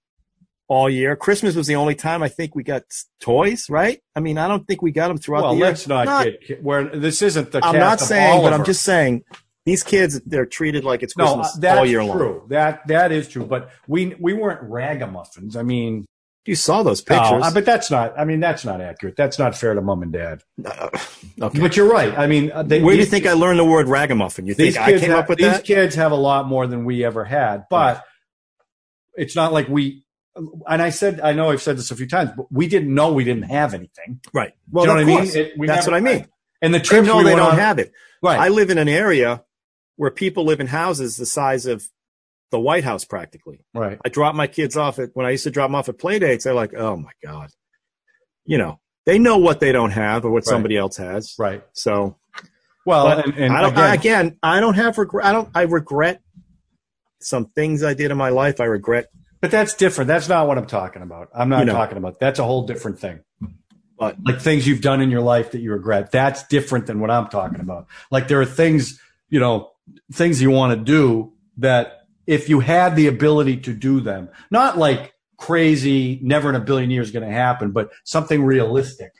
all 0.67 0.89
year. 0.89 1.15
Christmas 1.15 1.55
was 1.55 1.67
the 1.67 1.75
only 1.75 1.95
time 1.95 2.21
I 2.21 2.29
think 2.29 2.55
we 2.55 2.63
got 2.63 2.83
toys, 3.21 3.69
right? 3.69 4.01
I 4.15 4.19
mean, 4.19 4.37
I 4.37 4.47
don't 4.47 4.67
think 4.67 4.81
we 4.81 4.91
got 4.91 5.07
them 5.07 5.17
throughout 5.17 5.43
well, 5.43 5.51
the 5.53 5.57
year. 5.59 5.67
let's 5.67 5.87
not, 5.87 6.05
get 6.47 6.61
where 6.61 6.83
this 6.83 7.21
isn't 7.21 7.51
the. 7.51 7.63
I'm 7.63 7.77
not 7.77 7.99
saying, 7.99 8.41
but 8.41 8.53
I'm 8.53 8.65
just 8.65 8.83
saying 8.83 9.23
these 9.65 9.83
kids 9.83 10.19
they're 10.25 10.45
treated 10.45 10.83
like 10.83 11.03
it's 11.03 11.15
no. 11.15 11.25
Christmas 11.25 11.55
uh, 11.55 11.59
That's 11.59 11.79
all 11.79 11.85
year 11.85 12.03
long. 12.03 12.17
true. 12.17 12.45
That 12.49 12.87
that 12.87 13.11
is 13.11 13.29
true. 13.29 13.45
But 13.45 13.69
we 13.87 14.15
we 14.19 14.33
weren't 14.33 14.69
ragamuffins. 14.69 15.55
I 15.55 15.63
mean, 15.63 16.05
You 16.45 16.55
saw 16.55 16.83
those 16.83 16.99
pictures. 17.01 17.41
uh, 17.43 17.51
but 17.53 17.65
that's 17.65 17.89
not. 17.89 18.19
I 18.19 18.25
mean, 18.25 18.41
that's 18.41 18.65
not 18.65 18.81
accurate. 18.81 19.15
That's 19.15 19.39
not 19.39 19.55
fair 19.55 19.73
to 19.73 19.81
mom 19.81 20.03
and 20.03 20.11
dad. 20.11 20.41
Uh, 20.63 20.89
okay. 21.41 21.59
But 21.59 21.77
you're 21.77 21.89
right. 21.89 22.17
I 22.17 22.27
mean, 22.27 22.51
uh, 22.51 22.63
they, 22.63 22.81
Where 22.81 22.95
do 22.95 22.99
you 22.99 23.05
think 23.05 23.25
I 23.25 23.31
learned 23.33 23.59
the 23.59 23.63
word 23.65 23.87
ragamuffin? 23.87 24.45
You 24.45 24.53
think 24.53 24.77
I 24.77 24.91
came 24.99 25.11
have, 25.11 25.19
up 25.19 25.29
with 25.29 25.37
these 25.37 25.47
that? 25.47 25.57
These 25.65 25.67
kids 25.75 25.95
have 25.95 26.11
a 26.11 26.15
lot 26.17 26.45
more 26.47 26.67
than 26.67 26.83
we 26.83 27.05
ever 27.05 27.23
had, 27.23 27.63
but 27.69 28.03
it's 29.15 29.35
not 29.35 29.53
like 29.53 29.67
we. 29.69 30.03
And 30.35 30.81
I 30.81 30.89
said, 30.89 31.21
I 31.21 31.33
know 31.33 31.51
I've 31.51 31.61
said 31.61 31.77
this 31.77 31.91
a 31.91 31.95
few 31.95 32.07
times, 32.07 32.31
but 32.35 32.51
we 32.51 32.67
didn't 32.67 32.93
know 32.93 33.13
we 33.13 33.23
didn't 33.23 33.43
have 33.43 33.73
anything. 33.73 34.19
Right. 34.33 34.51
Well, 34.71 34.85
you 34.85 34.87
know 34.93 34.99
of 34.99 35.07
what 35.07 35.17
I 35.19 35.21
mean? 35.25 35.35
It- 35.35 35.53
we 35.57 35.67
That's 35.67 35.85
never- 35.87 35.91
what 36.01 36.11
I 36.11 36.13
mean. 36.17 36.27
And 36.61 36.73
the 36.73 36.79
They 36.79 36.83
trips 36.83 37.07
know 37.07 37.17
we 37.19 37.23
they 37.25 37.35
don't 37.35 37.51
on- 37.51 37.57
have 37.59 37.77
it. 37.79 37.91
right. 38.21 38.39
I 38.39 38.47
live 38.47 38.69
in 38.69 38.77
an 38.77 38.87
area 38.89 39.43
where 39.95 40.09
people 40.11 40.43
live 40.45 40.59
in 40.59 40.67
houses 40.67 41.17
the 41.17 41.25
size 41.25 41.65
of 41.67 41.87
the 42.51 42.59
White 42.59 42.83
House 42.83 43.03
practically. 43.05 43.65
right. 43.73 43.97
I 44.05 44.09
drop 44.09 44.35
my 44.35 44.47
kids 44.47 44.77
off 44.77 44.99
at 44.99 45.09
when 45.13 45.25
I 45.25 45.31
used 45.31 45.43
to 45.45 45.51
drop 45.51 45.69
them 45.69 45.75
off 45.75 45.89
at 45.89 45.97
play 45.97 46.19
dates. 46.19 46.43
They're 46.43 46.53
like, 46.53 46.73
"Oh 46.75 46.95
my 46.97 47.11
god," 47.23 47.49
you 48.45 48.57
know, 48.57 48.79
they 49.05 49.17
know 49.19 49.37
what 49.37 49.59
they 49.59 49.71
don't 49.71 49.91
have 49.91 50.23
or 50.25 50.29
what 50.31 50.39
Right. 50.45 50.51
somebody 50.51 50.77
else 50.77 50.97
has. 50.97 51.33
Right. 51.39 51.63
So, 51.73 52.17
Well, 52.85 53.07
and, 53.07 53.33
and 53.37 53.53
I 53.53 53.61
don't. 53.61 53.71
again, 53.73 53.83
I, 53.89 53.93
again, 53.95 54.37
I 54.43 54.59
don't 54.59 54.75
have 54.75 54.97
regret. 54.97 55.25
I 55.25 55.31
don't. 55.31 55.49
I 55.55 55.61
regret 55.63 56.21
some 57.19 57.45
things 57.45 57.83
I 57.83 57.93
did 57.93 58.11
in 58.11 58.17
my 58.17 58.29
life. 58.29 58.59
I 58.59 58.65
regret, 58.65 59.07
but 59.41 59.49
that's 59.51 59.73
different. 59.73 60.07
That's 60.07 60.27
not 60.29 60.47
what 60.47 60.57
I'm 60.57 60.65
talking 60.67 61.01
about. 61.01 61.29
I'm 61.33 61.49
not 61.49 61.59
You 61.59 61.65
know. 61.65 61.73
talking 61.73 61.97
about. 61.97 62.19
That's 62.19 62.39
a 62.39 62.43
whole 62.43 62.65
different 62.67 62.99
thing. 62.99 63.21
but 63.97 64.17
Like 64.25 64.41
things 64.41 64.67
you've 64.67 64.81
done 64.81 65.01
in 65.01 65.09
your 65.09 65.21
life 65.21 65.51
that 65.51 65.61
you 65.61 65.71
regret. 65.71 66.11
That's 66.11 66.43
different 66.47 66.85
than 66.87 66.99
what 66.99 67.09
I'm 67.09 67.27
talking 67.29 67.61
about. 67.61 67.87
Like 68.11 68.27
there 68.27 68.41
are 68.41 68.45
things, 68.45 68.99
you 69.29 69.39
know, 69.39 69.71
things 70.11 70.41
you 70.41 70.51
want 70.51 70.77
to 70.77 70.83
do 70.83 71.31
that 71.57 72.02
if 72.25 72.49
you 72.49 72.59
had 72.59 72.95
the 72.95 73.07
ability 73.07 73.57
to 73.57 73.73
do 73.73 73.99
them, 73.99 74.29
not 74.49 74.77
like 74.77 75.13
crazy, 75.37 76.19
never 76.21 76.49
in 76.49 76.55
a 76.55 76.59
billion 76.59 76.89
years 76.89 77.11
going 77.11 77.27
to 77.27 77.33
happen, 77.33 77.71
but 77.71 77.91
something 78.03 78.43
realistic. 78.43 79.11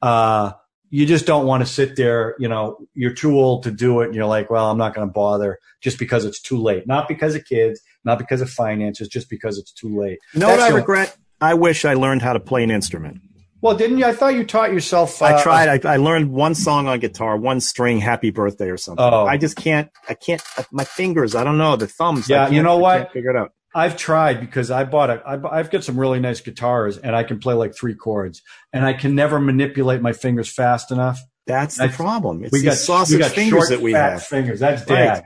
Uh, 0.00 0.52
you 0.90 1.06
just 1.06 1.24
don't 1.24 1.46
want 1.46 1.64
to 1.64 1.66
sit 1.66 1.96
there, 1.96 2.34
you 2.38 2.48
know, 2.48 2.76
you're 2.92 3.14
too 3.14 3.38
old 3.38 3.62
to 3.62 3.70
do 3.70 4.02
it. 4.02 4.06
And 4.06 4.14
you're 4.14 4.26
like, 4.26 4.50
well, 4.50 4.70
I'm 4.70 4.76
not 4.76 4.94
going 4.94 5.08
to 5.08 5.12
bother 5.12 5.58
just 5.80 5.98
because 5.98 6.26
it's 6.26 6.40
too 6.40 6.58
late. 6.58 6.86
Not 6.86 7.08
because 7.08 7.34
of 7.34 7.46
kids, 7.46 7.80
not 8.04 8.18
because 8.18 8.42
of 8.42 8.50
finances, 8.50 9.08
just 9.08 9.30
because 9.30 9.56
it's 9.56 9.72
too 9.72 9.98
late. 9.98 10.18
you 10.34 10.40
know 10.40 10.50
what 10.50 10.60
I 10.60 10.68
regret? 10.68 11.16
I 11.40 11.54
wish 11.54 11.86
I 11.86 11.94
learned 11.94 12.20
how 12.20 12.34
to 12.34 12.40
play 12.40 12.62
an 12.62 12.70
instrument. 12.70 13.22
Well, 13.62 13.76
didn't 13.76 13.98
you? 13.98 14.04
I 14.04 14.12
thought 14.12 14.34
you 14.34 14.44
taught 14.44 14.72
yourself. 14.72 15.22
Uh, 15.22 15.26
I 15.26 15.42
tried. 15.42 15.86
I, 15.86 15.94
I 15.94 15.96
learned 15.96 16.30
one 16.32 16.54
song 16.54 16.88
on 16.88 16.98
guitar, 16.98 17.36
one 17.36 17.60
string, 17.60 17.98
"Happy 18.00 18.30
Birthday" 18.30 18.68
or 18.68 18.76
something. 18.76 19.04
Oh. 19.04 19.24
I 19.24 19.38
just 19.38 19.56
can't. 19.56 19.88
I 20.08 20.14
can't. 20.14 20.42
My 20.72 20.84
fingers. 20.84 21.34
I 21.36 21.44
don't 21.44 21.58
know 21.58 21.76
the 21.76 21.86
thumbs. 21.86 22.28
Yeah, 22.28 22.48
you 22.50 22.62
know 22.62 22.76
I 22.84 22.98
what? 22.98 23.12
figure 23.12 23.30
it 23.30 23.36
out. 23.36 23.52
I've 23.74 23.96
tried 23.96 24.40
because 24.40 24.70
I 24.70 24.84
bought 24.84 25.10
a. 25.10 25.22
I, 25.24 25.36
bu- 25.36 25.48
I've 25.48 25.70
got 25.70 25.84
some 25.84 25.96
really 25.98 26.18
nice 26.20 26.40
guitars, 26.40 26.98
and 26.98 27.14
I 27.16 27.22
can 27.22 27.38
play 27.38 27.54
like 27.54 27.74
three 27.74 27.94
chords, 27.94 28.42
and 28.72 28.84
I 28.84 28.92
can 28.92 29.14
never 29.14 29.38
manipulate 29.40 30.02
my 30.02 30.12
fingers 30.12 30.52
fast 30.52 30.90
enough. 30.90 31.20
That's 31.46 31.76
the 31.76 31.82
That's- 31.84 31.96
problem. 31.96 32.44
It's 32.44 32.52
We 32.52 32.62
got 32.62 32.76
sausage 32.76 33.14
we 33.14 33.20
got 33.20 33.30
fingers 33.30 33.58
short, 33.60 33.68
that 33.70 33.80
we 33.80 33.92
fat 33.92 34.12
have. 34.14 34.22
Fingers. 34.24 34.60
That's 34.60 34.88
Right. 34.90 35.22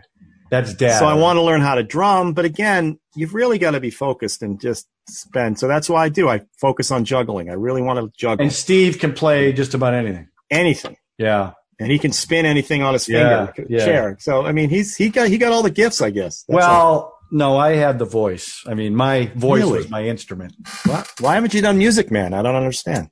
Dad. 0.50 0.64
That's 0.66 0.74
dad. 0.74 0.98
So 0.98 1.06
I 1.06 1.14
want 1.14 1.36
to 1.36 1.42
learn 1.42 1.60
how 1.60 1.74
to 1.74 1.82
drum, 1.82 2.32
but 2.32 2.44
again, 2.44 2.98
you've 3.14 3.34
really 3.34 3.58
got 3.58 3.72
to 3.72 3.80
be 3.80 3.90
focused 3.90 4.42
and 4.42 4.60
just 4.60 4.86
spend. 5.08 5.58
So 5.58 5.68
that's 5.68 5.88
why 5.88 6.04
I 6.04 6.08
do. 6.08 6.28
I 6.28 6.42
focus 6.60 6.90
on 6.90 7.04
juggling. 7.04 7.50
I 7.50 7.54
really 7.54 7.82
want 7.82 7.98
to 7.98 8.10
juggle 8.18 8.42
And 8.44 8.52
Steve 8.52 8.98
can 8.98 9.12
play 9.12 9.52
just 9.52 9.74
about 9.74 9.94
anything. 9.94 10.28
anything, 10.50 10.96
Yeah. 11.18 11.52
and 11.78 11.90
he 11.90 11.98
can 11.98 12.12
spin 12.12 12.46
anything 12.46 12.82
on 12.82 12.92
his 12.94 13.08
Yeah, 13.08 13.46
finger, 13.46 13.66
yeah. 13.70 13.84
chair. 13.84 14.16
So 14.20 14.44
I 14.46 14.52
mean, 14.52 14.68
he's 14.70 14.96
he 14.96 15.08
got 15.10 15.28
he 15.28 15.38
got 15.38 15.52
all 15.52 15.62
the 15.62 15.70
gifts, 15.70 16.00
I 16.02 16.10
guess. 16.10 16.44
That's 16.48 16.64
all. 16.64 16.94
well, 16.94 17.12
no, 17.32 17.56
I 17.56 17.74
had 17.74 17.98
the 17.98 18.04
voice. 18.04 18.62
I 18.68 18.74
mean, 18.74 18.94
my 18.94 19.32
voice 19.34 19.62
Really? 19.62 19.78
was 19.78 19.90
my 19.90 20.04
instrument. 20.04 20.54
Why, 20.84 21.04
why 21.20 21.34
haven't 21.34 21.54
you 21.54 21.60
done 21.62 21.76
Music 21.78 22.10
Man? 22.10 22.32
I 22.34 22.42
don't 22.42 22.54
understand. 22.54 23.10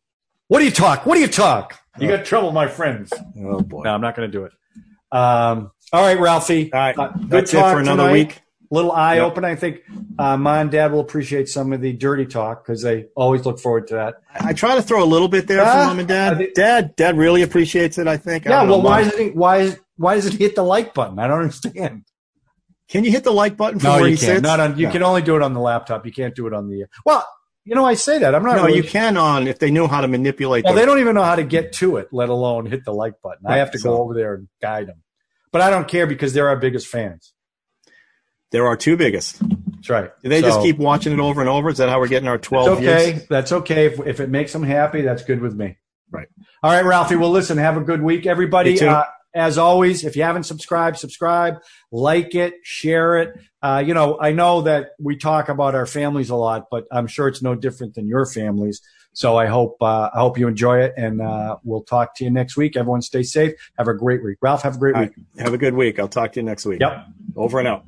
What 0.48 0.58
do 0.60 0.64
you 0.66 0.70
talk? 0.70 1.04
What 1.06 1.14
do 1.16 1.20
you 1.20 1.26
talk? 1.28 1.78
You 1.98 2.08
got 2.08 2.24
trouble, 2.24 2.52
my 2.52 2.66
friends. 2.68 3.12
Oh 3.38 3.60
boy. 3.60 3.82
No, 3.82 3.90
I'm 3.94 4.00
not 4.00 4.14
going 4.16 4.28
to 4.30 4.32
do 4.38 4.44
it. 4.44 4.52
Um, 5.14 5.70
all 5.92 6.02
right, 6.02 6.18
Ralphie. 6.18 6.72
All 6.72 6.80
right, 6.80 6.98
Uh, 6.98 7.08
good 7.08 7.28
that's 7.30 7.54
it 7.54 7.56
talk 7.58 7.72
for 7.74 7.80
another 7.80 8.02
tonight. 8.04 8.12
week. 8.12 8.40
Little 8.70 8.90
eye 8.90 9.16
Yep. 9.16 9.24
open. 9.26 9.44
I 9.44 9.54
think 9.54 9.82
uh, 10.18 10.36
mom 10.36 10.46
and 10.62 10.70
dad 10.70 10.90
will 10.90 10.98
appreciate 11.00 11.48
some 11.48 11.72
of 11.72 11.80
the 11.80 11.92
dirty 11.92 12.26
talk 12.26 12.66
because 12.66 12.82
they 12.82 13.06
always 13.14 13.46
look 13.46 13.60
forward 13.60 13.86
to 13.88 13.94
that. 13.94 14.14
I 14.34 14.52
try 14.52 14.74
to 14.74 14.82
throw 14.82 15.04
a 15.04 15.06
little 15.06 15.28
bit 15.28 15.46
there 15.46 15.58
Yeah, 15.58 15.82
for 15.82 15.86
mom 15.88 15.98
and 16.00 16.08
dad. 16.08 16.34
I 16.34 16.36
think- 16.38 16.54
dad, 16.54 16.96
dad 16.96 17.16
really 17.16 17.42
appreciates 17.42 17.98
it. 17.98 18.08
I 18.08 18.16
think. 18.16 18.44
Yeah. 18.46 18.60
don't 18.60 18.70
Well, 18.70 18.78
know, 18.78 18.84
why 18.84 19.04
does 19.04 19.12
it? 19.14 19.36
Why 19.36 19.58
is 19.58 19.78
why 19.96 20.16
does 20.16 20.26
it 20.26 20.32
hit 20.34 20.56
the 20.56 20.64
like 20.64 20.92
button? 20.94 21.20
I 21.20 21.28
don't 21.28 21.38
understand. 21.40 22.02
Can 22.88 23.04
you 23.04 23.12
hit 23.12 23.22
the 23.22 23.32
like 23.32 23.56
button 23.56 23.78
from 23.78 23.90
No, 23.92 24.00
where 24.00 24.08
you 24.10 24.16
can't. 24.18 24.42
Not 24.42 24.58
on. 24.58 24.76
You 24.78 24.86
No. 24.86 24.92
can 24.92 25.02
only 25.04 25.22
do 25.22 25.36
it 25.36 25.42
on 25.42 25.54
the 25.54 25.60
laptop. 25.60 26.04
You 26.04 26.12
can't 26.12 26.34
do 26.34 26.46
it 26.48 26.52
on 26.52 26.68
the. 26.68 26.86
Well, 27.06 27.24
you 27.64 27.74
know, 27.76 27.84
I 27.84 27.94
say 27.94 28.18
that. 28.18 28.34
I'm 28.34 28.42
not. 28.42 28.56
No, 28.56 28.64
really 28.66 28.78
you 28.78 28.82
can 28.82 29.16
on 29.16 29.46
if 29.46 29.58
they 29.60 29.70
knew 29.70 29.86
how 29.86 30.00
to 30.00 30.08
manipulate. 30.08 30.64
Well, 30.64 30.74
the- 30.74 30.80
they 30.80 30.86
don't 30.86 30.98
even 30.98 31.14
know 31.14 31.22
how 31.22 31.36
to 31.36 31.44
get 31.44 31.72
to 31.74 31.98
it, 31.98 32.08
let 32.12 32.28
alone 32.28 32.66
hit 32.66 32.84
the 32.84 32.92
like 32.92 33.14
button. 33.22 33.46
I 33.46 33.58
have 33.58 33.70
to 33.70 33.78
so- 33.78 33.90
go 33.90 34.02
over 34.02 34.14
there 34.14 34.34
and 34.34 34.48
guide 34.60 34.88
them. 34.88 34.96
But 35.54 35.62
I 35.62 35.70
don't 35.70 35.86
care 35.86 36.08
because 36.08 36.32
they're 36.32 36.48
our 36.48 36.56
biggest 36.56 36.88
fans. 36.88 37.32
There 38.50 38.66
are 38.66 38.76
two 38.76 38.96
biggest. 38.96 39.38
That's 39.38 39.88
right. 39.88 40.10
Do 40.20 40.28
they 40.28 40.40
just 40.40 40.60
keep 40.62 40.78
watching 40.78 41.12
it 41.12 41.20
over 41.20 41.40
and 41.40 41.48
over? 41.48 41.68
Is 41.68 41.78
that 41.78 41.88
how 41.88 42.00
we're 42.00 42.08
getting 42.08 42.28
our 42.28 42.34
It's 42.34 42.48
twelve 42.48 42.78
okay. 42.78 43.12
views? 43.12 43.26
That's 43.28 43.52
okay. 43.52 43.86
If, 43.86 44.00
if 44.04 44.18
it 44.18 44.30
makes 44.30 44.52
them 44.52 44.64
happy, 44.64 45.02
that's 45.02 45.22
good 45.22 45.40
with 45.40 45.54
me. 45.54 45.78
Right. 46.10 46.26
All 46.60 46.72
right, 46.72 46.84
Ralphie. 46.84 47.14
Well, 47.14 47.30
listen, 47.30 47.56
have 47.58 47.76
a 47.76 47.82
good 47.82 48.02
week, 48.02 48.26
everybody. 48.26 48.84
Uh, 48.84 49.04
as 49.32 49.56
always, 49.56 50.04
if 50.04 50.16
you 50.16 50.24
haven't 50.24 50.42
subscribed, 50.42 50.98
subscribe, 50.98 51.58
like 51.92 52.34
it, 52.34 52.54
share 52.64 53.18
it. 53.18 53.38
Uh, 53.62 53.80
you 53.86 53.94
know, 53.94 54.18
I 54.20 54.32
know 54.32 54.62
that 54.62 54.88
we 54.98 55.16
talk 55.16 55.48
about 55.48 55.76
our 55.76 55.86
families 55.86 56.30
a 56.30 56.36
lot, 56.36 56.64
but 56.68 56.84
I'm 56.90 57.06
sure 57.06 57.28
it's 57.28 57.42
no 57.42 57.54
different 57.54 57.94
than 57.94 58.08
your 58.08 58.26
families. 58.26 58.82
So 59.14 59.36
I 59.36 59.46
hope 59.46 59.76
uh, 59.80 60.10
I 60.12 60.18
hope 60.18 60.38
you 60.38 60.48
enjoy 60.48 60.80
it, 60.80 60.92
and 60.96 61.22
uh, 61.22 61.56
we'll 61.64 61.82
talk 61.82 62.14
to 62.16 62.24
you 62.24 62.30
next 62.30 62.56
week. 62.56 62.76
Everyone, 62.76 63.00
stay 63.00 63.22
safe. 63.22 63.52
Have 63.78 63.88
a 63.88 63.94
great 63.94 64.22
week, 64.22 64.38
Ralph. 64.42 64.62
Have 64.62 64.74
a 64.76 64.78
great 64.78 64.94
All 64.94 65.02
week. 65.02 65.12
right. 65.36 65.44
Have 65.44 65.54
a 65.54 65.58
good 65.58 65.74
week. 65.74 65.98
I'll 65.98 66.08
talk 66.08 66.32
to 66.32 66.40
you 66.40 66.44
next 66.44 66.66
week. 66.66 66.80
Yep. 66.80 67.06
Over 67.36 67.60
and 67.60 67.68
out. 67.68 67.84